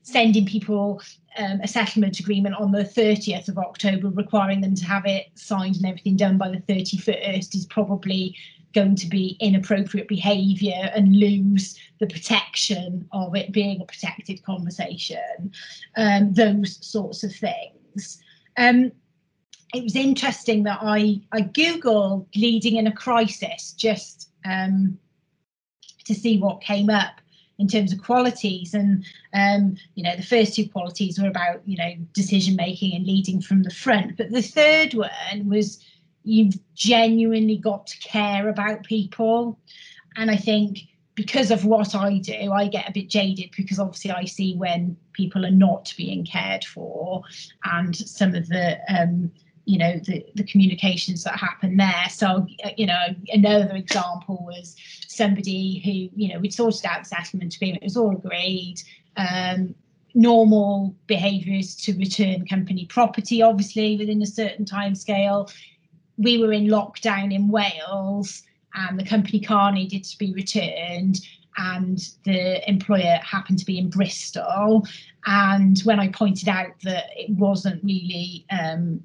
sending 0.03 0.45
people 0.45 1.01
um, 1.37 1.61
a 1.63 1.67
settlement 1.67 2.19
agreement 2.19 2.55
on 2.55 2.73
the 2.73 2.83
30th 2.83 3.47
of 3.47 3.57
October, 3.57 4.09
requiring 4.09 4.59
them 4.59 4.75
to 4.75 4.83
have 4.83 5.05
it 5.05 5.27
signed 5.35 5.77
and 5.77 5.85
everything 5.85 6.17
done 6.17 6.37
by 6.37 6.49
the 6.49 6.61
31st 6.67 7.55
is 7.55 7.65
probably 7.67 8.35
going 8.73 8.93
to 8.93 9.07
be 9.07 9.37
inappropriate 9.39 10.09
behaviour 10.09 10.91
and 10.93 11.15
lose 11.15 11.79
the 12.01 12.07
protection 12.07 13.07
of 13.13 13.37
it 13.37 13.53
being 13.53 13.79
a 13.79 13.85
protected 13.85 14.43
conversation, 14.43 15.49
um, 15.95 16.33
those 16.33 16.85
sorts 16.85 17.23
of 17.23 17.33
things. 17.33 18.21
Um, 18.57 18.91
it 19.75 19.83
was 19.83 19.95
interesting 19.95 20.63
that 20.63 20.79
I, 20.81 21.19
I 21.33 21.41
Googled 21.41 22.27
leading 22.33 22.77
in 22.77 22.87
a 22.87 22.91
crisis 22.93 23.73
just 23.73 24.29
um, 24.45 24.97
to 26.05 26.15
see 26.15 26.39
what 26.39 26.61
came 26.61 26.89
up 26.89 27.19
in 27.59 27.67
terms 27.67 27.91
of 27.91 28.01
qualities. 28.01 28.73
And 28.73 29.05
um, 29.33 29.75
you 29.95 30.03
know 30.03 30.15
the 30.15 30.23
first 30.23 30.55
two 30.55 30.69
qualities 30.69 31.19
were 31.19 31.27
about 31.27 31.61
you 31.65 31.77
know 31.77 31.93
decision 32.13 32.55
making 32.55 32.95
and 32.95 33.05
leading 33.05 33.41
from 33.41 33.63
the 33.63 33.69
front. 33.69 34.15
But 34.15 34.31
the 34.31 34.41
third 34.41 34.93
one 34.93 35.49
was 35.49 35.83
you've 36.23 36.55
genuinely 36.73 37.57
got 37.57 37.87
to 37.87 37.97
care 37.99 38.47
about 38.49 38.83
people. 38.83 39.59
And 40.15 40.31
i 40.31 40.37
think 40.37 40.79
because 41.15 41.51
of 41.51 41.65
what 41.65 41.93
i 41.93 42.17
do 42.19 42.53
i 42.53 42.67
get 42.67 42.87
a 42.87 42.91
bit 42.93 43.09
jaded 43.09 43.49
because 43.57 43.79
obviously 43.79 44.11
i 44.11 44.23
see 44.23 44.55
when 44.55 44.95
people 45.11 45.45
are 45.45 45.51
not 45.51 45.93
being 45.97 46.25
cared 46.25 46.63
for 46.63 47.21
and 47.65 47.95
some 47.95 48.33
of 48.33 48.47
the 48.47 48.79
um, 48.87 49.29
you 49.65 49.77
know 49.77 49.99
the, 50.05 50.25
the 50.35 50.43
communications 50.43 51.23
that 51.23 51.37
happen 51.37 51.77
there. 51.77 52.05
So 52.09 52.47
you 52.77 52.85
know 52.85 53.05
another 53.29 53.75
example 53.75 54.43
was 54.45 54.75
somebody 55.07 55.79
who 55.83 56.21
you 56.21 56.33
know 56.33 56.39
we'd 56.39 56.53
sorted 56.53 56.85
out 56.85 57.03
the 57.03 57.09
settlement 57.09 57.55
agreement. 57.55 57.83
It 57.83 57.87
was 57.87 57.97
all 57.97 58.11
agreed. 58.11 58.77
Um, 59.17 59.75
normal 60.17 60.95
behaviours 61.07 61.75
to 61.75 61.93
return 61.97 62.45
company 62.47 62.85
property 62.85 63.41
obviously 63.41 63.97
within 63.97 64.21
a 64.21 64.25
certain 64.25 64.63
time 64.63 64.95
scale 64.95 65.49
we 66.17 66.37
were 66.37 66.53
in 66.53 66.67
lockdown 66.67 67.33
in 67.33 67.49
wales 67.49 68.43
and 68.75 68.97
the 68.99 69.05
company 69.05 69.41
car 69.41 69.73
needed 69.73 70.05
to 70.05 70.17
be 70.17 70.33
returned 70.33 71.19
and 71.57 72.09
the 72.23 72.69
employer 72.69 73.19
happened 73.23 73.59
to 73.59 73.65
be 73.65 73.77
in 73.77 73.89
Bristol. 73.89 74.85
And 75.25 75.79
when 75.81 75.99
I 75.99 76.09
pointed 76.09 76.49
out 76.49 76.71
that 76.83 77.05
it 77.15 77.29
wasn't 77.31 77.83
really 77.83 78.45
um, 78.49 79.01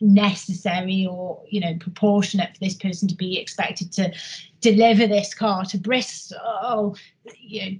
necessary 0.00 1.06
or 1.06 1.42
you 1.48 1.60
know 1.60 1.74
proportionate 1.80 2.52
for 2.54 2.64
this 2.64 2.74
person 2.74 3.08
to 3.08 3.14
be 3.14 3.38
expected 3.38 3.92
to 3.92 4.12
deliver 4.60 5.06
this 5.06 5.34
car 5.34 5.64
to 5.64 5.78
Bristol, 5.78 6.96
you 7.38 7.70
know, 7.70 7.78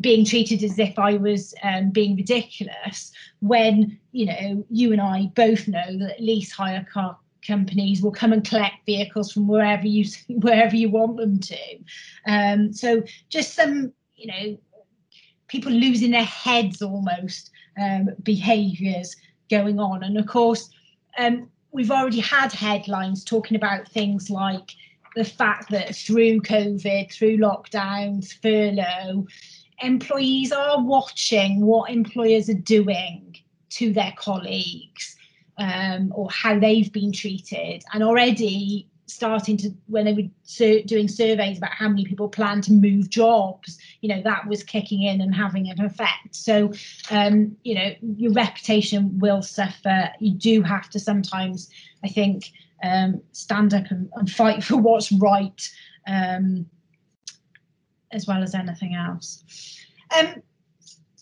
being 0.00 0.24
treated 0.24 0.62
as 0.62 0.78
if 0.78 0.98
I 0.98 1.14
was 1.14 1.54
um, 1.62 1.90
being 1.90 2.16
ridiculous 2.16 3.12
when 3.40 3.98
you 4.12 4.26
know 4.26 4.64
you 4.70 4.92
and 4.92 5.00
I 5.00 5.30
both 5.34 5.68
know 5.68 5.98
that 5.98 6.20
lease 6.20 6.52
hire 6.52 6.86
car 6.92 7.16
companies 7.46 8.02
will 8.02 8.12
come 8.12 8.32
and 8.32 8.44
collect 8.44 8.86
vehicles 8.86 9.30
from 9.32 9.46
wherever 9.46 9.86
you 9.86 10.04
wherever 10.28 10.76
you 10.76 10.90
want 10.90 11.16
them 11.16 11.38
to. 11.40 11.78
Um, 12.26 12.72
so 12.72 13.02
just 13.28 13.54
some 13.54 13.92
you 14.16 14.26
know 14.26 14.58
people 15.48 15.72
losing 15.72 16.12
their 16.12 16.24
heads 16.24 16.82
almost 16.82 17.50
um, 17.80 18.10
behaviours 18.22 19.16
going 19.50 19.78
on, 19.78 20.02
and 20.02 20.18
of 20.18 20.26
course 20.26 20.70
um, 21.18 21.48
we've 21.72 21.90
already 21.90 22.20
had 22.20 22.52
headlines 22.52 23.24
talking 23.24 23.56
about 23.56 23.88
things 23.88 24.30
like 24.30 24.72
the 25.16 25.24
fact 25.24 25.70
that 25.70 25.94
through 25.94 26.40
COVID, 26.40 27.12
through 27.12 27.38
lockdowns, 27.38 28.32
furlough, 28.42 29.26
employees 29.80 30.52
are 30.52 30.82
watching 30.82 31.60
what 31.60 31.90
employers 31.90 32.48
are 32.48 32.54
doing 32.54 33.36
to 33.70 33.92
their 33.92 34.14
colleagues 34.16 35.16
um, 35.58 36.12
or 36.14 36.30
how 36.30 36.58
they've 36.58 36.92
been 36.92 37.12
treated. 37.12 37.82
And 37.92 38.02
already 38.02 38.88
starting 39.06 39.56
to 39.58 39.70
when 39.86 40.06
they 40.06 40.12
were 40.12 40.28
sur- 40.44 40.82
doing 40.82 41.08
surveys 41.08 41.58
about 41.58 41.72
how 41.72 41.88
many 41.88 42.04
people 42.04 42.28
plan 42.28 42.60
to 42.62 42.72
move 42.72 43.10
jobs 43.10 43.78
you 44.00 44.08
know 44.08 44.22
that 44.22 44.46
was 44.46 44.62
kicking 44.62 45.02
in 45.02 45.20
and 45.20 45.34
having 45.34 45.70
an 45.70 45.80
effect. 45.84 46.34
So 46.34 46.72
um 47.10 47.56
you 47.64 47.74
know 47.74 47.94
your 48.16 48.32
reputation 48.32 49.18
will 49.18 49.42
suffer. 49.42 50.10
You 50.20 50.32
do 50.32 50.62
have 50.62 50.88
to 50.90 51.00
sometimes 51.00 51.70
i 52.02 52.08
think 52.08 52.50
um 52.82 53.20
stand 53.32 53.74
up 53.74 53.90
and, 53.90 54.10
and 54.14 54.30
fight 54.30 54.62
for 54.64 54.76
what's 54.76 55.12
right 55.12 55.70
um 56.06 56.66
as 58.12 58.26
well 58.26 58.42
as 58.42 58.54
anything 58.54 58.94
else. 58.94 59.86
Um 60.16 60.42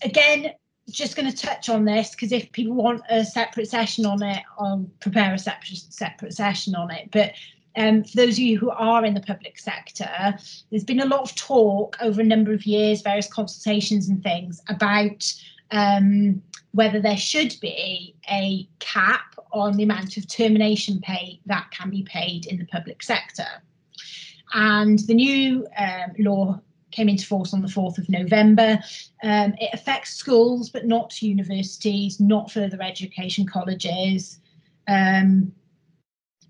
again 0.02 0.52
just 0.90 1.16
going 1.16 1.30
to 1.30 1.36
touch 1.36 1.68
on 1.68 1.84
this 1.84 2.10
because 2.10 2.32
if 2.32 2.50
people 2.52 2.74
want 2.74 3.02
a 3.08 3.24
separate 3.24 3.68
session 3.68 4.04
on 4.04 4.22
it, 4.22 4.42
I'll 4.58 4.90
prepare 5.00 5.32
a 5.32 5.38
separate 5.38 5.78
separate 5.90 6.34
session 6.34 6.74
on 6.74 6.90
it. 6.90 7.10
But 7.10 7.32
um, 7.76 8.04
for 8.04 8.16
those 8.16 8.34
of 8.34 8.40
you 8.40 8.58
who 8.58 8.70
are 8.70 9.04
in 9.04 9.14
the 9.14 9.20
public 9.20 9.58
sector, 9.58 10.34
there's 10.70 10.84
been 10.84 11.00
a 11.00 11.06
lot 11.06 11.22
of 11.22 11.34
talk 11.34 11.96
over 12.00 12.20
a 12.20 12.24
number 12.24 12.52
of 12.52 12.66
years, 12.66 13.02
various 13.02 13.32
consultations 13.32 14.08
and 14.08 14.22
things 14.22 14.60
about 14.68 15.32
um, 15.70 16.42
whether 16.72 17.00
there 17.00 17.16
should 17.16 17.54
be 17.60 18.14
a 18.30 18.68
cap 18.78 19.34
on 19.52 19.76
the 19.76 19.82
amount 19.82 20.16
of 20.16 20.28
termination 20.28 21.00
pay 21.00 21.40
that 21.46 21.70
can 21.70 21.90
be 21.90 22.02
paid 22.02 22.46
in 22.46 22.58
the 22.58 22.66
public 22.66 23.02
sector. 23.02 23.46
And 24.54 24.98
the 25.00 25.14
new 25.14 25.66
um, 25.78 26.12
law 26.18 26.60
came 26.90 27.08
into 27.08 27.26
force 27.26 27.54
on 27.54 27.62
the 27.62 27.68
4th 27.68 27.96
of 27.98 28.08
November. 28.08 28.78
Um, 29.22 29.54
it 29.58 29.70
affects 29.72 30.10
schools, 30.10 30.68
but 30.68 30.86
not 30.86 31.22
universities, 31.22 32.20
not 32.20 32.50
further 32.50 32.82
education 32.82 33.46
colleges. 33.46 34.38
Um, 34.88 35.52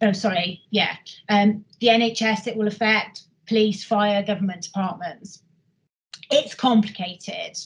oh 0.03 0.12
sorry, 0.12 0.62
yeah, 0.70 0.96
um, 1.28 1.64
the 1.80 1.88
NHS 1.88 2.46
it 2.46 2.57
will 2.57 2.68
affect, 2.68 3.22
police, 3.46 3.84
fire, 3.84 4.22
government 4.22 4.62
departments. 4.62 5.42
It's 6.30 6.55
complicated. 6.55 7.59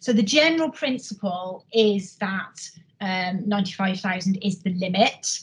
So 0.00 0.12
the 0.12 0.22
general 0.22 0.70
principle 0.70 1.66
is 1.72 2.16
that 2.16 2.70
um, 3.00 3.48
95,000 3.48 4.36
is 4.36 4.62
the 4.62 4.70
limit, 4.74 5.40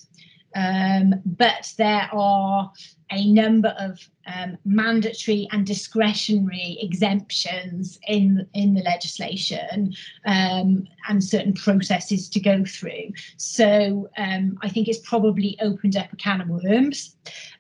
um, 0.56 1.22
but 1.26 1.72
there 1.78 2.10
are 2.12 2.72
a 3.12 3.32
number 3.32 3.70
of 3.80 4.00
um, 4.28 4.58
mandatory 4.66 5.48
and 5.52 5.66
discretionary 5.66 6.78
exemptions 6.82 8.00
in 8.08 8.48
in 8.54 8.74
the 8.74 8.82
legislation 8.82 9.94
um, 10.26 10.88
and 11.08 11.24
certain 11.24 11.54
processes 11.54 12.30
to 12.30 12.40
go 12.40 12.64
through. 12.66 13.12
So 13.38 14.10
um, 14.18 14.58
I 14.62 14.70
think 14.70 14.88
it's 14.88 15.08
probably 15.08 15.58
opened 15.62 15.96
up 15.96 16.12
a 16.14 16.16
can 16.16 16.42
of 16.42 16.50
worms, 16.50 17.16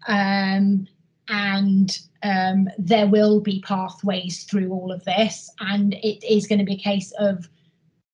um, 0.07 0.87
and 1.27 1.99
um, 2.23 2.67
there 2.77 3.07
will 3.07 3.39
be 3.39 3.61
pathways 3.61 4.43
through 4.43 4.71
all 4.71 4.91
of 4.91 5.03
this, 5.05 5.49
and 5.59 5.93
it 5.95 6.23
is 6.23 6.47
going 6.47 6.59
to 6.59 6.65
be 6.65 6.75
a 6.75 6.77
case 6.77 7.11
of 7.19 7.47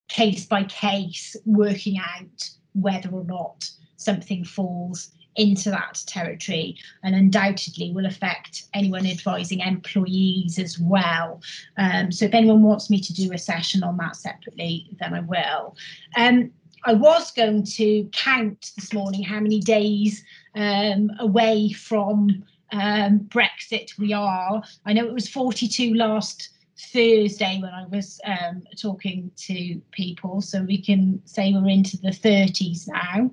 case 0.07 0.45
by 0.45 0.63
case 0.65 1.35
working 1.45 1.97
out 1.97 2.49
whether 2.73 3.09
or 3.09 3.23
not 3.23 3.69
something 4.05 4.45
falls 4.45 5.09
into 5.35 5.69
that 5.69 6.01
territory 6.05 6.77
and 7.03 7.13
undoubtedly 7.13 7.91
will 7.91 8.05
affect 8.05 8.63
anyone 8.73 9.05
advising 9.05 9.59
employees 9.59 10.57
as 10.57 10.79
well. 10.79 11.41
Um, 11.77 12.11
so 12.11 12.25
if 12.25 12.33
anyone 12.33 12.63
wants 12.63 12.89
me 12.89 12.99
to 13.01 13.13
do 13.13 13.33
a 13.33 13.37
session 13.37 13.83
on 13.83 13.97
that 13.97 14.15
separately, 14.15 14.87
then 14.99 15.13
I 15.13 15.19
will. 15.21 15.75
Um, 16.15 16.51
I 16.85 16.93
was 16.93 17.31
going 17.31 17.63
to 17.63 18.07
count 18.13 18.71
this 18.75 18.93
morning 18.93 19.23
how 19.23 19.39
many 19.39 19.59
days 19.59 20.23
um, 20.53 21.11
away 21.19 21.71
from 21.71 22.43
um, 22.71 23.19
Brexit 23.19 23.97
we 23.97 24.13
are. 24.13 24.61
I 24.85 24.93
know 24.93 25.05
it 25.05 25.13
was 25.13 25.27
42 25.27 25.95
last 25.95 26.49
Thursday 26.77 27.59
when 27.61 27.71
I 27.71 27.85
was 27.87 28.19
um, 28.25 28.63
talking 28.79 29.31
to 29.37 29.81
people, 29.91 30.41
so 30.41 30.63
we 30.63 30.81
can 30.81 31.21
say 31.25 31.53
we're 31.53 31.69
into 31.69 31.97
the 31.97 32.09
30s 32.09 32.87
now. 32.87 33.31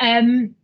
Um, 0.00 0.54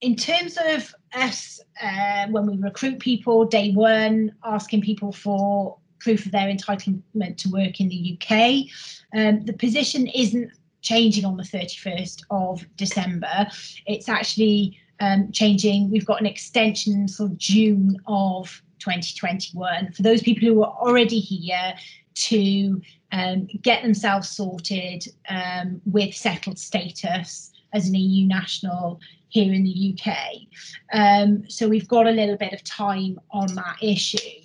in 0.00 0.14
terms 0.14 0.56
of 0.64 0.94
us, 1.14 1.60
uh, 1.82 2.26
when 2.28 2.46
we 2.46 2.56
recruit 2.56 3.00
people, 3.00 3.44
day 3.44 3.72
one, 3.72 4.32
asking 4.44 4.82
people 4.82 5.12
for 5.12 5.78
proof 5.98 6.24
of 6.24 6.32
their 6.32 6.46
entitlement 6.46 7.36
to 7.38 7.50
work 7.50 7.80
in 7.80 7.88
the 7.88 8.18
UK, 8.18 8.66
um, 9.18 9.44
the 9.44 9.52
position 9.52 10.06
isn't 10.06 10.50
changing 10.80 11.24
on 11.24 11.36
the 11.36 11.42
31st 11.42 12.22
of 12.30 12.64
December. 12.76 13.48
It's 13.86 14.08
actually 14.08 14.78
um, 15.00 15.32
changing. 15.32 15.90
We've 15.90 16.06
got 16.06 16.20
an 16.20 16.26
extension 16.26 16.94
until 16.94 17.28
June 17.36 17.96
of 18.06 18.62
2021 18.78 19.92
for 19.92 20.02
those 20.02 20.22
people 20.22 20.48
who 20.48 20.62
are 20.62 20.76
already 20.80 21.18
here 21.18 21.74
to 22.14 22.80
um, 23.12 23.48
get 23.62 23.82
themselves 23.82 24.28
sorted 24.28 25.04
um, 25.28 25.80
with 25.86 26.14
settled 26.14 26.58
status 26.58 27.52
as 27.72 27.88
an 27.88 27.94
EU 27.94 28.26
national 28.26 29.00
here 29.28 29.52
in 29.52 29.62
the 29.62 29.94
UK. 29.94 30.16
Um, 30.92 31.48
so 31.48 31.68
we've 31.68 31.88
got 31.88 32.06
a 32.06 32.10
little 32.10 32.36
bit 32.36 32.52
of 32.52 32.64
time 32.64 33.20
on 33.30 33.54
that 33.54 33.76
issue, 33.82 34.40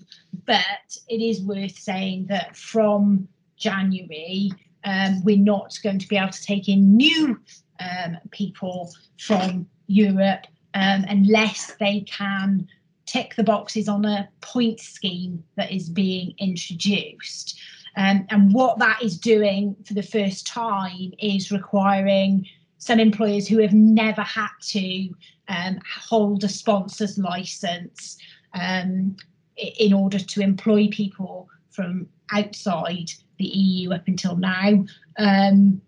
but 0.46 0.98
it 1.08 1.22
is 1.22 1.42
worth 1.42 1.78
saying 1.78 2.28
that 2.28 2.56
from 2.56 3.28
January, 3.58 4.52
um, 4.84 5.24
we're 5.24 5.38
not 5.38 5.78
going 5.84 6.00
to 6.00 6.08
be 6.08 6.18
able 6.18 6.30
to 6.30 6.44
take 6.44 6.68
in 6.68 6.96
new 6.96 7.40
um, 7.80 8.18
people 8.32 8.92
from 9.18 9.66
Europe 9.88 10.46
um, 10.74 11.06
unless 11.08 11.76
they 11.80 12.02
can 12.02 12.68
tick 13.14 13.36
the 13.36 13.43
boxes 13.43 13.88
on 13.88 14.05
a 14.05 14.28
point 14.41 14.80
scheme 14.80 15.43
that 15.55 15.72
is 15.72 15.88
being 15.88 16.34
introduced. 16.39 17.59
Um, 17.95 18.26
and 18.32 18.51
what 18.51 18.80
that 18.80 19.03
is 19.03 19.20
doing 19.20 19.76
for 19.86 19.93
the 19.93 20.01
first 20.01 20.47
time 20.47 21.14
is 21.20 21.51
requiring 21.51 22.47
some 22.80 22.99
employers 22.99 23.47
who 23.47 23.59
have 23.59 23.74
never 23.74 24.24
had 24.24 24.49
to 24.70 25.09
um, 25.47 25.80
hold 25.86 26.43
a 26.43 26.49
sponsor's 26.49 27.20
license 27.20 28.18
um, 28.55 29.16
in 29.55 29.93
order 29.93 30.18
to 30.18 30.41
employ 30.41 30.88
people 30.91 31.47
from 31.70 32.07
outside 32.32 33.11
the 33.38 33.45
EU 33.45 33.93
up 33.93 34.07
until 34.07 34.36
now. 34.38 34.84
Um, 35.20 35.82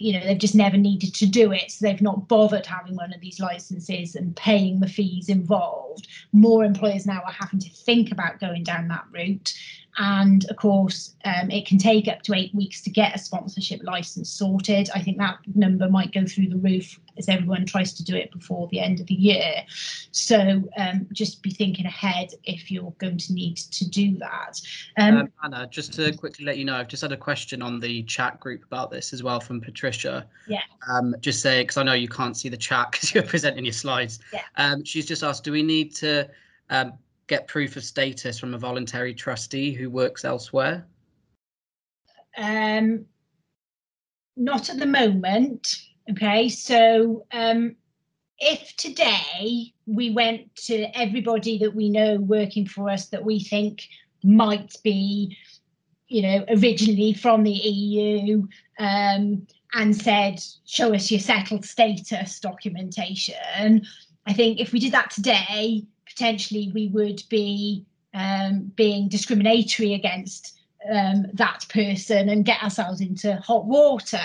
you 0.00 0.12
know, 0.12 0.24
they've 0.24 0.38
just 0.38 0.54
never 0.54 0.76
needed 0.76 1.14
to 1.14 1.26
do 1.26 1.52
it. 1.52 1.70
So 1.70 1.86
they've 1.86 2.00
not 2.00 2.26
bothered 2.26 2.66
having 2.66 2.96
one 2.96 3.12
of 3.12 3.20
these 3.20 3.38
licenses 3.38 4.14
and 4.14 4.34
paying 4.34 4.80
the 4.80 4.88
fees 4.88 5.28
involved. 5.28 6.08
More 6.32 6.64
employers 6.64 7.06
now 7.06 7.20
are 7.26 7.32
having 7.32 7.60
to 7.60 7.70
think 7.70 8.10
about 8.10 8.40
going 8.40 8.64
down 8.64 8.88
that 8.88 9.04
route. 9.12 9.54
And 9.98 10.48
of 10.48 10.56
course, 10.56 11.16
um, 11.24 11.50
it 11.50 11.66
can 11.66 11.78
take 11.78 12.08
up 12.08 12.22
to 12.22 12.34
eight 12.34 12.54
weeks 12.54 12.80
to 12.82 12.90
get 12.90 13.14
a 13.14 13.18
sponsorship 13.18 13.82
license 13.82 14.30
sorted. 14.30 14.88
I 14.94 15.02
think 15.02 15.18
that 15.18 15.38
number 15.54 15.88
might 15.88 16.12
go 16.12 16.26
through 16.26 16.48
the 16.48 16.56
roof 16.56 16.98
as 17.18 17.28
everyone 17.28 17.66
tries 17.66 17.92
to 17.94 18.04
do 18.04 18.14
it 18.14 18.30
before 18.32 18.68
the 18.68 18.80
end 18.80 19.00
of 19.00 19.06
the 19.06 19.14
year. 19.14 19.64
So 20.12 20.62
um, 20.76 21.06
just 21.12 21.42
be 21.42 21.50
thinking 21.50 21.86
ahead 21.86 22.30
if 22.44 22.70
you're 22.70 22.94
going 22.98 23.18
to 23.18 23.32
need 23.32 23.56
to 23.56 23.88
do 23.88 24.16
that. 24.18 24.60
Um, 24.96 25.16
um, 25.16 25.32
Anna, 25.42 25.68
just 25.70 25.92
to 25.94 26.16
quickly 26.16 26.44
let 26.44 26.56
you 26.56 26.64
know, 26.64 26.76
I've 26.76 26.88
just 26.88 27.02
had 27.02 27.12
a 27.12 27.16
question 27.16 27.60
on 27.60 27.80
the 27.80 28.02
chat 28.04 28.40
group 28.40 28.64
about 28.64 28.90
this 28.90 29.12
as 29.12 29.22
well 29.22 29.40
from 29.40 29.60
Patricia. 29.60 30.26
Yeah. 30.46 30.62
Um, 30.90 31.14
just 31.20 31.42
say, 31.42 31.62
because 31.62 31.76
I 31.76 31.82
know 31.82 31.94
you 31.94 32.08
can't 32.08 32.36
see 32.36 32.48
the 32.48 32.56
chat 32.56 32.92
because 32.92 33.14
you're 33.14 33.24
presenting 33.24 33.64
your 33.64 33.72
slides. 33.72 34.20
Yeah. 34.32 34.42
Um, 34.56 34.84
she's 34.84 35.06
just 35.06 35.22
asked, 35.22 35.44
do 35.44 35.52
we 35.52 35.62
need 35.62 35.94
to 35.96 36.28
um, 36.70 36.92
get 37.30 37.46
proof 37.46 37.76
of 37.76 37.84
status 37.84 38.38
from 38.38 38.52
a 38.54 38.58
voluntary 38.58 39.14
trustee 39.14 39.72
who 39.72 39.88
works 39.88 40.24
elsewhere? 40.24 40.84
Um, 42.36 43.06
not 44.36 44.68
at 44.68 44.78
the 44.78 44.86
moment. 44.86 45.76
Okay, 46.10 46.48
so 46.48 47.24
um, 47.32 47.76
if 48.38 48.74
today 48.76 49.72
we 49.86 50.10
went 50.10 50.54
to 50.56 50.86
everybody 50.98 51.56
that 51.58 51.74
we 51.74 51.88
know 51.88 52.16
working 52.16 52.66
for 52.66 52.90
us 52.90 53.06
that 53.06 53.24
we 53.24 53.38
think 53.38 53.84
might 54.24 54.74
be, 54.82 55.36
you 56.08 56.22
know, 56.22 56.44
originally 56.48 57.14
from 57.14 57.44
the 57.44 57.52
EU 57.52 58.44
um, 58.80 59.46
and 59.74 59.96
said, 59.96 60.42
show 60.66 60.92
us 60.92 61.12
your 61.12 61.20
settled 61.20 61.64
status 61.64 62.40
documentation, 62.40 63.86
I 64.26 64.32
think 64.32 64.58
if 64.58 64.72
we 64.72 64.80
did 64.80 64.92
that 64.92 65.10
today, 65.10 65.84
potentially 66.20 66.70
we 66.74 66.88
would 66.88 67.22
be 67.30 67.86
um, 68.12 68.70
being 68.76 69.08
discriminatory 69.08 69.94
against 69.94 70.58
um, 70.92 71.24
that 71.32 71.64
person 71.70 72.28
and 72.28 72.44
get 72.44 72.62
ourselves 72.62 73.00
into 73.00 73.36
hot 73.36 73.64
water. 73.64 74.20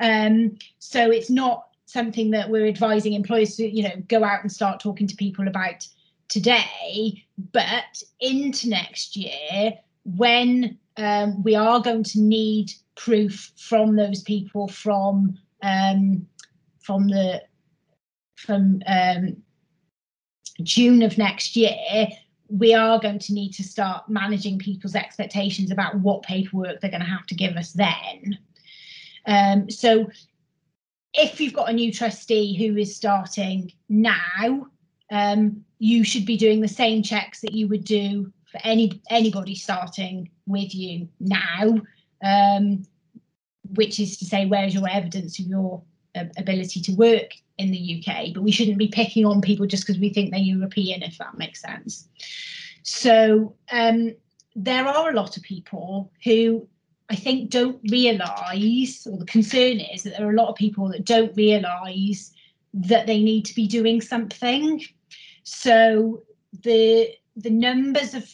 Um, 0.00 0.56
so 0.78 1.10
it's 1.10 1.30
not 1.30 1.66
something 1.86 2.30
that 2.30 2.50
we're 2.50 2.68
advising 2.68 3.14
employers 3.14 3.56
to, 3.56 3.68
you 3.68 3.82
know, 3.82 3.96
go 4.06 4.22
out 4.22 4.42
and 4.42 4.52
start 4.52 4.78
talking 4.78 5.08
to 5.08 5.16
people 5.16 5.48
about 5.48 5.84
today. 6.28 7.24
But 7.52 8.00
into 8.20 8.68
next 8.68 9.16
year, 9.16 9.72
when 10.04 10.78
um, 10.96 11.42
we 11.42 11.56
are 11.56 11.80
going 11.80 12.04
to 12.04 12.20
need 12.20 12.70
proof 12.94 13.50
from 13.56 13.96
those 13.96 14.22
people 14.22 14.68
from 14.68 15.36
um, 15.62 16.28
from 16.78 17.08
the 17.08 17.42
from 18.36 18.82
um, 18.86 19.42
June 20.62 21.02
of 21.02 21.18
next 21.18 21.56
year, 21.56 22.08
we 22.48 22.74
are 22.74 23.00
going 23.00 23.18
to 23.18 23.34
need 23.34 23.52
to 23.54 23.64
start 23.64 24.08
managing 24.08 24.58
people's 24.58 24.94
expectations 24.94 25.70
about 25.70 25.98
what 26.00 26.22
paperwork 26.22 26.80
they're 26.80 26.90
going 26.90 27.02
to 27.02 27.08
have 27.08 27.26
to 27.26 27.34
give 27.34 27.56
us 27.56 27.72
then. 27.72 28.38
Um, 29.26 29.70
so 29.70 30.08
if 31.14 31.40
you've 31.40 31.54
got 31.54 31.70
a 31.70 31.72
new 31.72 31.92
trustee 31.92 32.56
who 32.56 32.76
is 32.76 32.94
starting 32.94 33.72
now, 33.88 34.66
um, 35.10 35.64
you 35.78 36.04
should 36.04 36.26
be 36.26 36.36
doing 36.36 36.60
the 36.60 36.68
same 36.68 37.02
checks 37.02 37.40
that 37.40 37.52
you 37.52 37.68
would 37.68 37.84
do 37.84 38.32
for 38.50 38.60
any 38.64 39.02
anybody 39.10 39.54
starting 39.54 40.30
with 40.46 40.74
you 40.74 41.08
now, 41.20 41.80
um, 42.22 42.84
which 43.74 43.98
is 44.00 44.16
to 44.18 44.24
say, 44.24 44.46
where's 44.46 44.74
your 44.74 44.88
evidence 44.88 45.38
of 45.38 45.46
your 45.46 45.82
ability 46.14 46.80
to 46.80 46.92
work 46.92 47.30
in 47.58 47.70
the 47.70 48.02
UK? 48.02 48.34
But 48.34 48.42
we 48.42 48.52
shouldn't 48.52 48.78
be 48.78 48.88
picking 48.88 49.24
on 49.24 49.40
people 49.40 49.66
just 49.66 49.86
because 49.86 50.00
we 50.00 50.10
think 50.10 50.30
they're 50.30 50.40
European, 50.40 51.02
if 51.02 51.18
that 51.18 51.38
makes 51.38 51.60
sense. 51.60 52.08
So 52.82 53.54
um, 53.72 54.14
there 54.54 54.86
are 54.86 55.10
a 55.10 55.14
lot 55.14 55.36
of 55.36 55.42
people 55.42 56.10
who 56.22 56.66
I 57.10 57.16
think 57.16 57.50
don't 57.50 57.80
realise, 57.90 59.06
or 59.06 59.18
the 59.18 59.26
concern 59.26 59.80
is 59.80 60.02
that 60.02 60.16
there 60.16 60.26
are 60.26 60.32
a 60.32 60.36
lot 60.36 60.48
of 60.48 60.56
people 60.56 60.88
that 60.88 61.04
don't 61.04 61.36
realise 61.36 62.32
that 62.72 63.06
they 63.06 63.22
need 63.22 63.44
to 63.46 63.54
be 63.54 63.66
doing 63.66 64.00
something. 64.00 64.82
So 65.42 66.22
the 66.62 67.10
the 67.36 67.50
numbers 67.50 68.14
of 68.14 68.32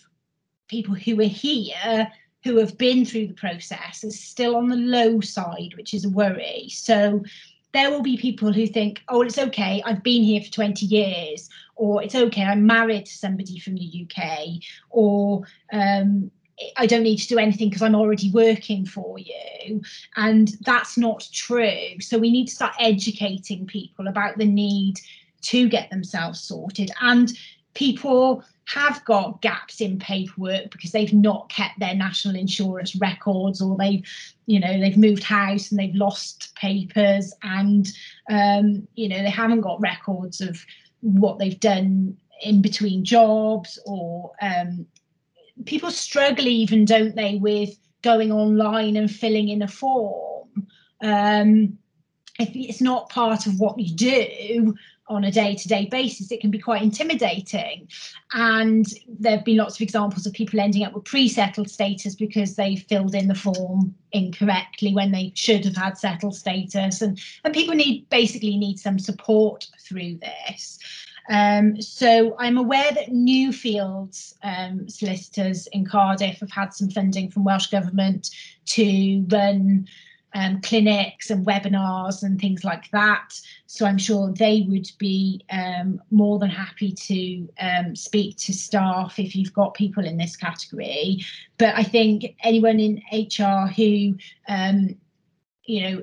people 0.69 0.95
who 0.95 1.21
are 1.21 1.25
here 1.25 2.11
who 2.45 2.57
have 2.57 2.79
been 2.79 3.05
through 3.05 3.27
the 3.27 3.35
process 3.35 4.03
is 4.03 4.19
still 4.19 4.57
on 4.57 4.69
the 4.69 4.77
low 4.77 5.21
side, 5.21 5.75
which 5.77 5.93
is 5.93 6.05
a 6.05 6.11
worry. 6.11 6.69
So 6.71 7.23
there 7.73 7.91
will 7.91 8.03
be 8.03 8.17
people 8.17 8.53
who 8.53 8.67
think, 8.67 9.03
oh, 9.09 9.23
it's 9.23 9.39
okay, 9.39 9.83
I've 9.85 10.03
been 10.03 10.23
here 10.23 10.41
for 10.43 10.51
20 10.51 10.87
years, 10.87 11.49
or 11.77 12.03
it's 12.03 12.15
okay, 12.15 12.43
I'm 12.43 12.67
married 12.67 13.07
to 13.07 13.13
somebody 13.13 13.59
from 13.59 13.77
the 13.77 14.07
UK, 14.07 14.63
or 14.91 15.45
um, 15.73 16.31
I 16.77 16.87
don't 16.87 17.03
need 17.03 17.19
to 17.19 17.29
do 17.29 17.39
anything 17.39 17.69
because 17.69 17.83
I'm 17.83 17.95
already 17.95 18.31
working 18.31 18.85
for 18.85 19.19
you. 19.19 19.81
And 20.17 20.53
that's 20.63 20.99
not 20.99 21.27
true. 21.33 22.01
So 22.01 22.19
we 22.19 22.31
need 22.31 22.49
to 22.49 22.55
start 22.55 22.75
educating 22.79 23.67
people 23.67 24.09
about 24.09 24.37
the 24.37 24.45
need 24.45 24.97
to 25.43 25.69
get 25.69 25.91
themselves 25.91 26.41
sorted. 26.41 26.91
And 27.01 27.33
people 27.75 28.45
have 28.73 29.05
got 29.05 29.43
gaps 29.43 29.81
in 29.81 29.99
paperwork 29.99 30.71
because 30.71 30.93
they've 30.93 31.13
not 31.13 31.49
kept 31.49 31.79
their 31.81 31.95
national 31.95 32.37
insurance 32.37 32.95
records 32.97 33.61
or 33.61 33.77
they've 33.77 34.05
you 34.47 34.61
know 34.61 34.79
they've 34.79 34.97
moved 34.97 35.23
house 35.23 35.71
and 35.71 35.81
they've 35.81 35.95
lost 35.95 36.55
papers 36.55 37.33
and 37.43 37.89
um, 38.31 38.87
you 38.95 39.09
know 39.09 39.19
they 39.19 39.31
haven't 39.31 39.61
got 39.61 39.81
records 39.81 40.41
of 40.41 40.65
what 41.01 41.39
they've 41.39 41.61
done 41.61 42.17
in 42.43 42.63
between 42.63 43.05
jobs 43.05 43.79
or 43.87 44.33
um, 44.41 44.87
people 45.67 45.91
struggle 45.91 46.47
even 46.47 46.85
don't 46.85 47.17
they 47.17 47.37
with 47.37 47.77
going 48.03 48.33
online 48.33 48.97
and 48.97 49.11
filling 49.11 49.49
in 49.49 49.63
a 49.63 49.69
form? 49.69 50.49
Um, 51.03 51.79
if 52.39 52.51
it's 52.55 52.81
not 52.81 53.11
part 53.11 53.47
of 53.47 53.61
what 53.61 53.79
you 53.79 53.95
do 53.95 54.75
on 55.11 55.25
a 55.25 55.31
day-to-day 55.31 55.89
basis 55.91 56.31
it 56.31 56.41
can 56.41 56.51
be 56.51 56.59
quite 56.59 56.83
intimidating. 56.83 57.89
And 58.33 58.87
there 59.07 59.37
have 59.37 59.45
been 59.45 59.59
lots 59.59 59.75
of 59.75 59.83
examples 59.83 60.25
of 60.25 60.33
people 60.33 60.61
ending 60.61 60.85
up 60.85 60.95
with 60.95 61.05
pre-settled 61.05 61.69
status 61.69 62.15
because 62.15 62.55
they 62.55 62.77
filled 62.77 63.15
in 63.15 63.29
the 63.29 63.35
form 63.35 63.95
incorrectly 64.13 64.95
when 64.95 65.11
they 65.11 65.33
should 65.35 65.65
have 65.65 65.77
had 65.77 65.99
settled 65.99 66.37
status. 66.37 67.03
And 67.03 67.21
and 67.45 67.53
people 67.53 67.75
need 67.75 68.09
basically 68.09 68.57
need 68.57 68.79
some 68.79 68.99
support 68.99 69.67
through 69.87 70.21
this. 70.23 70.79
Um, 71.29 71.81
so 71.81 72.35
I'm 72.39 72.57
aware 72.57 72.91
that 72.93 73.11
Newfields 73.11 74.35
um, 74.43 74.89
solicitors 74.89 75.67
in 75.69 75.85
Cardiff 75.85 76.41
have 76.41 76.51
had 76.51 76.73
some 76.73 76.91
funding 76.91 77.31
from 77.31 77.45
Welsh 77.45 77.69
Government 77.69 78.31
to 78.67 79.25
run 79.29 79.87
um, 80.35 80.61
clinics 80.61 81.31
and 81.31 81.47
webinars 81.47 82.23
and 82.23 82.41
things 82.41 82.65
like 82.65 82.91
that. 82.91 83.39
So 83.67 83.87
I'm 83.87 83.99
sure 83.99 84.33
they 84.33 84.67
would 84.69 84.89
be 84.99 85.45
um, 85.51 86.01
more 86.11 86.39
than 86.39 86.51
happy 86.51 86.93
to 86.93 87.49
um, 87.61 87.97
speak 87.97 88.37
to 88.39 88.53
staff 88.53 89.19
if 89.19 89.35
you've 89.35 89.53
got 89.55 89.75
people 89.75 90.05
in 90.05 90.17
this 90.17 90.37
category. 90.37 91.25
But 91.59 91.75
I 91.77 91.83
think 91.83 92.37
anyone 92.43 92.81
in 92.81 93.03
HR 93.13 93.67
who, 93.67 94.17
um, 94.49 94.97
you 95.65 95.83
know, 95.83 96.03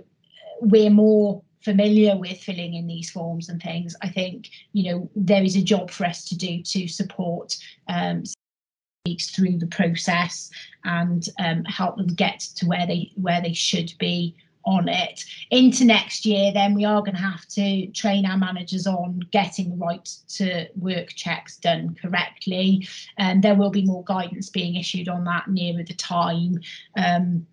we're 0.61 0.89
more 0.89 1.41
familiar 1.61 2.15
with 2.15 2.37
filling 2.37 2.75
in 2.75 2.87
these 2.87 3.09
forms 3.09 3.49
and 3.49 3.61
things, 3.61 3.95
I 4.01 4.09
think, 4.09 4.49
you 4.71 4.91
know, 4.91 5.09
there 5.15 5.43
is 5.43 5.55
a 5.55 5.61
job 5.61 5.91
for 5.91 6.05
us 6.05 6.23
to 6.25 6.37
do 6.37 6.61
to 6.63 6.87
support 6.87 7.57
um, 7.89 8.23
through 9.15 9.57
the 9.57 9.67
process 9.67 10.49
and 10.83 11.29
um, 11.39 11.63
help 11.65 11.97
them 11.97 12.07
get 12.07 12.39
to 12.39 12.65
where 12.65 12.85
they 12.85 13.11
where 13.15 13.41
they 13.41 13.53
should 13.53 13.93
be 13.99 14.35
on 14.65 14.89
it. 14.89 15.23
Into 15.49 15.85
next 15.85 16.25
year 16.25 16.51
then 16.51 16.73
we 16.73 16.83
are 16.83 17.01
going 17.01 17.15
to 17.15 17.21
have 17.21 17.47
to 17.47 17.87
train 17.87 18.25
our 18.25 18.37
managers 18.37 18.85
on 18.85 19.21
getting 19.31 19.69
the 19.69 19.77
right 19.77 20.05
to 20.35 20.67
work 20.75 21.07
checks 21.09 21.57
done 21.57 21.95
correctly. 22.01 22.87
And 23.17 23.41
there 23.41 23.55
will 23.55 23.69
be 23.69 23.85
more 23.85 24.03
guidance 24.03 24.49
being 24.49 24.75
issued 24.75 25.07
on 25.07 25.23
that 25.23 25.47
nearer 25.47 25.83
the 25.83 25.93
time. 25.93 26.59
Um, 26.97 27.47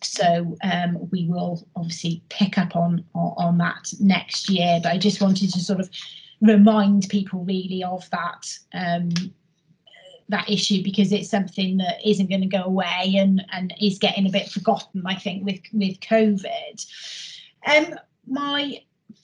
so 0.00 0.56
um, 0.62 1.08
we 1.10 1.26
will 1.26 1.66
obviously 1.74 2.22
pick 2.28 2.56
up 2.56 2.76
on, 2.76 3.04
on, 3.14 3.34
on 3.36 3.58
that 3.58 3.92
next 3.98 4.48
year. 4.48 4.78
But 4.82 4.92
i 4.92 4.98
just 4.98 5.20
wanted 5.20 5.52
to 5.52 5.60
sort 5.60 5.80
of 5.80 5.90
remind 6.40 7.08
people 7.08 7.44
really 7.44 7.82
of 7.82 8.08
that 8.10 8.58
um, 8.74 9.10
that 10.28 10.48
issue 10.48 10.82
because 10.82 11.12
it's 11.12 11.28
something 11.28 11.76
that 11.78 11.98
isn't 12.06 12.28
going 12.28 12.40
to 12.40 12.46
go 12.46 12.62
away 12.64 13.14
and 13.16 13.44
and 13.52 13.74
is 13.80 13.98
getting 13.98 14.26
a 14.26 14.30
bit 14.30 14.48
forgotten 14.48 15.02
i 15.06 15.14
think 15.14 15.44
with 15.44 15.60
with 15.72 16.00
covid. 16.00 16.86
Um 17.66 17.94
my 18.26 18.80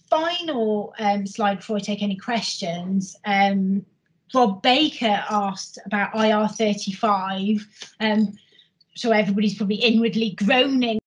final 0.09 0.95
um, 0.99 1.27
slide 1.27 1.59
before 1.59 1.77
i 1.77 1.81
take 1.81 2.03
any 2.03 2.17
questions 2.17 3.17
um 3.25 3.85
rob 4.35 4.63
baker 4.63 5.25
asked 5.31 5.79
about 5.87 6.13
ir35 6.13 7.63
um 8.01 8.33
so 8.95 9.13
everybody's 9.13 9.55
probably 9.55 9.77
inwardly 9.77 10.31
groaning. 10.31 10.99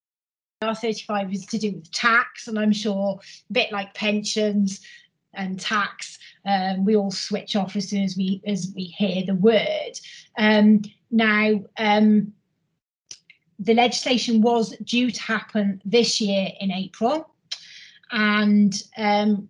Ir35 0.63 1.33
is 1.33 1.45
to 1.47 1.57
do 1.57 1.73
with 1.73 1.91
tax 1.91 2.47
and 2.47 2.57
i'm 2.57 2.71
sure 2.71 3.19
a 3.49 3.53
bit 3.53 3.71
like 3.71 3.93
pensions 3.93 4.81
and 5.33 5.59
tax 5.59 6.17
um, 6.45 6.85
we 6.85 6.95
all 6.95 7.11
switch 7.11 7.55
off 7.55 7.75
as 7.75 7.89
soon 7.89 8.03
as 8.03 8.17
we 8.17 8.41
as 8.45 8.71
we 8.75 8.83
hear 8.83 9.23
the 9.25 9.35
word. 9.35 9.99
Um, 10.37 10.81
now, 11.11 11.63
um, 11.77 12.33
the 13.59 13.73
legislation 13.73 14.41
was 14.41 14.75
due 14.83 15.11
to 15.11 15.21
happen 15.21 15.81
this 15.85 16.19
year 16.19 16.49
in 16.59 16.71
April, 16.71 17.29
and 18.11 18.81
um, 18.97 19.47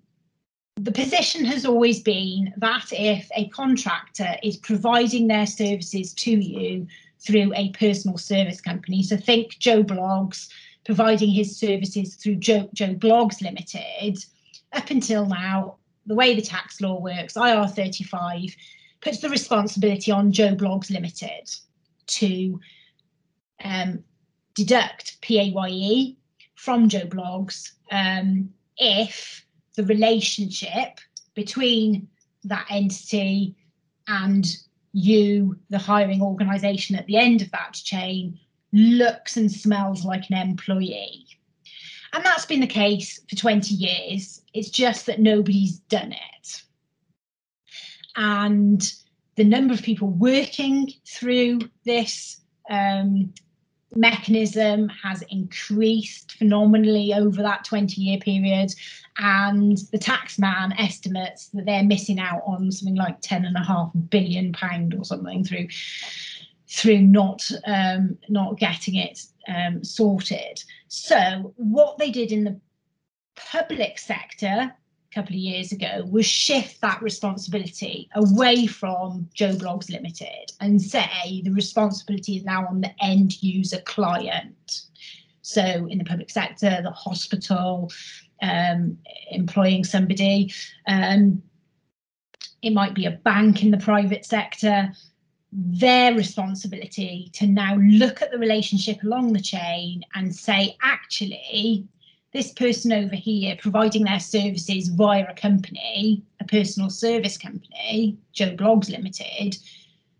the 0.75 0.91
position 0.91 1.45
has 1.45 1.65
always 1.65 2.01
been 2.01 2.53
that 2.57 2.87
if 2.91 3.29
a 3.35 3.47
contractor 3.49 4.35
is 4.43 4.57
providing 4.57 5.27
their 5.27 5.45
services 5.45 6.13
to 6.15 6.31
you 6.31 6.87
through 7.19 7.53
a 7.55 7.69
personal 7.71 8.17
service 8.17 8.59
company, 8.59 9.01
so 9.03 9.15
think 9.15 9.57
Joe 9.59 9.83
Bloggs 9.83 10.49
providing 10.85 11.29
his 11.29 11.57
services 11.57 12.15
through 12.15 12.35
Joe, 12.35 12.69
Joe 12.73 12.93
Bloggs 12.95 13.41
Limited, 13.41 14.17
up 14.73 14.89
until 14.89 15.25
now, 15.25 15.77
the 16.05 16.15
way 16.15 16.35
the 16.35 16.41
tax 16.41 16.81
law 16.81 16.99
works, 16.99 17.33
IR35 17.33 18.55
puts 19.01 19.19
the 19.19 19.29
responsibility 19.29 20.11
on 20.11 20.31
Joe 20.31 20.55
Bloggs 20.55 20.89
Limited 20.89 21.49
to 22.07 22.59
um, 23.63 24.03
deduct 24.55 25.21
PAYE 25.21 26.17
from 26.55 26.89
Joe 26.89 27.05
Bloggs 27.05 27.71
um, 27.91 28.49
if 28.77 29.45
the 29.75 29.85
relationship 29.85 30.99
between 31.35 32.07
that 32.43 32.65
entity 32.69 33.55
and 34.07 34.45
you, 34.93 35.57
the 35.69 35.77
hiring 35.77 36.21
organisation 36.21 36.95
at 36.95 37.05
the 37.07 37.17
end 37.17 37.41
of 37.41 37.51
that 37.51 37.73
chain, 37.73 38.39
looks 38.71 39.37
and 39.37 39.51
smells 39.51 40.05
like 40.05 40.29
an 40.29 40.37
employee. 40.37 41.25
And 42.13 42.23
that's 42.23 42.45
been 42.45 42.61
the 42.61 42.67
case 42.67 43.19
for 43.29 43.35
20 43.35 43.73
years. 43.73 44.41
It's 44.53 44.69
just 44.69 45.07
that 45.07 45.19
nobody's 45.19 45.79
done 45.79 46.13
it. 46.13 46.61
And 48.15 48.93
the 49.35 49.43
number 49.43 49.73
of 49.73 49.81
people 49.81 50.09
working 50.09 50.91
through 51.07 51.61
this 51.85 52.39
um, 52.69 53.33
mechanism 53.95 54.89
has 54.89 55.23
increased 55.29 56.33
phenomenally 56.33 57.13
over 57.13 57.41
that 57.41 57.65
20 57.65 57.99
year 58.01 58.19
period 58.19 58.73
and 59.17 59.77
the 59.91 59.99
taxman 59.99 60.73
estimates 60.79 61.47
that 61.49 61.65
they're 61.65 61.83
missing 61.83 62.19
out 62.19 62.41
on 62.45 62.71
something 62.71 62.95
like 62.95 63.21
10 63.21 63.45
and 63.45 63.55
a 63.55 63.63
half 63.63 63.91
billion 64.09 64.51
pound 64.53 64.93
or 64.95 65.03
something 65.03 65.43
through 65.43 65.67
through 66.69 67.01
not 67.01 67.47
um, 67.67 68.17
not 68.29 68.57
getting 68.57 68.95
it 68.95 69.21
um, 69.47 69.83
sorted 69.83 70.63
so 70.93 71.55
what 71.55 71.97
they 71.97 72.11
did 72.11 72.31
in 72.31 72.43
the 72.43 72.59
public 73.35 73.97
sector 73.97 74.45
a 74.45 74.75
couple 75.11 75.31
of 75.31 75.39
years 75.39 75.71
ago 75.71 76.05
was 76.07 76.23
shift 76.27 76.81
that 76.81 77.01
responsibility 77.01 78.07
away 78.13 78.67
from 78.67 79.27
Joe 79.33 79.53
Bloggs 79.53 79.89
Limited 79.89 80.51
and 80.59 80.79
say 80.79 81.41
the 81.43 81.49
responsibility 81.49 82.37
is 82.37 82.43
now 82.43 82.67
on 82.67 82.81
the 82.81 82.91
end 83.01 83.41
user 83.41 83.79
client. 83.85 84.83
So 85.41 85.63
in 85.63 85.97
the 85.97 86.03
public 86.03 86.29
sector, 86.29 86.79
the 86.83 86.91
hospital, 86.91 87.91
um, 88.43 88.99
employing 89.31 89.85
somebody, 89.85 90.53
um, 90.87 91.41
it 92.61 92.71
might 92.71 92.93
be 92.93 93.07
a 93.07 93.19
bank 93.23 93.63
in 93.63 93.71
the 93.71 93.79
private 93.79 94.25
sector, 94.25 94.93
their 95.55 96.15
responsibility 96.15 97.29
to 97.33 97.45
now 97.45 97.75
look 97.75 98.21
at 98.21 98.31
the 98.31 98.37
relationship 98.37 99.03
along 99.03 99.33
the 99.33 99.41
chain 99.41 100.03
and 100.15 100.35
say, 100.35 100.75
actually, 100.81 101.87
this 102.31 102.51
person 102.53 102.91
over 102.91 103.15
here 103.15 103.55
providing 103.61 104.03
their 104.03 104.19
services 104.19 104.87
via 104.87 105.27
a 105.29 105.33
company, 105.35 106.23
a 106.39 106.45
personal 106.45 106.89
service 106.89 107.37
company, 107.37 108.17
Joe 108.31 108.55
Bloggs 108.55 108.89
Limited, 108.89 109.57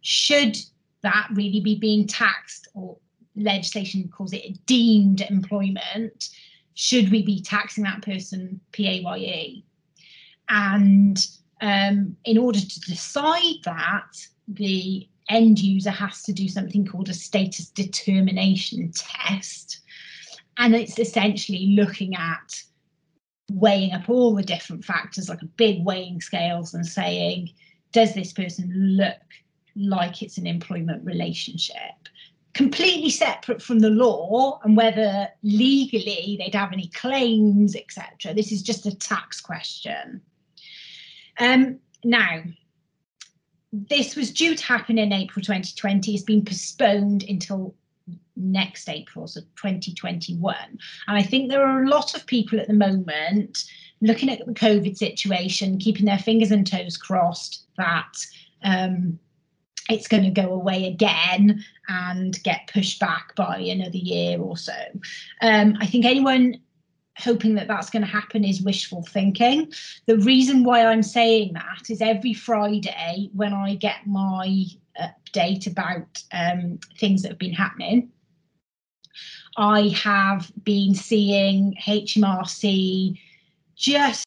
should 0.02 0.58
that 1.02 1.28
really 1.34 1.60
be 1.60 1.76
being 1.76 2.06
taxed 2.06 2.68
or 2.76 2.98
legislation 3.36 4.08
calls 4.10 4.34
it 4.34 4.64
deemed 4.68 5.22
employment? 5.22 6.30
Should 6.76 7.12
we 7.12 7.24
be 7.24 7.42
taxing 7.42 7.84
that 7.86 8.04
person 8.04 8.60
PAYE? 8.72 9.64
And 10.50 11.28
um, 11.62 12.16
in 12.26 12.38
order 12.38 12.60
to 12.60 12.80
decide 12.82 13.64
that, 13.64 14.28
the 14.48 15.08
end 15.30 15.60
user 15.60 15.92
has 15.92 16.24
to 16.24 16.34
do 16.34 16.48
something 16.48 16.86
called 16.86 17.10
a 17.10 17.14
status 17.14 17.70
determination 17.70 18.92
test. 18.96 19.82
And 20.58 20.76
it's 20.76 21.00
essentially 21.00 21.76
looking 21.76 22.16
at 22.16 22.62
weighing 23.52 23.94
up 23.94 24.10
all 24.10 24.36
the 24.36 24.44
different 24.44 24.86
factors 24.86 25.30
like 25.30 25.42
a 25.42 25.46
big 25.46 25.84
weighing 25.84 26.22
scales 26.22 26.74
and 26.74 26.86
saying 26.86 27.50
does 27.92 28.14
this 28.14 28.34
person 28.34 28.72
look 28.74 29.18
like 29.76 30.22
it's 30.22 30.38
an 30.38 30.48
employment 30.48 31.04
relationship? 31.06 31.76
Completely 32.54 33.10
separate 33.10 33.62
from 33.62 33.80
the 33.80 33.90
law 33.90 34.60
and 34.64 34.78
whether 34.78 35.28
legally 35.42 36.38
they'd 36.40 36.56
have 36.56 36.72
any 36.72 36.88
claims 36.90 37.76
etc 37.76 38.34
this 38.34 38.52
is 38.52 38.62
just 38.62 38.86
a 38.86 38.96
tax 38.96 39.42
question. 39.42 40.22
Um, 41.40 41.80
now 42.04 42.44
this 43.74 44.16
was 44.16 44.32
due 44.32 44.56
to 44.56 44.64
happen 44.64 44.98
in 44.98 45.12
april 45.12 45.44
2020 45.44 46.14
it's 46.14 46.24
been 46.24 46.46
postponed 46.46 47.24
until 47.28 47.76
next 48.36 48.90
April, 48.90 49.28
so 49.28 49.42
2021. 49.42 50.56
And 51.08 51.18
I 51.18 51.24
think 51.24 51.50
there 51.50 51.66
are 51.66 51.84
a 51.84 51.90
lot 51.90 52.16
of 52.16 52.26
people 52.26 52.60
at 52.60 52.68
the 52.68 52.74
moment 52.74 53.64
looking 54.02 54.30
at 54.30 54.46
the 54.46 54.54
COVID 54.54 54.98
situation, 54.98 55.78
keeping 55.78 56.06
their 56.06 56.18
fingers 56.18 56.52
and 56.52 56.68
toes 56.68 56.98
crossed 56.98 57.66
that 57.78 58.14
um, 58.64 59.20
it's 59.90 60.08
going 60.08 60.24
to 60.24 60.30
go 60.30 60.52
away 60.52 60.88
again 60.88 61.64
and 61.88 62.42
get 62.44 62.70
pushed 62.74 63.00
back 63.00 63.36
by 63.36 63.58
another 63.58 63.98
year 63.98 64.40
or 64.40 64.58
so. 64.58 64.74
Um, 65.42 65.78
I 65.80 65.86
think 65.86 66.06
anyone 66.06 66.60
hoping 67.18 67.56
that 67.56 67.68
that's 67.68 67.90
going 67.90 68.02
to 68.02 68.08
happen 68.08 68.44
is 68.44 68.62
wishful 68.62 69.04
thinking. 69.04 69.72
The 70.08 70.18
reason 70.18 70.64
why 70.64 70.86
I'm 70.86 71.04
saying 71.04 71.54
that 71.54 71.90
is 71.90 72.02
every 72.02 72.34
Friday 72.34 73.30
when 73.34 73.54
I 73.54 73.76
get 73.76 74.08
my 74.08 74.66
update 75.00 75.68
about 75.68 76.24
um, 76.32 76.80
things 76.98 77.22
that 77.22 77.30
have 77.30 77.40
been 77.40 77.54
happening, 77.54 78.12
I 79.58 79.90
have 79.90 80.52
been 80.64 80.96
seeing 80.96 81.76
HMRC 81.86 83.20
just 83.76 84.26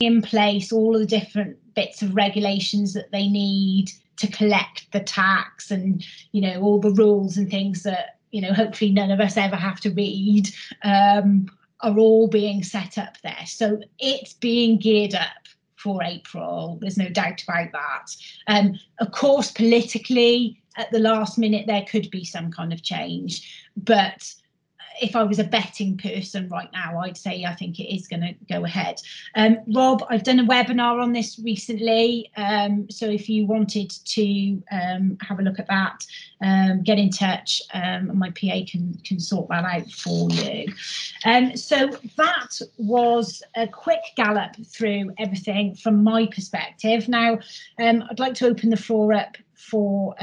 in 0.00 0.22
place 0.22 0.72
all 0.72 0.94
of 0.94 1.00
the 1.00 1.06
different 1.06 1.56
bits 1.74 2.02
of 2.02 2.14
regulations 2.14 2.92
that 2.94 3.10
they 3.12 3.28
need 3.28 3.90
to 4.16 4.26
collect 4.28 4.90
the 4.92 5.00
tax 5.00 5.70
and 5.70 6.04
you 6.32 6.40
know 6.40 6.60
all 6.60 6.78
the 6.78 6.90
rules 6.90 7.36
and 7.36 7.50
things 7.50 7.82
that 7.82 8.18
you 8.30 8.40
know 8.40 8.52
hopefully 8.52 8.90
none 8.90 9.10
of 9.10 9.20
us 9.20 9.36
ever 9.36 9.56
have 9.56 9.80
to 9.80 9.90
read 9.90 10.48
um, 10.82 11.46
are 11.82 11.98
all 11.98 12.28
being 12.28 12.62
set 12.62 12.98
up 12.98 13.16
there. 13.22 13.44
So 13.46 13.80
it's 13.98 14.34
being 14.34 14.78
geared 14.78 15.14
up 15.14 15.28
for 15.76 16.02
april. 16.02 16.78
There's 16.80 16.98
no 16.98 17.08
doubt 17.08 17.42
about 17.42 17.72
that. 17.72 18.06
Um, 18.46 18.78
of 19.00 19.10
course 19.10 19.50
politically 19.50 20.62
at 20.76 20.90
the 20.90 21.00
last 21.00 21.38
minute 21.38 21.66
there 21.66 21.84
could 21.90 22.10
be 22.10 22.24
some 22.24 22.50
kind 22.50 22.72
of 22.72 22.82
change 22.82 23.68
but 23.76 24.32
if 25.00 25.16
I 25.16 25.22
was 25.22 25.38
a 25.38 25.44
betting 25.44 25.96
person 25.96 26.48
right 26.48 26.70
now, 26.72 27.00
I'd 27.00 27.16
say 27.16 27.44
I 27.44 27.54
think 27.54 27.78
it 27.78 27.94
is 27.94 28.08
going 28.08 28.20
to 28.20 28.34
go 28.52 28.64
ahead. 28.64 29.00
Um, 29.34 29.58
Rob, 29.74 30.04
I've 30.10 30.24
done 30.24 30.40
a 30.40 30.44
webinar 30.44 31.02
on 31.02 31.12
this 31.12 31.38
recently, 31.38 32.30
um, 32.36 32.90
so 32.90 33.08
if 33.08 33.28
you 33.28 33.46
wanted 33.46 33.90
to 33.90 34.62
um, 34.70 35.18
have 35.20 35.38
a 35.38 35.42
look 35.42 35.58
at 35.58 35.68
that, 35.68 36.04
um, 36.42 36.82
get 36.82 36.98
in 36.98 37.10
touch. 37.10 37.62
Um, 37.72 38.16
my 38.18 38.30
PA 38.30 38.60
can 38.70 38.98
can 39.04 39.20
sort 39.20 39.48
that 39.48 39.64
out 39.64 39.90
for 39.90 40.30
you. 40.30 40.72
Um, 41.24 41.56
so 41.56 41.88
that 42.16 42.60
was 42.78 43.42
a 43.56 43.66
quick 43.66 44.02
gallop 44.16 44.56
through 44.66 45.12
everything 45.18 45.74
from 45.74 46.02
my 46.02 46.26
perspective. 46.26 47.08
Now, 47.08 47.38
I'd 47.78 48.18
like 48.18 48.34
to 48.34 48.46
open 48.46 48.70
the 48.70 48.76
floor 48.76 49.12
up 49.12 49.36
for 49.54 50.14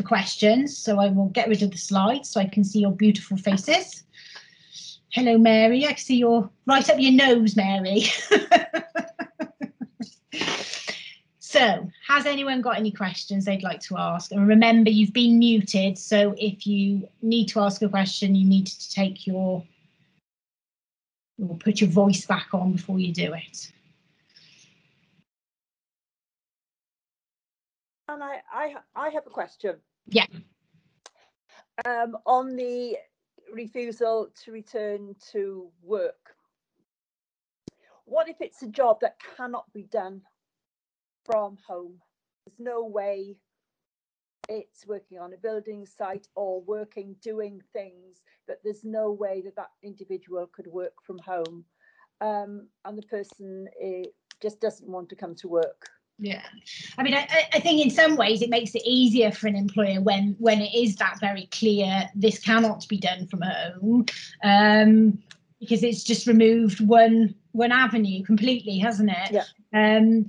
for 0.00 0.08
questions. 0.08 0.76
So 0.76 0.98
I 0.98 1.08
will 1.08 1.28
get 1.28 1.48
rid 1.48 1.62
of 1.62 1.70
the 1.70 1.78
slides 1.78 2.30
so 2.30 2.40
I 2.40 2.46
can 2.46 2.64
see 2.64 2.80
your 2.80 2.92
beautiful 2.92 3.36
faces. 3.36 4.04
Hello, 5.12 5.36
Mary. 5.38 5.84
I 5.84 5.88
can 5.88 5.98
see 5.98 6.16
your 6.16 6.50
right 6.66 6.88
up 6.88 6.98
your 6.98 7.12
nose, 7.12 7.56
Mary. 7.56 8.04
so 11.38 11.90
has 12.06 12.26
anyone 12.26 12.62
got 12.62 12.78
any 12.78 12.92
questions 12.92 13.44
they'd 13.44 13.62
like 13.62 13.80
to 13.80 13.98
ask? 13.98 14.32
And 14.32 14.46
remember, 14.48 14.90
you've 14.90 15.12
been 15.12 15.38
muted. 15.38 15.98
So 15.98 16.34
if 16.38 16.66
you 16.66 17.08
need 17.22 17.48
to 17.48 17.60
ask 17.60 17.82
a 17.82 17.88
question, 17.88 18.34
you 18.34 18.48
need 18.48 18.66
to 18.68 18.90
take 18.90 19.26
your 19.26 19.64
or 21.42 21.56
put 21.56 21.80
your 21.80 21.90
voice 21.90 22.26
back 22.26 22.48
on 22.52 22.72
before 22.72 22.98
you 22.98 23.12
do 23.12 23.32
it. 23.32 23.72
And 28.08 28.22
I, 28.22 28.40
I, 28.52 28.74
I 28.94 29.08
have 29.10 29.26
a 29.26 29.30
question. 29.30 29.76
Yeah. 30.06 30.26
Um, 31.84 32.16
on 32.26 32.56
the 32.56 32.96
refusal 33.52 34.28
to 34.44 34.52
return 34.52 35.14
to 35.32 35.70
work, 35.82 36.34
what 38.04 38.28
if 38.28 38.36
it's 38.40 38.62
a 38.62 38.68
job 38.68 38.98
that 39.00 39.16
cannot 39.36 39.72
be 39.72 39.84
done 39.84 40.22
from 41.24 41.56
home? 41.66 42.00
There's 42.44 42.58
no 42.58 42.84
way 42.84 43.36
it's 44.50 44.86
working 44.86 45.18
on 45.18 45.32
a 45.32 45.38
building 45.38 45.86
site 45.86 46.26
or 46.34 46.60
working 46.62 47.14
doing 47.22 47.62
things 47.72 48.22
that 48.48 48.58
there's 48.64 48.84
no 48.84 49.12
way 49.12 49.40
that 49.42 49.54
that 49.54 49.70
individual 49.82 50.50
could 50.52 50.66
work 50.66 50.94
from 51.06 51.18
home 51.18 51.64
um, 52.20 52.66
and 52.84 52.98
the 52.98 53.02
person 53.02 53.68
eh, 53.80 54.02
just 54.42 54.60
doesn't 54.60 54.88
want 54.88 55.08
to 55.08 55.14
come 55.14 55.36
to 55.36 55.46
work 55.46 55.88
yeah, 56.20 56.42
I 56.98 57.02
mean, 57.02 57.14
I, 57.14 57.26
I 57.54 57.60
think 57.60 57.82
in 57.82 57.90
some 57.90 58.16
ways 58.16 58.42
it 58.42 58.50
makes 58.50 58.74
it 58.74 58.82
easier 58.84 59.32
for 59.32 59.46
an 59.46 59.56
employer 59.56 60.00
when 60.00 60.36
when 60.38 60.60
it 60.60 60.74
is 60.74 60.96
that 60.96 61.18
very 61.20 61.46
clear 61.46 62.08
this 62.14 62.38
cannot 62.38 62.86
be 62.88 62.98
done 62.98 63.26
from 63.26 63.40
home, 63.42 64.06
um, 64.44 65.18
because 65.58 65.82
it's 65.82 66.04
just 66.04 66.26
removed 66.26 66.86
one 66.86 67.34
one 67.52 67.72
avenue 67.72 68.22
completely, 68.22 68.78
hasn't 68.78 69.10
it? 69.10 69.32
Yeah. 69.32 69.44
Um, 69.72 70.26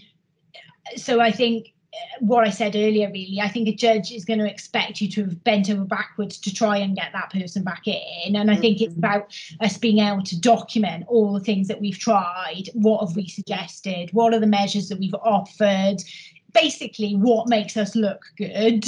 so 0.95 1.19
I 1.19 1.31
think 1.31 1.73
what 2.19 2.47
I 2.47 2.49
said 2.49 2.75
earlier, 2.75 3.09
really, 3.11 3.39
I 3.41 3.49
think 3.49 3.67
a 3.67 3.73
judge 3.73 4.11
is 4.11 4.23
going 4.23 4.39
to 4.39 4.49
expect 4.49 5.01
you 5.01 5.09
to 5.09 5.25
have 5.25 5.43
bent 5.43 5.69
over 5.69 5.83
backwards 5.83 6.37
to 6.39 6.53
try 6.53 6.77
and 6.77 6.95
get 6.95 7.11
that 7.13 7.31
person 7.31 7.63
back 7.63 7.87
in. 7.87 8.35
And 8.35 8.49
I 8.49 8.55
think 8.55 8.81
it's 8.81 8.93
mm-hmm. 8.93 8.99
about 8.99 9.35
us 9.59 9.77
being 9.77 9.99
able 9.99 10.23
to 10.23 10.39
document 10.39 11.05
all 11.07 11.33
the 11.33 11.39
things 11.39 11.67
that 11.67 11.81
we've 11.81 11.97
tried. 11.99 12.69
What 12.73 13.05
have 13.05 13.15
we 13.15 13.27
suggested? 13.27 14.09
What 14.13 14.33
are 14.33 14.39
the 14.39 14.47
measures 14.47 14.89
that 14.89 14.99
we've 14.99 15.15
offered? 15.15 15.97
Basically, 16.53 17.15
what 17.15 17.49
makes 17.49 17.75
us 17.75 17.95
look 17.95 18.23
good. 18.37 18.85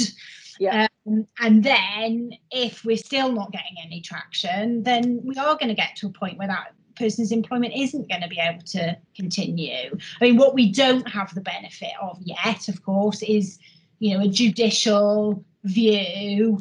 Yeah. 0.58 0.86
Um, 1.06 1.26
and 1.40 1.62
then 1.62 2.30
if 2.50 2.84
we're 2.84 2.96
still 2.96 3.32
not 3.32 3.52
getting 3.52 3.76
any 3.84 4.00
traction, 4.00 4.82
then 4.82 5.20
we 5.24 5.36
are 5.36 5.56
going 5.56 5.68
to 5.68 5.74
get 5.74 5.96
to 5.96 6.06
a 6.06 6.10
point 6.10 6.38
where 6.38 6.48
that 6.48 6.72
person's 6.96 7.32
employment 7.32 7.74
isn't 7.76 8.08
going 8.08 8.22
to 8.22 8.28
be 8.28 8.38
able 8.38 8.62
to 8.62 8.96
continue. 9.16 9.96
I 10.20 10.24
mean, 10.24 10.36
what 10.36 10.54
we 10.54 10.72
don't 10.72 11.08
have 11.08 11.34
the 11.34 11.40
benefit 11.40 11.92
of 12.00 12.18
yet, 12.22 12.68
of 12.68 12.82
course, 12.82 13.22
is 13.22 13.58
you 13.98 14.16
know 14.16 14.24
a 14.24 14.28
judicial 14.28 15.44
view 15.64 16.60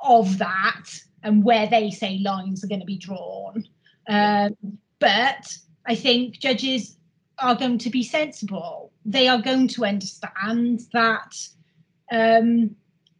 of 0.00 0.38
that 0.38 0.84
and 1.22 1.42
where 1.42 1.66
they 1.66 1.90
say 1.90 2.18
lines 2.18 2.62
are 2.62 2.68
going 2.68 2.80
to 2.80 2.86
be 2.86 2.98
drawn. 2.98 3.66
Um, 4.08 4.56
but 4.98 5.56
I 5.86 5.94
think 5.94 6.38
judges 6.38 6.96
are 7.38 7.54
going 7.54 7.78
to 7.78 7.90
be 7.90 8.02
sensible. 8.02 8.92
They 9.04 9.28
are 9.28 9.40
going 9.40 9.68
to 9.68 9.84
understand 9.84 10.82
that 10.92 11.34
um, 12.12 12.76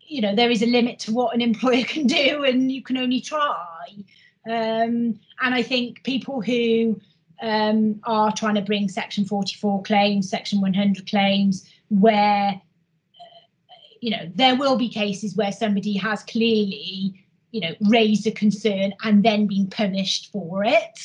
you 0.07 0.21
know 0.21 0.35
there 0.35 0.51
is 0.51 0.63
a 0.63 0.67
limit 0.67 0.99
to 1.01 1.13
what 1.13 1.35
an 1.35 1.41
employer 1.41 1.85
can 1.95 2.07
do, 2.07 2.45
and 2.45 2.71
you 2.71 2.83
can 2.83 2.99
only 2.99 3.21
try. 3.21 4.05
Um, 4.47 5.19
and 5.41 5.55
I 5.55 5.63
think 5.63 6.03
people 6.05 6.41
who 6.41 7.01
um, 7.43 8.01
are 8.05 8.33
trying 8.33 8.55
to 8.57 8.63
bring 8.63 8.89
Section 8.89 9.25
44 9.25 9.83
claims, 9.83 10.29
Section 10.29 10.61
100 10.61 11.09
claims, 11.09 11.69
where 11.89 12.51
uh, 12.51 13.77
you 14.01 14.11
know 14.11 14.31
there 14.35 14.57
will 14.57 14.77
be 14.77 14.89
cases 14.89 15.37
where 15.37 15.53
somebody 15.53 15.97
has 15.97 16.23
clearly 16.25 17.25
you 17.51 17.61
know 17.61 17.75
raised 17.83 18.27
a 18.27 18.33
concern 18.33 18.93
and 19.05 19.25
then 19.25 19.47
been 19.47 19.69
punished 19.69 20.31
for 20.33 20.65
it. 20.65 20.99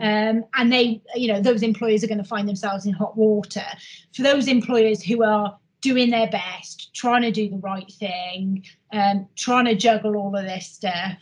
Um, 0.00 0.44
and 0.54 0.72
they 0.72 1.02
you 1.14 1.32
know 1.32 1.40
those 1.40 1.62
employers 1.62 2.02
are 2.02 2.08
going 2.08 2.18
to 2.18 2.24
find 2.24 2.48
themselves 2.48 2.86
in 2.86 2.92
hot 2.92 3.16
water. 3.16 3.66
For 4.14 4.22
those 4.22 4.48
employers 4.48 5.02
who 5.02 5.22
are 5.22 5.58
doing 5.80 6.08
their 6.10 6.28
best 6.30 6.94
trying 6.94 7.20
to 7.20 7.30
do 7.30 7.50
the 7.50 7.58
right 7.58 7.92
thing 7.92 8.64
um, 8.94 9.28
trying 9.36 9.66
to 9.66 9.74
juggle 9.74 10.16
all 10.16 10.34
of 10.34 10.42
this 10.46 10.66
stuff 10.66 11.18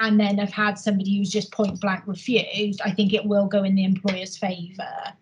and 0.00 0.18
then 0.18 0.38
have 0.38 0.52
had 0.52 0.78
somebody 0.78 1.16
who's 1.16 1.30
just 1.30 1.52
point 1.52 1.80
blank 1.80 2.02
refused 2.06 2.80
i 2.84 2.90
think 2.90 3.12
it 3.12 3.24
will 3.24 3.46
go 3.46 3.62
in 3.62 3.74
the 3.74 3.84
employer's 3.84 4.36
favor 4.36 5.14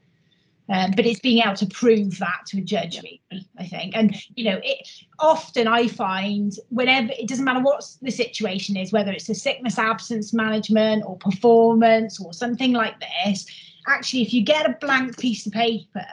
um, 0.69 0.93
but 0.97 1.05
it's 1.05 1.21
being 1.21 1.43
able 1.43 1.57
to 1.57 1.67
prove 1.67 2.19
that 2.19 2.47
to 2.47 2.59
a 2.59 2.61
judge, 2.63 3.03
really, 3.03 3.47
I 3.59 3.67
think. 3.67 3.97
And 3.97 4.17
you 4.37 4.45
know, 4.45 4.61
it 4.63 4.89
often 5.19 5.67
I 5.67 5.89
find 5.89 6.53
whenever 6.71 7.13
it 7.19 7.29
doesn't 7.29 7.45
matter 7.45 7.61
what 7.61 7.85
the 8.01 8.11
situation 8.11 8.77
is, 8.77 8.93
whether 8.93 9.13
it's 9.13 9.29
a 9.29 9.35
sickness 9.35 9.79
absence 9.79 10.33
management 10.33 11.05
or 11.07 11.17
performance 11.19 12.21
or 12.21 12.33
something 12.33 12.73
like 12.73 12.95
this. 13.01 13.47
Actually, 13.89 14.23
if 14.23 14.33
you 14.33 14.43
get 14.43 14.65
a 14.65 14.77
blank 14.81 15.19
piece 15.19 15.47
of 15.47 15.53
paper 15.53 16.07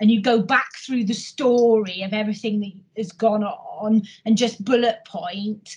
and 0.00 0.10
you 0.10 0.22
go 0.22 0.40
back 0.40 0.72
through 0.76 1.04
the 1.04 1.12
story 1.12 2.02
of 2.02 2.12
everything 2.12 2.60
that 2.60 2.72
has 2.96 3.12
gone 3.12 3.44
on 3.44 4.02
and 4.24 4.38
just 4.38 4.64
bullet 4.64 5.00
point 5.06 5.76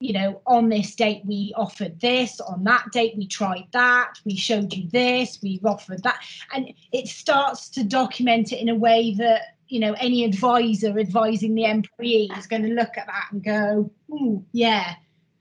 you 0.00 0.14
know, 0.14 0.40
on 0.46 0.70
this 0.70 0.94
date 0.94 1.22
we 1.26 1.52
offered 1.56 2.00
this, 2.00 2.40
on 2.40 2.64
that 2.64 2.86
date 2.90 3.14
we 3.18 3.26
tried 3.26 3.66
that, 3.72 4.14
we 4.24 4.34
showed 4.34 4.72
you 4.72 4.88
this, 4.88 5.38
we've 5.42 5.64
offered 5.64 6.02
that. 6.02 6.20
And 6.54 6.72
it 6.90 7.06
starts 7.06 7.68
to 7.70 7.84
document 7.84 8.52
it 8.52 8.60
in 8.60 8.70
a 8.70 8.74
way 8.74 9.14
that, 9.18 9.42
you 9.68 9.78
know, 9.78 9.92
any 10.00 10.24
advisor 10.24 10.98
advising 10.98 11.54
the 11.54 11.66
employee 11.66 12.30
is 12.38 12.46
going 12.46 12.62
to 12.62 12.70
look 12.70 12.96
at 12.96 13.06
that 13.06 13.28
and 13.30 13.44
go, 13.44 13.90
oh, 14.10 14.42
yeah, 14.52 14.94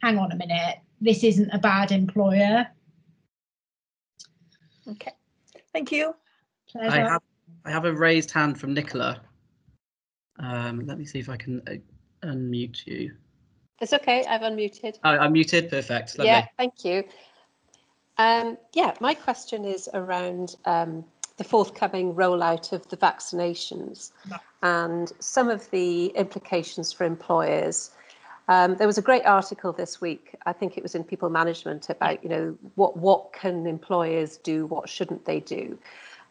hang 0.03 0.17
on 0.17 0.33
a 0.33 0.35
minute, 0.35 0.79
this 0.99 1.23
isn't 1.23 1.49
a 1.53 1.57
bad 1.57 1.93
employer. 1.93 2.67
Okay, 4.89 5.13
thank 5.71 5.91
you. 5.91 6.13
I 6.79 6.97
have, 6.97 7.21
I 7.63 7.71
have 7.71 7.85
a 7.85 7.93
raised 7.93 8.31
hand 8.31 8.59
from 8.59 8.73
Nicola. 8.73 9.21
Um, 10.37 10.85
let 10.85 10.97
me 10.97 11.05
see 11.05 11.19
if 11.19 11.29
I 11.29 11.37
can 11.37 11.61
uh, 11.67 12.27
unmute 12.27 12.85
you. 12.85 13.13
It's 13.81 13.93
okay, 13.93 14.25
I've 14.25 14.41
unmuted. 14.41 14.99
Oh, 15.03 15.09
I'm 15.09 15.33
muted, 15.33 15.69
perfect. 15.69 16.17
Lovely. 16.17 16.31
Yeah, 16.31 16.45
thank 16.57 16.83
you. 16.83 17.03
Um, 18.17 18.57
yeah, 18.73 18.93
my 18.99 19.13
question 19.13 19.63
is 19.63 19.87
around 19.93 20.57
um, 20.65 21.05
the 21.37 21.45
forthcoming 21.45 22.13
rollout 22.13 22.73
of 22.73 22.87
the 22.89 22.97
vaccinations 22.97 24.11
and 24.61 25.11
some 25.19 25.49
of 25.49 25.69
the 25.71 26.07
implications 26.07 26.91
for 26.91 27.05
employers. 27.05 27.91
Um, 28.49 28.75
there 28.75 28.87
was 28.87 28.97
a 28.97 29.01
great 29.01 29.25
article 29.25 29.71
this 29.71 30.01
week, 30.01 30.35
I 30.45 30.51
think 30.51 30.75
it 30.75 30.83
was 30.83 30.95
in 30.95 31.03
People 31.05 31.29
Management, 31.29 31.89
about, 31.89 32.21
you 32.23 32.29
know, 32.29 32.57
what, 32.75 32.97
what 32.97 33.31
can 33.31 33.65
employers 33.65 34.37
do, 34.37 34.65
what 34.65 34.89
shouldn't 34.89 35.23
they 35.23 35.39
do? 35.39 35.79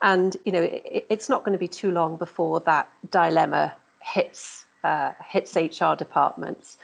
And, 0.03 0.37
you 0.45 0.53
know, 0.53 0.63
it, 0.63 1.07
it's 1.09 1.29
not 1.29 1.43
going 1.43 1.53
to 1.53 1.59
be 1.59 1.69
too 1.69 1.91
long 1.91 2.17
before 2.17 2.61
that 2.61 2.91
dilemma 3.11 3.75
hits, 4.03 4.67
uh, 4.85 5.13
hits 5.27 5.57
HR 5.57 5.95
departments. 5.97 6.77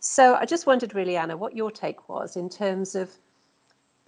So 0.00 0.34
I 0.34 0.46
just 0.46 0.66
wondered, 0.66 0.94
really, 0.94 1.16
Anna, 1.16 1.36
what 1.36 1.54
your 1.54 1.70
take 1.70 2.08
was 2.08 2.36
in 2.36 2.48
terms 2.48 2.94
of 2.94 3.10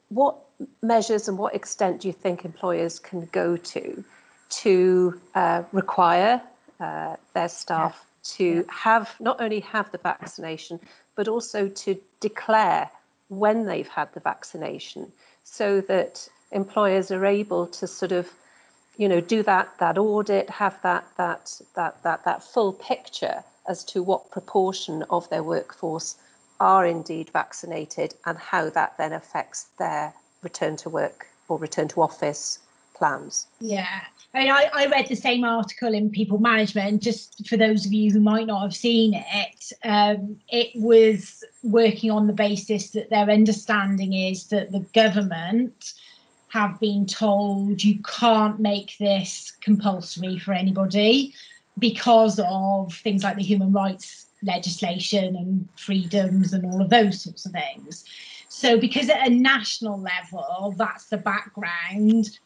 what 0.09 0.37
measures 0.83 1.29
and 1.29 1.39
what 1.39 1.55
extent 1.55 2.01
do 2.01 2.09
you 2.09 2.15
think 2.15 2.45
employers 2.45 2.99
can 2.99 3.29
go 3.33 3.57
to 3.57 4.05
to 4.51 5.21
uh, 5.35 5.63
require 5.73 6.41
uh, 6.81 7.17
their 7.33 7.49
staff 7.49 7.95
yeah. 7.97 8.37
to 8.37 8.45
yeah. 8.45 8.63
have 8.69 9.15
not 9.21 9.41
only 9.41 9.61
have 9.61 9.91
the 9.91 9.99
vaccination 9.99 10.79
but 11.15 11.29
also 11.29 11.69
to 11.69 11.99
declare 12.21 12.91
when 13.29 13.65
they've 13.65 13.89
had 13.89 14.13
the 14.13 14.21
vaccination 14.21 15.11
so 15.43 15.81
that 15.81 16.29
employers 16.51 17.11
are 17.11 17.25
able 17.25 17.67
to 17.67 17.87
sort 17.87 18.13
of 18.13 18.31
you 18.99 19.09
know 19.09 19.21
do 19.21 19.43
that 19.43 19.71
that 19.79 19.97
audit 19.97 20.51
have 20.51 20.79
that 20.83 21.07
that 21.17 21.59
that 21.75 22.03
that 22.03 22.23
that 22.25 22.43
full 22.43 22.75
picture 22.75 23.43
as 23.69 23.85
to 23.85 24.03
what 24.03 24.31
proportion 24.31 25.05
of 25.11 25.29
their 25.31 25.43
workforce 25.43 26.17
are 26.61 26.87
indeed 26.87 27.31
vaccinated 27.31 28.15
and 28.27 28.39
how 28.39 28.71
that 28.71 28.97
then 28.99 29.13
affects 29.13 29.69
their 29.79 30.15
return 30.43 30.77
to 30.77 30.89
work 30.89 31.27
or 31.49 31.59
return 31.59 31.89
to 31.89 32.03
office 32.03 32.59
plans. 32.95 33.47
Yeah, 33.61 34.01
I 34.35 34.39
mean, 34.39 34.51
I, 34.51 34.71
I 34.73 34.87
read 34.87 35.09
the 35.09 35.17
same 35.17 35.45
article 35.45 35.93
in 35.93 36.09
People 36.09 36.39
Management. 36.39 37.03
Just 37.03 37.47
for 37.49 37.57
those 37.57 37.85
of 37.85 37.93
you 37.93 38.11
who 38.13 38.21
might 38.21 38.47
not 38.47 38.63
have 38.63 38.75
seen 38.75 39.15
it, 39.15 39.73
um, 39.85 40.39
it 40.49 40.71
was 40.75 41.45
working 41.63 42.11
on 42.11 42.27
the 42.27 42.33
basis 42.33 42.91
that 42.91 43.11
their 43.11 43.29
understanding 43.29 44.15
is 44.15 44.47
that 44.49 44.73
the 44.73 44.87
government 44.95 45.95
have 46.49 46.79
been 46.81 47.07
told 47.07 47.83
you 47.83 47.99
can't 48.03 48.61
make 48.61 48.97
this 48.99 49.53
compulsory 49.63 50.39
for 50.39 50.53
anybody 50.53 51.35
because 51.79 52.41
of 52.45 52.95
things 52.95 53.25
like 53.25 53.37
the 53.37 53.43
human 53.43 53.73
rights 53.73 54.27
legislation 54.43 55.37
and 55.37 55.69
freedoms 55.77 56.53
and 56.53 56.65
all 56.67 56.83
of 56.83 56.91
those 56.91 57.23
sorts 57.23 57.47
of 57.47 57.53
things. 57.53 58.05
So, 58.49 58.79
because 58.79 59.09
at 59.09 59.27
a 59.27 59.31
national 59.31 59.99
level, 60.01 60.75
that's 60.77 61.07
the 61.07 61.17
background, 61.17 62.39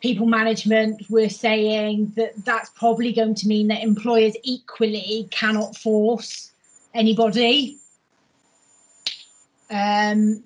people 0.00 0.26
management 0.26 1.08
were 1.08 1.30
saying 1.30 2.12
that 2.16 2.32
that's 2.44 2.70
probably 2.70 3.12
going 3.12 3.34
to 3.36 3.48
mean 3.48 3.68
that 3.68 3.82
employers 3.82 4.36
equally 4.42 5.26
cannot 5.30 5.74
force 5.76 6.52
anybody 6.92 7.78
um, 9.70 10.44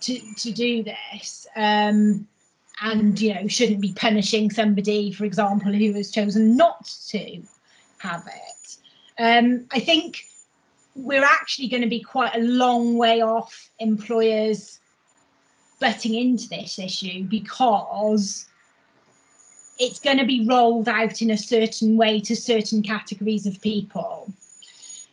to, 0.00 0.20
to 0.34 0.50
do 0.50 0.82
this. 0.82 1.46
Um, 1.54 2.26
and 2.82 3.20
you 3.20 3.32
know 3.34 3.46
shouldn't 3.46 3.80
be 3.80 3.92
punishing 3.92 4.50
somebody 4.50 5.12
for 5.12 5.24
example 5.24 5.72
who 5.72 5.92
has 5.94 6.10
chosen 6.10 6.56
not 6.56 6.84
to 7.08 7.42
have 7.98 8.26
it. 8.26 8.76
Um, 9.18 9.66
i 9.72 9.78
think 9.78 10.26
we're 10.94 11.24
actually 11.24 11.68
going 11.68 11.82
to 11.82 11.88
be 11.88 12.00
quite 12.00 12.34
a 12.34 12.40
long 12.40 12.98
way 12.98 13.22
off 13.22 13.70
employers 13.78 14.80
butting 15.80 16.14
into 16.14 16.48
this 16.48 16.78
issue 16.78 17.24
because 17.24 18.46
it's 19.78 19.98
going 19.98 20.18
to 20.18 20.26
be 20.26 20.46
rolled 20.46 20.88
out 20.88 21.22
in 21.22 21.30
a 21.30 21.38
certain 21.38 21.96
way 21.96 22.20
to 22.20 22.36
certain 22.36 22.82
categories 22.82 23.46
of 23.46 23.60
people 23.62 24.32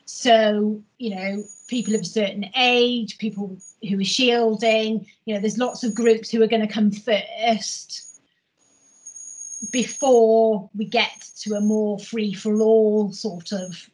so 0.09 0.81
you 0.97 1.15
know 1.15 1.43
people 1.67 1.93
of 1.93 2.01
a 2.01 2.05
certain 2.05 2.49
age 2.55 3.17
people 3.19 3.55
who 3.87 3.99
are 3.99 4.03
shielding. 4.03 5.05
You 5.25 5.35
know, 5.35 5.39
there's 5.39 5.57
lots 5.57 5.83
of 5.83 5.95
groups 5.95 6.29
who 6.29 6.41
are 6.41 6.47
going 6.47 6.67
to 6.67 6.73
come 6.73 6.91
first 6.91 8.19
before 9.71 10.69
we 10.75 10.85
get 10.85 11.29
to 11.41 11.53
a 11.53 11.61
more 11.61 11.99
free 11.99 12.33
for 12.33 12.59
all 12.61 13.11
sort 13.11 13.51
of 13.51 13.89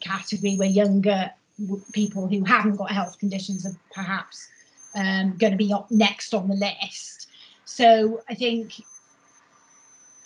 category 0.00 0.56
where 0.56 0.68
younger 0.68 1.30
people 1.92 2.28
who 2.28 2.44
haven't 2.44 2.76
got 2.76 2.90
health 2.90 3.18
conditions 3.18 3.66
are 3.66 3.74
perhaps 3.92 4.48
um, 4.94 5.36
going 5.38 5.52
to 5.52 5.56
be 5.56 5.72
up 5.72 5.90
next 5.90 6.34
on 6.34 6.48
the 6.48 6.54
list. 6.54 7.28
So 7.64 8.20
I 8.28 8.34
think 8.34 8.74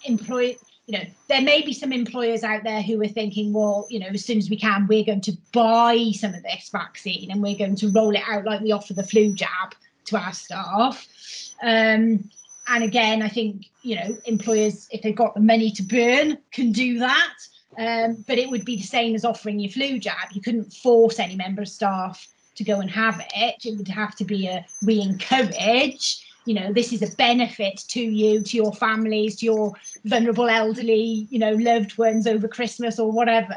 employ 0.05 0.57
you 0.91 0.99
know, 0.99 1.05
there 1.29 1.41
may 1.41 1.63
be 1.63 1.73
some 1.73 1.93
employers 1.93 2.43
out 2.43 2.65
there 2.65 2.83
who 2.83 3.01
are 3.01 3.07
thinking, 3.07 3.53
well, 3.53 3.87
you 3.91 4.01
know, 4.01 4.09
as 4.09 4.25
soon 4.25 4.39
as 4.39 4.51
we 4.51 4.57
can, 4.57 4.89
we're 4.89 5.05
going 5.05 5.21
to 5.21 5.37
buy 5.53 6.11
some 6.15 6.35
of 6.35 6.43
this 6.43 6.69
vaccine 6.71 7.31
and 7.31 7.41
we're 7.41 7.57
going 7.57 7.77
to 7.77 7.91
roll 7.91 8.13
it 8.13 8.23
out 8.27 8.45
like 8.45 8.61
we 8.61 8.73
offer 8.73 8.93
the 8.93 9.05
flu 9.05 9.33
jab 9.33 9.77
to 10.07 10.17
our 10.17 10.33
staff. 10.33 11.07
Um, 11.63 12.29
and 12.67 12.83
again, 12.83 13.23
I 13.23 13.29
think, 13.29 13.67
you 13.83 13.95
know, 14.01 14.19
employers, 14.25 14.89
if 14.91 15.03
they've 15.03 15.15
got 15.15 15.35
the 15.35 15.41
money 15.41 15.71
to 15.71 15.83
burn, 15.85 16.39
can 16.51 16.73
do 16.73 16.99
that. 16.99 17.35
Um, 17.79 18.25
but 18.27 18.39
it 18.39 18.51
would 18.51 18.65
be 18.65 18.75
the 18.75 18.83
same 18.83 19.15
as 19.15 19.25
offering 19.25 19.61
your 19.61 19.71
flu 19.71 20.01
jab. 20.01 20.33
You 20.33 20.41
couldn't 20.41 20.73
force 20.73 21.21
any 21.21 21.37
member 21.37 21.63
of 21.63 21.69
staff 21.69 22.27
to 22.57 22.65
go 22.65 22.81
and 22.81 22.91
have 22.91 23.25
it. 23.37 23.65
It 23.65 23.79
would 23.79 23.87
have 23.87 24.17
to 24.17 24.25
be 24.25 24.49
a 24.49 24.67
we 24.85 25.01
encourage 25.01 26.27
you 26.47 26.55
know 26.55 26.73
this 26.73 26.93
is 26.93 27.03
a 27.03 27.17
benefit 27.17 27.85
to 27.89 28.01
you 28.01 28.43
to 28.43 28.57
your 28.57 28.73
families 28.73 29.37
to 29.37 29.47
your 29.47 29.73
vulnerable 30.05 30.49
elderly 30.49 31.27
you 31.31 31.39
know 31.39 31.53
loved 31.53 31.97
ones 31.99 32.27
over 32.27 32.49
christmas 32.49 32.99
or 32.99 33.13
whatever 33.13 33.57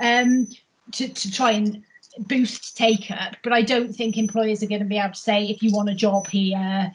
um 0.00 0.46
to, 0.92 1.08
to 1.08 1.32
try 1.32 1.52
and 1.52 1.82
boost 2.18 2.76
take 2.76 3.10
up, 3.10 3.36
but 3.42 3.52
I 3.52 3.62
don't 3.62 3.94
think 3.94 4.16
employers 4.16 4.62
are 4.62 4.68
going 4.68 4.80
to 4.80 4.86
be 4.86 4.98
able 4.98 5.12
to 5.12 5.18
say 5.18 5.44
if 5.44 5.62
you 5.62 5.72
want 5.72 5.88
a 5.88 5.94
job 5.94 6.26
here, 6.28 6.92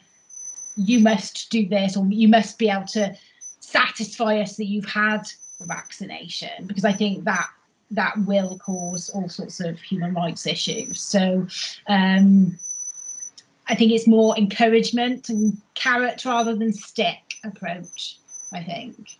you 0.76 1.00
must 1.00 1.50
do 1.50 1.68
this 1.68 1.96
or 1.96 2.06
you 2.06 2.28
must 2.28 2.58
be 2.58 2.68
able 2.68 2.86
to 2.86 3.14
satisfy 3.60 4.40
us 4.40 4.56
that 4.56 4.66
you've 4.66 4.86
had 4.86 5.22
the 5.60 5.66
vaccination 5.66 6.66
because 6.66 6.84
I 6.84 6.92
think 6.92 7.24
that 7.24 7.46
that 7.90 8.14
will 8.26 8.58
cause 8.58 9.10
all 9.10 9.28
sorts 9.28 9.60
of 9.60 9.78
human 9.80 10.14
rights 10.14 10.46
issues. 10.46 11.00
So 11.00 11.46
um, 11.88 12.58
I 13.72 13.74
think 13.74 13.90
it's 13.90 14.06
more 14.06 14.36
encouragement 14.36 15.30
and 15.30 15.56
carrot 15.72 16.26
rather 16.26 16.54
than 16.54 16.74
stick 16.74 17.36
approach. 17.42 18.18
I 18.52 18.62
think. 18.62 19.16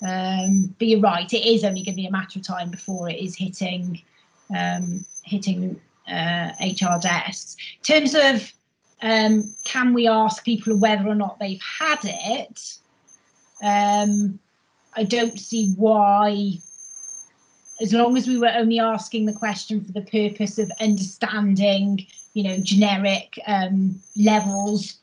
Um, 0.00 0.74
but 0.78 0.86
you're 0.86 1.00
right; 1.00 1.30
it 1.32 1.44
is 1.44 1.64
only 1.64 1.82
going 1.82 1.96
to 1.96 2.02
be 2.02 2.06
a 2.06 2.12
matter 2.12 2.38
of 2.38 2.46
time 2.46 2.70
before 2.70 3.10
it 3.10 3.18
is 3.18 3.36
hitting 3.36 4.00
um, 4.56 5.04
hitting 5.24 5.80
uh, 6.08 6.52
HR 6.60 7.00
desks. 7.00 7.56
In 7.78 8.00
terms 8.00 8.14
of 8.14 8.52
um, 9.02 9.52
can 9.64 9.92
we 9.92 10.06
ask 10.06 10.44
people 10.44 10.78
whether 10.78 11.08
or 11.08 11.16
not 11.16 11.40
they've 11.40 11.60
had 11.60 11.98
it? 12.04 12.78
Um, 13.60 14.38
I 14.94 15.02
don't 15.02 15.40
see 15.40 15.72
why, 15.76 16.52
as 17.80 17.92
long 17.92 18.16
as 18.16 18.28
we 18.28 18.38
were 18.38 18.52
only 18.54 18.78
asking 18.78 19.26
the 19.26 19.32
question 19.32 19.84
for 19.84 19.90
the 19.90 20.02
purpose 20.02 20.60
of 20.60 20.70
understanding, 20.80 22.06
you 22.36 22.42
know, 22.42 22.58
generic 22.58 23.38
um, 23.46 23.98
levels 24.14 24.98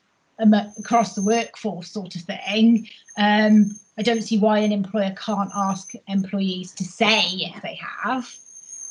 across 0.77 1.15
the 1.15 1.21
workforce 1.23 1.89
sort 1.89 2.15
of 2.15 2.21
thing. 2.21 2.87
Um, 3.17 3.71
I 3.97 4.03
don't 4.03 4.21
see 4.21 4.37
why 4.37 4.59
an 4.59 4.71
employer 4.71 5.15
can't 5.17 5.49
ask 5.55 5.93
employees 6.07 6.73
to 6.73 6.83
say 6.83 7.23
if 7.23 7.59
they 7.63 7.79
have. 8.03 8.31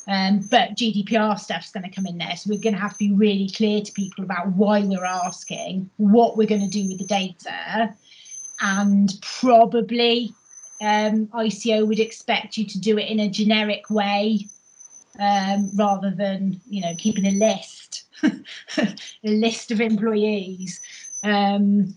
Um, 0.09 0.41
but 0.51 0.71
GDPR 0.71 1.39
stuff's 1.39 1.71
going 1.71 1.89
to 1.89 1.95
come 1.95 2.05
in 2.05 2.17
there. 2.17 2.35
So 2.35 2.49
we're 2.49 2.59
going 2.59 2.75
to 2.75 2.81
have 2.81 2.97
to 2.97 2.99
be 2.99 3.13
really 3.13 3.49
clear 3.49 3.79
to 3.79 3.91
people 3.93 4.25
about 4.25 4.49
why 4.49 4.81
we're 4.81 5.05
asking, 5.05 5.89
what 5.95 6.35
we're 6.35 6.47
going 6.47 6.69
to 6.69 6.69
do 6.69 6.89
with 6.89 6.97
the 6.97 7.05
data. 7.05 7.95
And 8.59 9.09
probably 9.21 10.33
um, 10.81 11.27
ICO 11.27 11.87
would 11.87 11.99
expect 12.01 12.57
you 12.57 12.65
to 12.65 12.77
do 12.77 12.97
it 12.97 13.07
in 13.07 13.21
a 13.21 13.29
generic 13.29 13.89
way 13.89 14.47
um, 15.17 15.69
rather 15.75 16.11
than, 16.11 16.59
you 16.69 16.81
know, 16.81 16.93
keeping 16.97 17.25
a 17.25 17.31
list, 17.31 18.02
a 18.77 18.95
list 19.23 19.71
of 19.71 19.81
employees. 19.81 20.81
Um, 21.23 21.95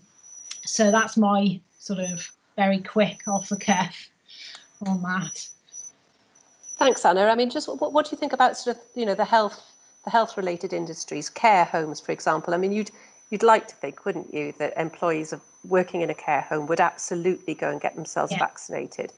so 0.65 0.91
that's 0.91 1.17
my 1.17 1.59
sort 1.79 1.99
of 1.99 2.29
very 2.55 2.79
quick 2.79 3.21
off 3.27 3.49
the 3.49 3.57
cuff 3.57 4.09
on 4.85 5.01
that. 5.03 5.47
Thanks, 6.77 7.05
Anna. 7.05 7.21
I 7.25 7.35
mean, 7.35 7.49
just 7.49 7.67
what, 7.67 7.93
what 7.93 8.05
do 8.05 8.11
you 8.11 8.17
think 8.17 8.33
about 8.33 8.57
sort 8.57 8.77
of 8.77 8.83
you 8.95 9.05
know 9.05 9.15
the 9.15 9.25
health 9.25 9.63
the 10.03 10.11
health 10.11 10.37
related 10.37 10.73
industries, 10.73 11.29
care 11.29 11.65
homes, 11.65 11.99
for 11.99 12.11
example? 12.11 12.53
I 12.53 12.57
mean, 12.57 12.71
you'd 12.71 12.91
you'd 13.29 13.43
like 13.43 13.67
to 13.67 13.75
think, 13.75 14.05
wouldn't 14.05 14.33
you, 14.33 14.53
that 14.59 14.73
employees 14.77 15.33
of 15.33 15.41
working 15.67 16.01
in 16.01 16.09
a 16.09 16.13
care 16.13 16.41
home 16.41 16.67
would 16.67 16.79
absolutely 16.79 17.53
go 17.53 17.69
and 17.69 17.81
get 17.81 17.95
themselves 17.95 18.31
yeah. 18.31 18.39
vaccinated, 18.39 19.11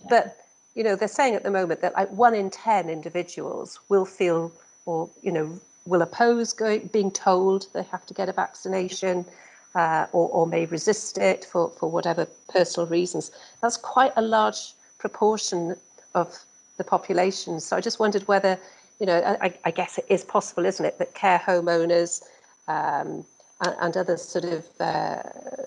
yeah. 0.00 0.06
but 0.08 0.36
you 0.74 0.84
know 0.84 0.94
they're 0.94 1.08
saying 1.08 1.34
at 1.34 1.42
the 1.42 1.50
moment 1.50 1.80
that 1.80 1.94
like 1.94 2.10
one 2.10 2.34
in 2.34 2.50
ten 2.50 2.88
individuals 2.88 3.80
will 3.88 4.04
feel 4.04 4.52
or 4.86 5.10
you 5.22 5.32
know 5.32 5.58
will 5.86 6.02
oppose 6.02 6.52
going 6.52 6.88
being 6.92 7.10
told 7.10 7.66
they 7.72 7.82
have 7.84 8.06
to 8.06 8.14
get 8.14 8.28
a 8.28 8.32
vaccination. 8.32 9.24
Uh, 9.72 10.08
or, 10.10 10.28
or 10.30 10.46
may 10.48 10.66
resist 10.66 11.16
it 11.16 11.44
for, 11.44 11.70
for 11.70 11.88
whatever 11.88 12.26
personal 12.48 12.88
reasons. 12.88 13.30
That's 13.62 13.76
quite 13.76 14.12
a 14.16 14.20
large 14.20 14.72
proportion 14.98 15.76
of 16.16 16.36
the 16.76 16.84
population. 16.84 17.60
So 17.60 17.76
I 17.76 17.80
just 17.80 18.00
wondered 18.00 18.26
whether, 18.26 18.58
you 18.98 19.06
know, 19.06 19.18
I, 19.40 19.52
I 19.64 19.70
guess 19.70 19.98
it 19.98 20.06
is 20.08 20.24
possible, 20.24 20.64
isn't 20.64 20.84
it, 20.84 20.98
that 20.98 21.14
care 21.14 21.38
homeowners 21.38 22.22
um, 22.68 23.24
and, 23.64 23.76
and, 23.80 23.96
other 23.96 24.16
sort 24.16 24.46
of 24.46 24.66
uh, 24.80 25.22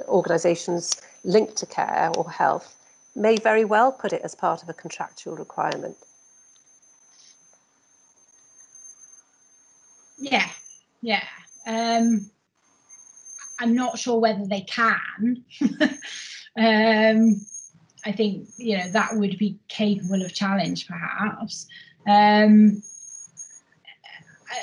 organisations 0.07 0.99
linked 1.23 1.55
to 1.57 1.65
care 1.65 2.11
or 2.17 2.29
health 2.29 2.75
may 3.15 3.37
very 3.37 3.63
well 3.63 3.91
put 3.91 4.11
it 4.11 4.21
as 4.23 4.33
part 4.33 4.63
of 4.63 4.69
a 4.69 4.73
contractual 4.73 5.35
requirement. 5.35 5.95
Yeah, 10.17 10.49
yeah. 11.03 11.23
Um, 11.67 12.31
I'm 13.59 13.75
not 13.75 13.99
sure 13.99 14.19
whether 14.19 14.45
they 14.45 14.61
can. 14.61 15.43
um, 16.57 17.41
I 18.05 18.11
think 18.11 18.47
you 18.57 18.77
know 18.77 18.89
that 18.89 19.11
would 19.13 19.37
be 19.37 19.59
capable 19.67 20.23
of 20.23 20.33
challenge, 20.33 20.87
perhaps. 20.87 21.67
Um, 22.07 22.81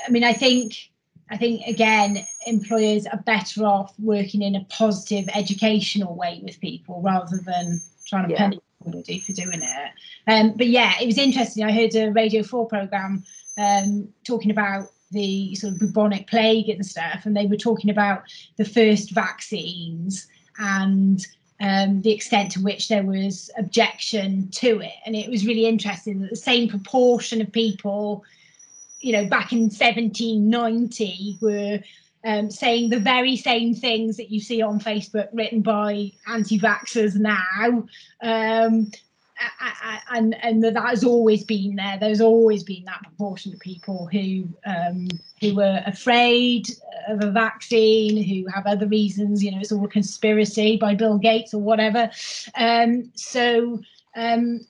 I 0.07 0.11
mean, 0.11 0.24
I 0.24 0.32
think 0.32 0.91
I 1.30 1.36
think 1.36 1.66
again, 1.66 2.24
employers 2.47 3.07
are 3.07 3.18
better 3.18 3.64
off 3.64 3.95
working 3.99 4.43
in 4.43 4.57
a 4.57 4.64
positive 4.64 5.28
educational 5.34 6.16
way 6.16 6.41
with 6.43 6.61
people 6.61 7.03
rather 7.03 7.38
than 7.38 7.80
trying 8.07 8.28
to 8.28 8.32
yeah. 8.32 8.38
punish 8.38 8.61
somebody 8.82 9.18
for 9.18 9.32
doing 9.32 9.61
it. 9.62 9.91
Um, 10.26 10.55
but 10.57 10.68
yeah, 10.68 10.95
it 11.01 11.07
was 11.07 11.18
interesting. 11.18 11.64
I 11.64 11.72
heard 11.72 11.95
a 11.95 12.11
Radio 12.12 12.43
Four 12.43 12.66
program 12.66 13.24
um, 13.59 14.09
talking 14.24 14.51
about 14.51 14.88
the 15.11 15.54
sort 15.54 15.74
of 15.74 15.78
bubonic 15.80 16.26
plague 16.26 16.68
and 16.68 16.84
stuff, 16.84 17.26
and 17.26 17.36
they 17.36 17.46
were 17.46 17.56
talking 17.56 17.90
about 17.90 18.22
the 18.56 18.64
first 18.64 19.11
vaccines 19.11 20.26
and 20.58 21.26
um, 21.61 22.00
the 22.02 22.12
extent 22.12 22.52
to 22.52 22.62
which 22.62 22.88
there 22.88 23.02
was 23.02 23.50
objection 23.58 24.48
to 24.52 24.80
it. 24.80 24.94
And 25.04 25.14
it 25.14 25.30
was 25.30 25.46
really 25.46 25.66
interesting 25.66 26.20
that 26.20 26.30
the 26.30 26.36
same 26.36 26.68
proportion 26.68 27.40
of 27.40 27.52
people, 27.52 28.24
you 29.00 29.12
know, 29.12 29.26
back 29.26 29.52
in 29.52 29.62
1790 29.62 31.38
were 31.40 31.80
um, 32.24 32.50
saying 32.50 32.90
the 32.90 32.98
very 32.98 33.36
same 33.36 33.74
things 33.74 34.16
that 34.16 34.30
you 34.30 34.40
see 34.40 34.62
on 34.62 34.80
Facebook 34.80 35.28
written 35.32 35.61
by 35.61 36.12
anti-vaxxers 36.26 37.16
now. 37.16 37.86
Um, 38.22 38.90
and 40.11 40.36
and 40.43 40.62
that 40.62 40.76
has 40.76 41.05
always 41.05 41.45
been 41.45 41.76
there. 41.76 41.99
There's 41.99 42.20
always 42.20 42.62
been 42.62 42.84
that 42.84 43.03
proportion 43.03 43.53
of 43.53 43.61
people 43.61 44.09
who 44.11 44.49
um, 44.66 45.09
who 45.41 45.55
were 45.55 45.82
afraid 45.86 46.68
of 47.09 47.22
a 47.22 47.30
vaccine, 47.30 48.22
who 48.22 48.51
have 48.51 48.66
other 48.66 48.86
reasons. 48.86 49.43
You 49.43 49.53
know, 49.53 49.59
it's 49.61 49.72
all 49.72 49.84
a 49.84 49.88
conspiracy 49.88 50.76
by 50.76 50.95
Bill 50.95 51.18
Gates 51.18 51.55
or 51.55 51.61
whatever. 51.61 52.11
Um, 52.57 53.11
so 53.14 53.80
um, 54.16 54.61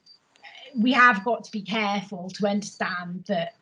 we 0.77 0.93
have 0.93 1.25
got 1.25 1.45
to 1.45 1.53
be 1.53 1.63
careful 1.63 2.31
to 2.31 2.47
understand 2.47 3.25
that 3.29 3.55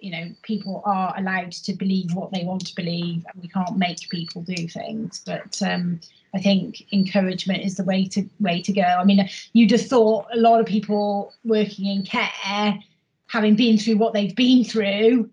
you 0.00 0.10
know 0.10 0.30
people 0.42 0.82
are 0.84 1.14
allowed 1.16 1.52
to 1.52 1.72
believe 1.74 2.14
what 2.14 2.32
they 2.32 2.44
want 2.44 2.66
to 2.66 2.74
believe, 2.74 3.24
and 3.32 3.42
we 3.42 3.48
can't 3.48 3.76
make 3.76 4.08
people 4.08 4.42
do 4.42 4.68
things. 4.68 5.22
But 5.24 5.60
um, 5.62 6.00
I 6.34 6.40
think 6.40 6.92
encouragement 6.92 7.62
is 7.62 7.76
the 7.76 7.84
way 7.84 8.06
to 8.08 8.28
way 8.40 8.60
to 8.62 8.72
go. 8.72 8.82
I 8.82 9.04
mean, 9.04 9.28
you'd 9.52 9.70
have 9.70 9.86
thought 9.86 10.26
a 10.32 10.36
lot 10.36 10.60
of 10.60 10.66
people 10.66 11.32
working 11.44 11.86
in 11.86 12.02
care, 12.02 12.78
having 13.28 13.54
been 13.54 13.78
through 13.78 13.96
what 13.96 14.14
they've 14.14 14.34
been 14.34 14.64
through 14.64 15.30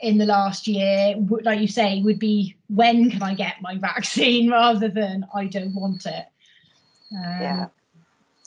in 0.00 0.18
the 0.18 0.26
last 0.26 0.66
year, 0.66 1.14
like 1.42 1.60
you 1.60 1.68
say, 1.68 2.02
would 2.02 2.18
be 2.18 2.56
when 2.68 3.10
can 3.10 3.22
I 3.22 3.34
get 3.34 3.62
my 3.62 3.76
vaccine 3.78 4.50
rather 4.50 4.88
than 4.88 5.24
I 5.34 5.46
don't 5.46 5.74
want 5.74 6.04
it. 6.04 6.26
Um, 7.12 7.40
yeah, 7.40 7.66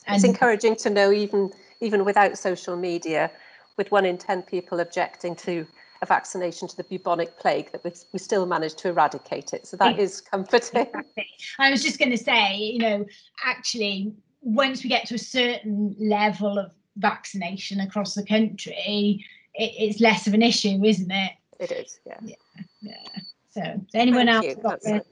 it's 0.08 0.24
encouraging 0.24 0.76
to 0.76 0.90
know 0.90 1.10
even 1.10 1.50
even 1.80 2.04
without 2.04 2.38
social 2.38 2.76
media, 2.76 3.32
with 3.76 3.90
one 3.90 4.06
in 4.06 4.16
ten 4.16 4.42
people 4.42 4.78
objecting 4.78 5.34
to 5.36 5.66
a 6.06 6.14
vaccination 6.14 6.68
to 6.68 6.76
the 6.76 6.84
bubonic 6.84 7.38
plague 7.38 7.72
that 7.72 7.82
we, 7.84 7.92
we 8.12 8.18
still 8.18 8.46
managed 8.46 8.78
to 8.78 8.88
eradicate 8.88 9.52
it. 9.52 9.66
So 9.66 9.76
that 9.78 9.98
is 9.98 10.20
comforting. 10.20 10.82
Exactly. 10.82 11.26
I 11.58 11.70
was 11.70 11.82
just 11.82 11.98
going 11.98 12.10
to 12.10 12.18
say, 12.18 12.56
you 12.56 12.78
know, 12.78 13.06
actually, 13.44 14.14
once 14.40 14.82
we 14.82 14.88
get 14.88 15.06
to 15.06 15.14
a 15.16 15.18
certain 15.18 15.94
level 15.98 16.58
of 16.58 16.70
vaccination 16.96 17.80
across 17.80 18.14
the 18.14 18.24
country, 18.24 19.24
it, 19.54 19.72
it's 19.78 20.00
less 20.00 20.26
of 20.26 20.34
an 20.34 20.42
issue, 20.42 20.82
isn't 20.84 21.10
it? 21.10 21.32
It 21.58 21.72
is, 21.72 21.98
yeah. 22.06 22.18
Yeah. 22.22 22.34
yeah. 22.82 23.20
So, 23.50 23.62
anyone 23.94 24.26
Thank 24.26 24.44
else 24.44 24.62
got 24.62 24.82
their, 24.82 25.02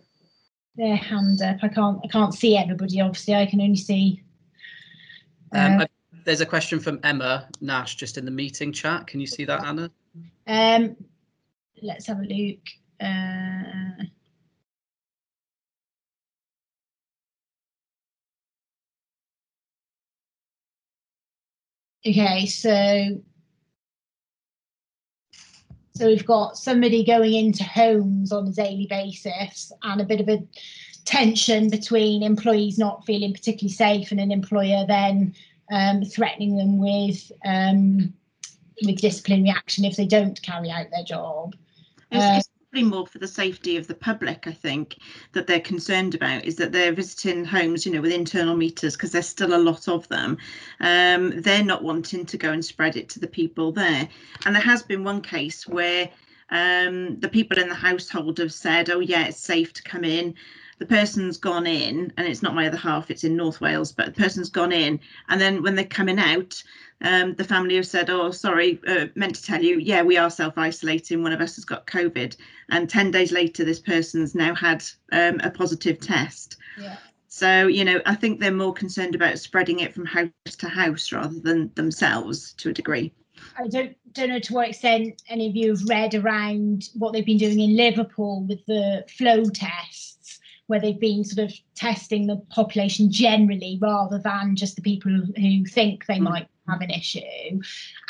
their, 0.76 0.96
hand 0.96 1.40
up? 1.42 1.56
I 1.62 1.68
can't. 1.68 1.98
I 2.04 2.08
can't 2.08 2.34
see 2.34 2.58
everybody. 2.58 3.00
Obviously, 3.00 3.34
I 3.34 3.46
can 3.46 3.60
only 3.62 3.76
see. 3.76 4.22
Um, 5.52 5.80
uh, 5.80 5.82
um, 5.84 5.86
there's 6.26 6.42
a 6.42 6.46
question 6.46 6.78
from 6.78 7.00
Emma 7.02 7.48
Nash 7.62 7.94
just 7.94 8.18
in 8.18 8.26
the 8.26 8.30
meeting 8.30 8.70
chat. 8.70 9.06
Can 9.06 9.18
you 9.18 9.26
see 9.26 9.46
that, 9.46 9.64
Anna? 9.64 9.90
Um, 10.46 10.96
let's 11.82 12.06
have 12.06 12.18
a 12.18 12.22
look. 12.22 12.58
Uh, 13.00 14.04
okay, 22.06 22.46
so 22.46 23.20
so 25.96 26.06
we've 26.06 26.26
got 26.26 26.58
somebody 26.58 27.04
going 27.04 27.34
into 27.34 27.62
homes 27.62 28.32
on 28.32 28.48
a 28.48 28.52
daily 28.52 28.86
basis 28.90 29.72
and 29.82 30.00
a 30.00 30.04
bit 30.04 30.20
of 30.20 30.28
a 30.28 30.42
tension 31.04 31.70
between 31.70 32.22
employees 32.22 32.78
not 32.78 33.04
feeling 33.06 33.32
particularly 33.32 33.72
safe 33.72 34.10
and 34.10 34.20
an 34.20 34.32
employer 34.32 34.84
then 34.88 35.34
um, 35.70 36.02
threatening 36.02 36.56
them 36.56 36.78
with 36.78 37.30
um, 37.44 38.12
with 38.82 39.00
disciplinary 39.00 39.50
action 39.50 39.84
if 39.84 39.96
they 39.96 40.06
don't 40.06 40.40
carry 40.42 40.70
out 40.70 40.90
their 40.90 41.04
job. 41.04 41.54
It's, 42.10 42.24
Uh, 42.24 42.34
it's 42.38 42.48
probably 42.70 42.88
more 42.88 43.06
for 43.06 43.18
the 43.18 43.28
safety 43.28 43.76
of 43.76 43.86
the 43.86 43.94
public, 43.94 44.46
I 44.46 44.52
think, 44.52 44.98
that 45.32 45.46
they're 45.46 45.60
concerned 45.60 46.14
about 46.14 46.44
is 46.44 46.56
that 46.56 46.72
they're 46.72 46.92
visiting 46.92 47.44
homes, 47.44 47.86
you 47.86 47.92
know, 47.92 48.00
with 48.00 48.12
internal 48.12 48.56
meters 48.56 48.94
because 48.94 49.12
there's 49.12 49.28
still 49.28 49.54
a 49.54 49.58
lot 49.58 49.88
of 49.88 50.08
them. 50.08 50.38
Um, 50.80 51.40
they're 51.40 51.64
not 51.64 51.84
wanting 51.84 52.26
to 52.26 52.36
go 52.36 52.50
and 52.50 52.64
spread 52.64 52.96
it 52.96 53.08
to 53.10 53.20
the 53.20 53.28
people 53.28 53.72
there. 53.72 54.08
And 54.44 54.54
there 54.54 54.62
has 54.62 54.82
been 54.82 55.04
one 55.04 55.20
case 55.20 55.66
where 55.66 56.10
um, 56.50 57.18
the 57.20 57.28
people 57.28 57.58
in 57.58 57.68
the 57.68 57.74
household 57.74 58.38
have 58.38 58.52
said, 58.52 58.90
oh, 58.90 59.00
yeah, 59.00 59.26
it's 59.26 59.40
safe 59.40 59.72
to 59.74 59.82
come 59.82 60.04
in. 60.04 60.34
The 60.78 60.86
person's 60.86 61.36
gone 61.36 61.66
in, 61.66 62.12
and 62.16 62.26
it's 62.26 62.42
not 62.42 62.54
my 62.54 62.66
other 62.66 62.76
half, 62.76 63.10
it's 63.10 63.24
in 63.24 63.36
North 63.36 63.60
Wales, 63.60 63.92
but 63.92 64.06
the 64.06 64.22
person's 64.22 64.50
gone 64.50 64.72
in. 64.72 65.00
And 65.28 65.40
then 65.40 65.62
when 65.62 65.74
they're 65.74 65.84
coming 65.84 66.18
out, 66.18 66.62
um, 67.00 67.34
the 67.34 67.44
family 67.44 67.76
have 67.76 67.86
said, 67.86 68.10
oh, 68.10 68.30
sorry, 68.30 68.80
uh, 68.86 69.06
meant 69.14 69.34
to 69.36 69.42
tell 69.42 69.62
you, 69.62 69.78
yeah, 69.78 70.02
we 70.02 70.16
are 70.16 70.30
self 70.30 70.56
isolating. 70.56 71.22
One 71.22 71.32
of 71.32 71.40
us 71.40 71.56
has 71.56 71.64
got 71.64 71.86
COVID. 71.86 72.36
And 72.70 72.88
10 72.88 73.10
days 73.10 73.32
later, 73.32 73.64
this 73.64 73.80
person's 73.80 74.34
now 74.34 74.54
had 74.54 74.84
um, 75.12 75.40
a 75.40 75.50
positive 75.50 76.00
test. 76.00 76.56
Yeah. 76.80 76.96
So, 77.28 77.66
you 77.66 77.84
know, 77.84 78.00
I 78.06 78.14
think 78.14 78.38
they're 78.38 78.52
more 78.52 78.72
concerned 78.72 79.14
about 79.14 79.38
spreading 79.38 79.80
it 79.80 79.92
from 79.92 80.06
house 80.06 80.30
to 80.58 80.68
house 80.68 81.10
rather 81.12 81.40
than 81.40 81.70
themselves 81.74 82.52
to 82.54 82.70
a 82.70 82.72
degree. 82.72 83.12
I 83.58 83.66
don't 83.66 83.96
don't 84.12 84.28
know 84.28 84.38
to 84.38 84.54
what 84.54 84.68
extent 84.68 85.20
any 85.28 85.48
of 85.48 85.56
you 85.56 85.70
have 85.70 85.82
read 85.88 86.14
around 86.14 86.88
what 86.94 87.12
they've 87.12 87.26
been 87.26 87.38
doing 87.38 87.58
in 87.58 87.76
Liverpool 87.76 88.44
with 88.44 88.64
the 88.66 89.04
flow 89.08 89.44
tests, 89.44 90.13
where 90.66 90.80
they've 90.80 91.00
been 91.00 91.24
sort 91.24 91.50
of 91.50 91.54
testing 91.74 92.26
the 92.26 92.36
population 92.50 93.10
generally 93.10 93.78
rather 93.80 94.18
than 94.18 94.56
just 94.56 94.76
the 94.76 94.82
people 94.82 95.12
who, 95.12 95.64
think 95.66 96.06
they 96.06 96.18
Mm. 96.18 96.22
might 96.22 96.48
have 96.68 96.80
an 96.80 96.90
issue, 96.90 97.60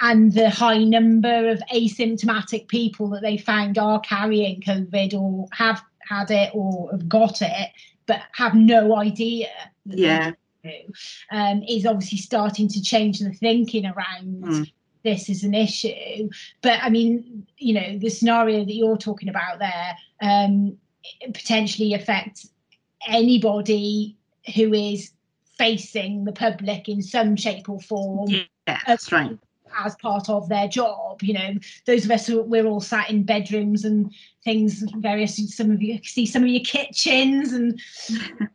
and 0.00 0.32
the 0.32 0.48
high 0.50 0.84
number 0.84 1.48
of 1.48 1.60
asymptomatic 1.72 2.68
people 2.68 3.08
that 3.08 3.22
they 3.22 3.36
found 3.36 3.78
are 3.78 3.98
carrying 4.00 4.60
COVID 4.60 5.14
or 5.14 5.48
have 5.52 5.82
had 6.08 6.30
it 6.30 6.50
or 6.54 6.90
have 6.92 7.08
got 7.08 7.42
it, 7.42 7.70
but 8.06 8.22
have 8.32 8.54
no 8.54 8.96
idea. 8.96 9.48
Yeah. 9.86 10.32
Um, 11.30 11.62
is 11.68 11.84
obviously 11.84 12.16
starting 12.18 12.68
to 12.68 12.80
change 12.80 13.18
the 13.18 13.32
thinking 13.32 13.84
around 13.84 14.42
Mm. 14.44 14.72
this 15.02 15.28
is 15.28 15.44
an 15.44 15.52
issue. 15.54 16.30
But 16.62 16.78
I 16.82 16.88
mean, 16.88 17.46
you 17.58 17.74
know, 17.74 17.98
the 17.98 18.08
scenario 18.08 18.64
that 18.64 18.74
you're 18.74 18.96
talking 18.96 19.28
about 19.28 19.58
there 19.58 19.96
um, 20.22 20.78
potentially 21.32 21.94
affects 21.94 22.48
anybody 23.06 24.16
who 24.54 24.72
is 24.72 25.10
facing 25.58 26.24
the 26.24 26.32
public 26.32 26.88
in 26.88 27.02
some 27.02 27.36
shape 27.36 27.68
or 27.68 27.80
form 27.80 28.28
Yeah, 28.28 28.78
that's 28.86 29.12
right. 29.12 29.38
as 29.84 29.94
part 29.96 30.28
of 30.28 30.48
their 30.48 30.68
job. 30.68 31.22
You 31.22 31.34
know, 31.34 31.54
those 31.86 32.04
of 32.04 32.10
us 32.10 32.26
who 32.26 32.42
we're 32.42 32.66
all 32.66 32.80
sat 32.80 33.10
in 33.10 33.24
bedrooms 33.24 33.84
and 33.84 34.12
things, 34.42 34.84
various. 34.98 35.36
Some 35.56 35.70
of 35.70 35.82
you 35.82 35.98
see 36.02 36.26
some 36.26 36.42
of 36.42 36.48
your 36.48 36.64
kitchens, 36.64 37.52
and 37.52 37.80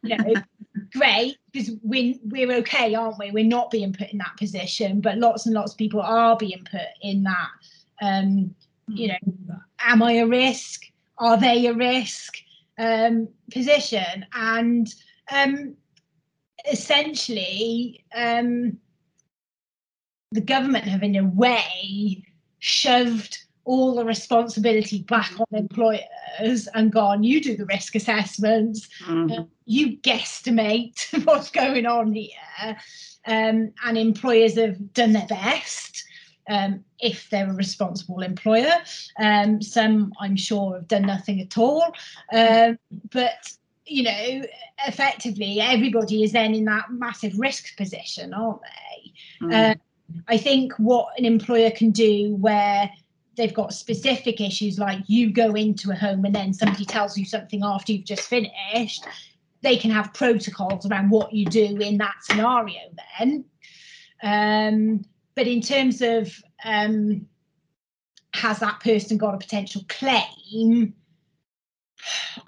you 0.04 0.18
know, 0.18 0.34
great 0.94 1.38
because 1.52 1.72
we're 1.84 2.16
we're 2.26 2.52
okay, 2.58 2.94
aren't 2.96 3.20
we? 3.20 3.32
We're 3.32 3.46
not 3.46 3.72
being 3.72 3.94
put 3.94 4.10
in 4.12 4.18
that 4.20 4.38
position, 4.38 5.02
but 5.02 5.18
lots 5.18 5.46
and 5.46 5.56
lots 5.56 5.72
of 5.74 5.78
people 5.78 6.02
are 6.02 6.38
being 6.38 6.66
put 6.70 6.88
in 7.02 7.24
that. 7.24 7.50
Um, 8.02 8.56
you 8.88 9.10
know, 9.10 9.60
am 9.80 10.02
I 10.02 10.14
a 10.14 10.28
risk? 10.28 10.89
Are 11.20 11.38
they 11.38 11.68
a 11.68 11.74
risk? 11.74 12.38
Um, 12.78 13.28
position 13.52 14.26
and 14.34 14.88
um, 15.34 15.76
essentially 16.72 18.06
um, 18.16 18.78
the 20.32 20.42
government 20.42 20.86
have 20.86 21.04
in 21.04 21.16
a 21.18 21.26
way 21.26 22.24
shoved 22.60 23.38
all 23.66 23.96
the 23.96 24.06
responsibility 24.06 25.00
back 25.04 25.32
on 25.40 25.46
employers 25.52 26.68
and 26.74 26.92
gone 26.92 27.24
you 27.24 27.42
do 27.42 27.58
the 27.58 27.66
risk 27.66 27.96
assessments 27.96 28.88
Mm. 29.06 29.48
you 29.66 29.98
guesstimate 29.98 30.96
what's 31.26 31.52
going 31.52 31.86
on 31.86 32.14
here 32.14 32.78
um, 33.28 33.74
and 33.86 33.98
employers 33.98 34.56
have 34.56 34.94
done 34.94 35.12
their 35.14 35.28
best 35.28 36.04
um, 36.50 36.84
if 37.00 37.30
they're 37.30 37.50
a 37.50 37.54
responsible 37.54 38.22
employer 38.22 38.74
um, 39.20 39.62
some 39.62 40.12
i'm 40.20 40.36
sure 40.36 40.76
have 40.76 40.88
done 40.88 41.04
nothing 41.04 41.40
at 41.42 41.58
all 41.58 41.94
um, 42.34 42.78
but 43.12 43.52
you 43.86 44.04
know 44.04 44.42
effectively 44.88 45.60
everybody 45.62 46.24
is 46.24 46.32
then 46.32 46.54
in 46.54 46.66
that 46.66 46.86
massive 46.92 47.38
risk 47.40 47.76
position 47.78 48.34
aren't 48.34 48.62
they 48.62 48.90
Mm. 49.42 49.54
uh, 49.54 49.76
I 50.28 50.38
think 50.38 50.74
what 50.74 51.08
an 51.18 51.26
employer 51.26 51.72
can 51.72 51.92
do 51.92 52.36
where 52.36 52.90
they've 53.36 53.54
got 53.54 53.74
specific 53.74 54.42
issues 54.42 54.80
like 54.80 55.00
you 55.08 55.32
go 55.32 55.54
into 55.54 55.92
a 55.92 55.96
home 55.96 56.26
and 56.26 56.36
then 56.36 56.54
somebody 56.54 56.86
tells 56.86 57.18
you 57.18 57.26
something 57.26 57.64
after 57.64 57.94
you've 57.94 58.06
just 58.06 58.28
finished, 58.28 59.06
they 59.62 59.78
can 59.78 59.92
have 59.92 60.14
protocols 60.14 60.86
around 60.86 61.10
what 61.10 61.34
you 61.34 61.46
do 61.46 61.78
in 61.78 61.98
that 61.98 62.16
scenario 62.22 62.80
then. 63.20 63.46
Um, 64.22 65.06
but 65.40 65.48
in 65.48 65.62
terms 65.62 66.02
of 66.02 66.36
um, 66.66 67.26
has 68.34 68.60
that 68.60 68.82
person 68.82 69.18
got 69.18 69.34
a 69.34 69.38
potential 69.38 69.82
claim, 69.88 70.94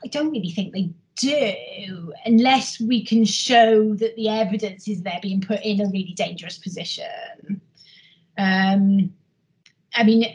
I 0.03 0.07
don't 0.09 0.29
really 0.29 0.51
think 0.51 0.73
they 0.73 0.91
do 1.15 2.11
unless 2.25 2.81
we 2.81 3.05
can 3.05 3.23
show 3.23 3.93
that 3.93 4.17
the 4.17 4.27
evidence 4.27 4.89
is 4.89 5.03
they're 5.03 5.21
being 5.21 5.39
put 5.39 5.63
in 5.63 5.79
a 5.79 5.85
really 5.85 6.13
dangerous 6.17 6.57
position. 6.57 7.61
Um, 8.37 9.13
I 9.95 10.03
mean, 10.03 10.25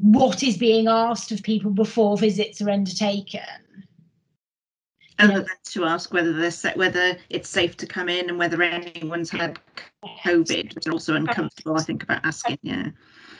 what 0.00 0.42
is 0.42 0.58
being 0.58 0.88
asked 0.88 1.30
of 1.30 1.44
people 1.44 1.70
before 1.70 2.16
visits 2.18 2.60
are 2.60 2.70
undertaken? 2.70 3.65
Other 5.18 5.40
than 5.40 5.46
to 5.64 5.84
ask 5.84 6.12
whether 6.12 6.32
they're 6.32 6.72
whether 6.74 7.16
it's 7.30 7.48
safe 7.48 7.76
to 7.78 7.86
come 7.86 8.08
in 8.08 8.28
and 8.28 8.38
whether 8.38 8.60
anyone's 8.62 9.30
had 9.30 9.58
COVID, 10.24 10.74
which 10.74 10.86
is 10.86 10.92
also 10.92 11.14
uncomfortable. 11.14 11.76
I 11.76 11.82
think 11.82 12.02
about 12.02 12.24
asking. 12.24 12.58
Yeah. 12.62 12.90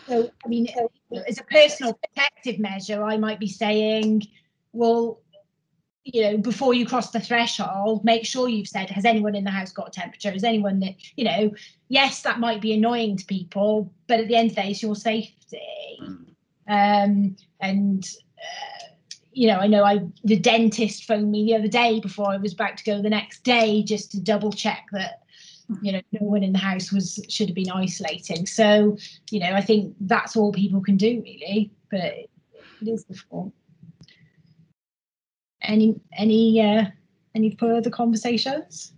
So, 0.06 0.30
I 0.44 0.48
mean, 0.48 0.68
as 1.28 1.38
a 1.38 1.44
personal 1.44 1.94
protective 1.94 2.58
measure, 2.58 3.02
I 3.02 3.16
might 3.16 3.40
be 3.40 3.48
saying, 3.48 4.22
well, 4.72 5.20
you 6.04 6.22
know, 6.22 6.38
before 6.38 6.72
you 6.72 6.86
cross 6.86 7.10
the 7.10 7.20
threshold, 7.20 8.04
make 8.04 8.24
sure 8.24 8.48
you've 8.48 8.68
said, 8.68 8.88
has 8.90 9.04
anyone 9.04 9.34
in 9.34 9.42
the 9.42 9.50
house 9.50 9.72
got 9.72 9.88
a 9.88 9.90
temperature? 9.90 10.30
Has 10.30 10.44
anyone 10.44 10.78
that, 10.80 10.94
you 11.16 11.24
know, 11.24 11.52
yes, 11.88 12.22
that 12.22 12.38
might 12.38 12.60
be 12.60 12.72
annoying 12.72 13.16
to 13.16 13.26
people, 13.26 13.92
but 14.06 14.20
at 14.20 14.28
the 14.28 14.36
end 14.36 14.50
of 14.50 14.56
the 14.56 14.62
day, 14.62 14.70
it's 14.70 14.82
your 14.82 14.94
safety. 14.94 15.60
Mm. 16.00 16.26
Um, 16.68 17.36
and, 17.60 18.08
uh, 18.38 18.75
you 19.36 19.46
know, 19.48 19.58
I 19.58 19.66
know 19.66 19.84
I 19.84 20.00
the 20.24 20.38
dentist 20.38 21.04
phoned 21.04 21.30
me 21.30 21.44
the 21.44 21.54
other 21.56 21.68
day 21.68 22.00
before 22.00 22.30
I 22.30 22.38
was 22.38 22.54
about 22.54 22.76
to 22.78 22.84
go 22.84 23.02
the 23.02 23.10
next 23.10 23.44
day 23.44 23.82
just 23.82 24.10
to 24.12 24.20
double 24.20 24.50
check 24.50 24.86
that 24.92 25.22
you 25.82 25.92
know 25.92 26.00
no 26.12 26.26
one 26.26 26.42
in 26.42 26.52
the 26.52 26.58
house 26.58 26.92
was 26.92 27.24
should 27.28 27.48
have 27.48 27.54
been 27.54 27.70
isolating. 27.70 28.46
So 28.46 28.96
you 29.30 29.40
know 29.40 29.52
i 29.52 29.60
think 29.60 29.94
that's 30.00 30.36
all 30.36 30.52
people 30.52 30.80
can 30.80 30.96
do 30.96 31.20
really 31.22 31.70
but 31.90 32.00
it 32.00 32.88
is 32.88 33.04
difficult 33.04 33.52
any 35.62 36.00
any 36.16 36.60
uh 36.60 36.84
any 37.34 37.54
further 37.56 37.90
conversations? 37.90 38.92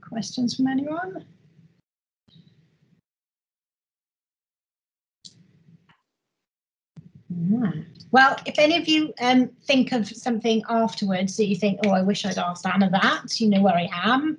Questions 0.00 0.54
from 0.54 0.68
anyone 0.68 1.24
Hmm. 7.38 7.82
Well, 8.10 8.36
if 8.46 8.58
any 8.58 8.76
of 8.76 8.88
you 8.88 9.12
um, 9.20 9.50
think 9.64 9.92
of 9.92 10.08
something 10.08 10.62
afterwards 10.68 11.36
that 11.36 11.46
you 11.46 11.56
think, 11.56 11.78
oh, 11.84 11.90
I 11.90 12.02
wish 12.02 12.24
I'd 12.24 12.38
asked 12.38 12.66
Anna 12.66 12.90
that, 12.90 13.40
you 13.40 13.48
know 13.48 13.62
where 13.62 13.76
I 13.76 13.88
am. 13.92 14.38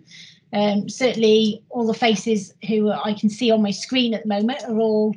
Um, 0.51 0.89
certainly, 0.89 1.63
all 1.69 1.85
the 1.85 1.93
faces 1.93 2.53
who 2.67 2.91
I 2.91 3.13
can 3.13 3.29
see 3.29 3.51
on 3.51 3.61
my 3.61 3.71
screen 3.71 4.13
at 4.13 4.23
the 4.23 4.29
moment 4.29 4.63
are 4.67 4.79
all 4.79 5.15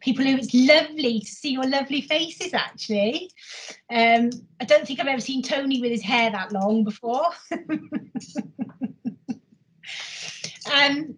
people 0.00 0.24
who 0.24 0.36
it's 0.36 0.52
lovely 0.52 1.20
to 1.20 1.26
see 1.26 1.50
your 1.50 1.68
lovely 1.68 2.00
faces, 2.00 2.54
actually. 2.54 3.30
Um, 3.90 4.30
I 4.60 4.64
don't 4.64 4.86
think 4.86 4.98
I've 4.98 5.06
ever 5.06 5.20
seen 5.20 5.42
Tony 5.42 5.80
with 5.80 5.90
his 5.92 6.02
hair 6.02 6.30
that 6.30 6.52
long 6.52 6.84
before. 6.84 7.28
um, 10.72 11.14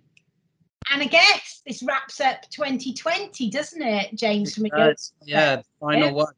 and 0.94 1.02
I 1.02 1.06
guess 1.06 1.60
this 1.66 1.82
wraps 1.82 2.20
up 2.20 2.42
2020, 2.50 3.50
doesn't 3.50 3.82
it, 3.82 4.14
James? 4.14 4.54
From 4.54 4.66
Uh, 4.72 4.94
yeah, 5.24 5.60
final 5.80 6.06
Yeah. 6.08 6.12
one. 6.12 6.34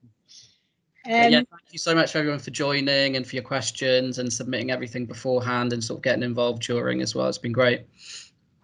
Um, 1.04 1.12
yeah, 1.12 1.28
thank 1.30 1.72
you 1.72 1.78
so 1.78 1.94
much 1.94 2.10
for 2.10 2.18
everyone 2.18 2.40
for 2.40 2.50
joining 2.50 3.14
and 3.16 3.24
for 3.24 3.36
your 3.36 3.44
questions 3.44 4.18
and 4.18 4.32
submitting 4.32 4.72
everything 4.72 5.06
beforehand 5.06 5.72
and 5.72 5.84
sort 5.84 5.98
of 5.98 6.02
getting 6.02 6.24
involved 6.24 6.62
during 6.62 7.00
as 7.00 7.14
well. 7.14 7.28
It's 7.28 7.38
been 7.38 7.52
great. 7.52 7.82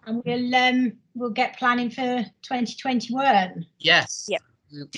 and 0.05 0.21
we'll 0.25 0.53
um, 0.53 0.91
we'll 1.15 1.29
get 1.29 1.57
planning 1.57 1.89
for 1.89 2.25
2021. 2.41 3.65
Yes. 3.79 4.25
Yep. 4.27 4.41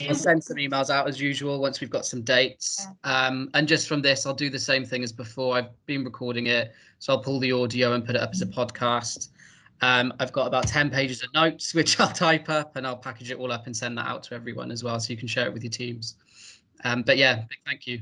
We'll 0.02 0.16
send 0.16 0.44
some 0.44 0.58
emails 0.58 0.90
out 0.90 1.08
as 1.08 1.22
usual 1.22 1.60
once 1.60 1.82
we've 1.82 1.90
got 1.90 2.06
some 2.06 2.22
dates. 2.24 2.88
Um, 3.04 3.50
and 3.54 3.68
just 3.68 3.88
from 3.90 4.02
this, 4.02 4.26
I'll 4.26 4.34
do 4.34 4.50
the 4.50 4.58
same 4.58 4.86
thing 4.86 5.04
as 5.04 5.12
before. 5.12 5.58
I've 5.58 5.70
been 5.86 6.04
recording 6.06 6.48
it, 6.48 6.72
so 7.00 7.14
I'll 7.14 7.20
pull 7.22 7.40
the 7.40 7.52
audio 7.52 7.94
and 7.94 8.04
put 8.06 8.16
it 8.16 8.22
up 8.22 8.32
as 8.32 8.42
a 8.42 8.46
podcast. 8.48 9.30
Um, 9.82 10.14
I've 10.20 10.32
got 10.32 10.48
about 10.48 10.68
10 10.68 10.90
pages 10.90 11.24
of 11.24 11.34
notes, 11.34 11.74
which 11.76 12.00
I'll 12.00 12.12
type 12.12 12.50
up 12.50 12.76
and 12.76 12.86
I'll 12.86 12.98
package 12.98 13.32
it 13.32 13.38
all 13.38 13.52
up 13.52 13.66
and 13.66 13.76
send 13.76 13.98
that 13.98 14.08
out 14.08 14.24
to 14.24 14.36
everyone 14.36 14.72
as 14.72 14.84
well, 14.84 15.00
so 15.00 15.12
you 15.12 15.18
can 15.18 15.28
share 15.28 15.48
it 15.48 15.54
with 15.54 15.64
your 15.64 15.72
teams. 15.72 16.16
Um, 16.84 17.02
but 17.04 17.18
yeah, 17.18 17.36
big 17.50 17.60
thank 17.66 17.88
you. 17.88 18.02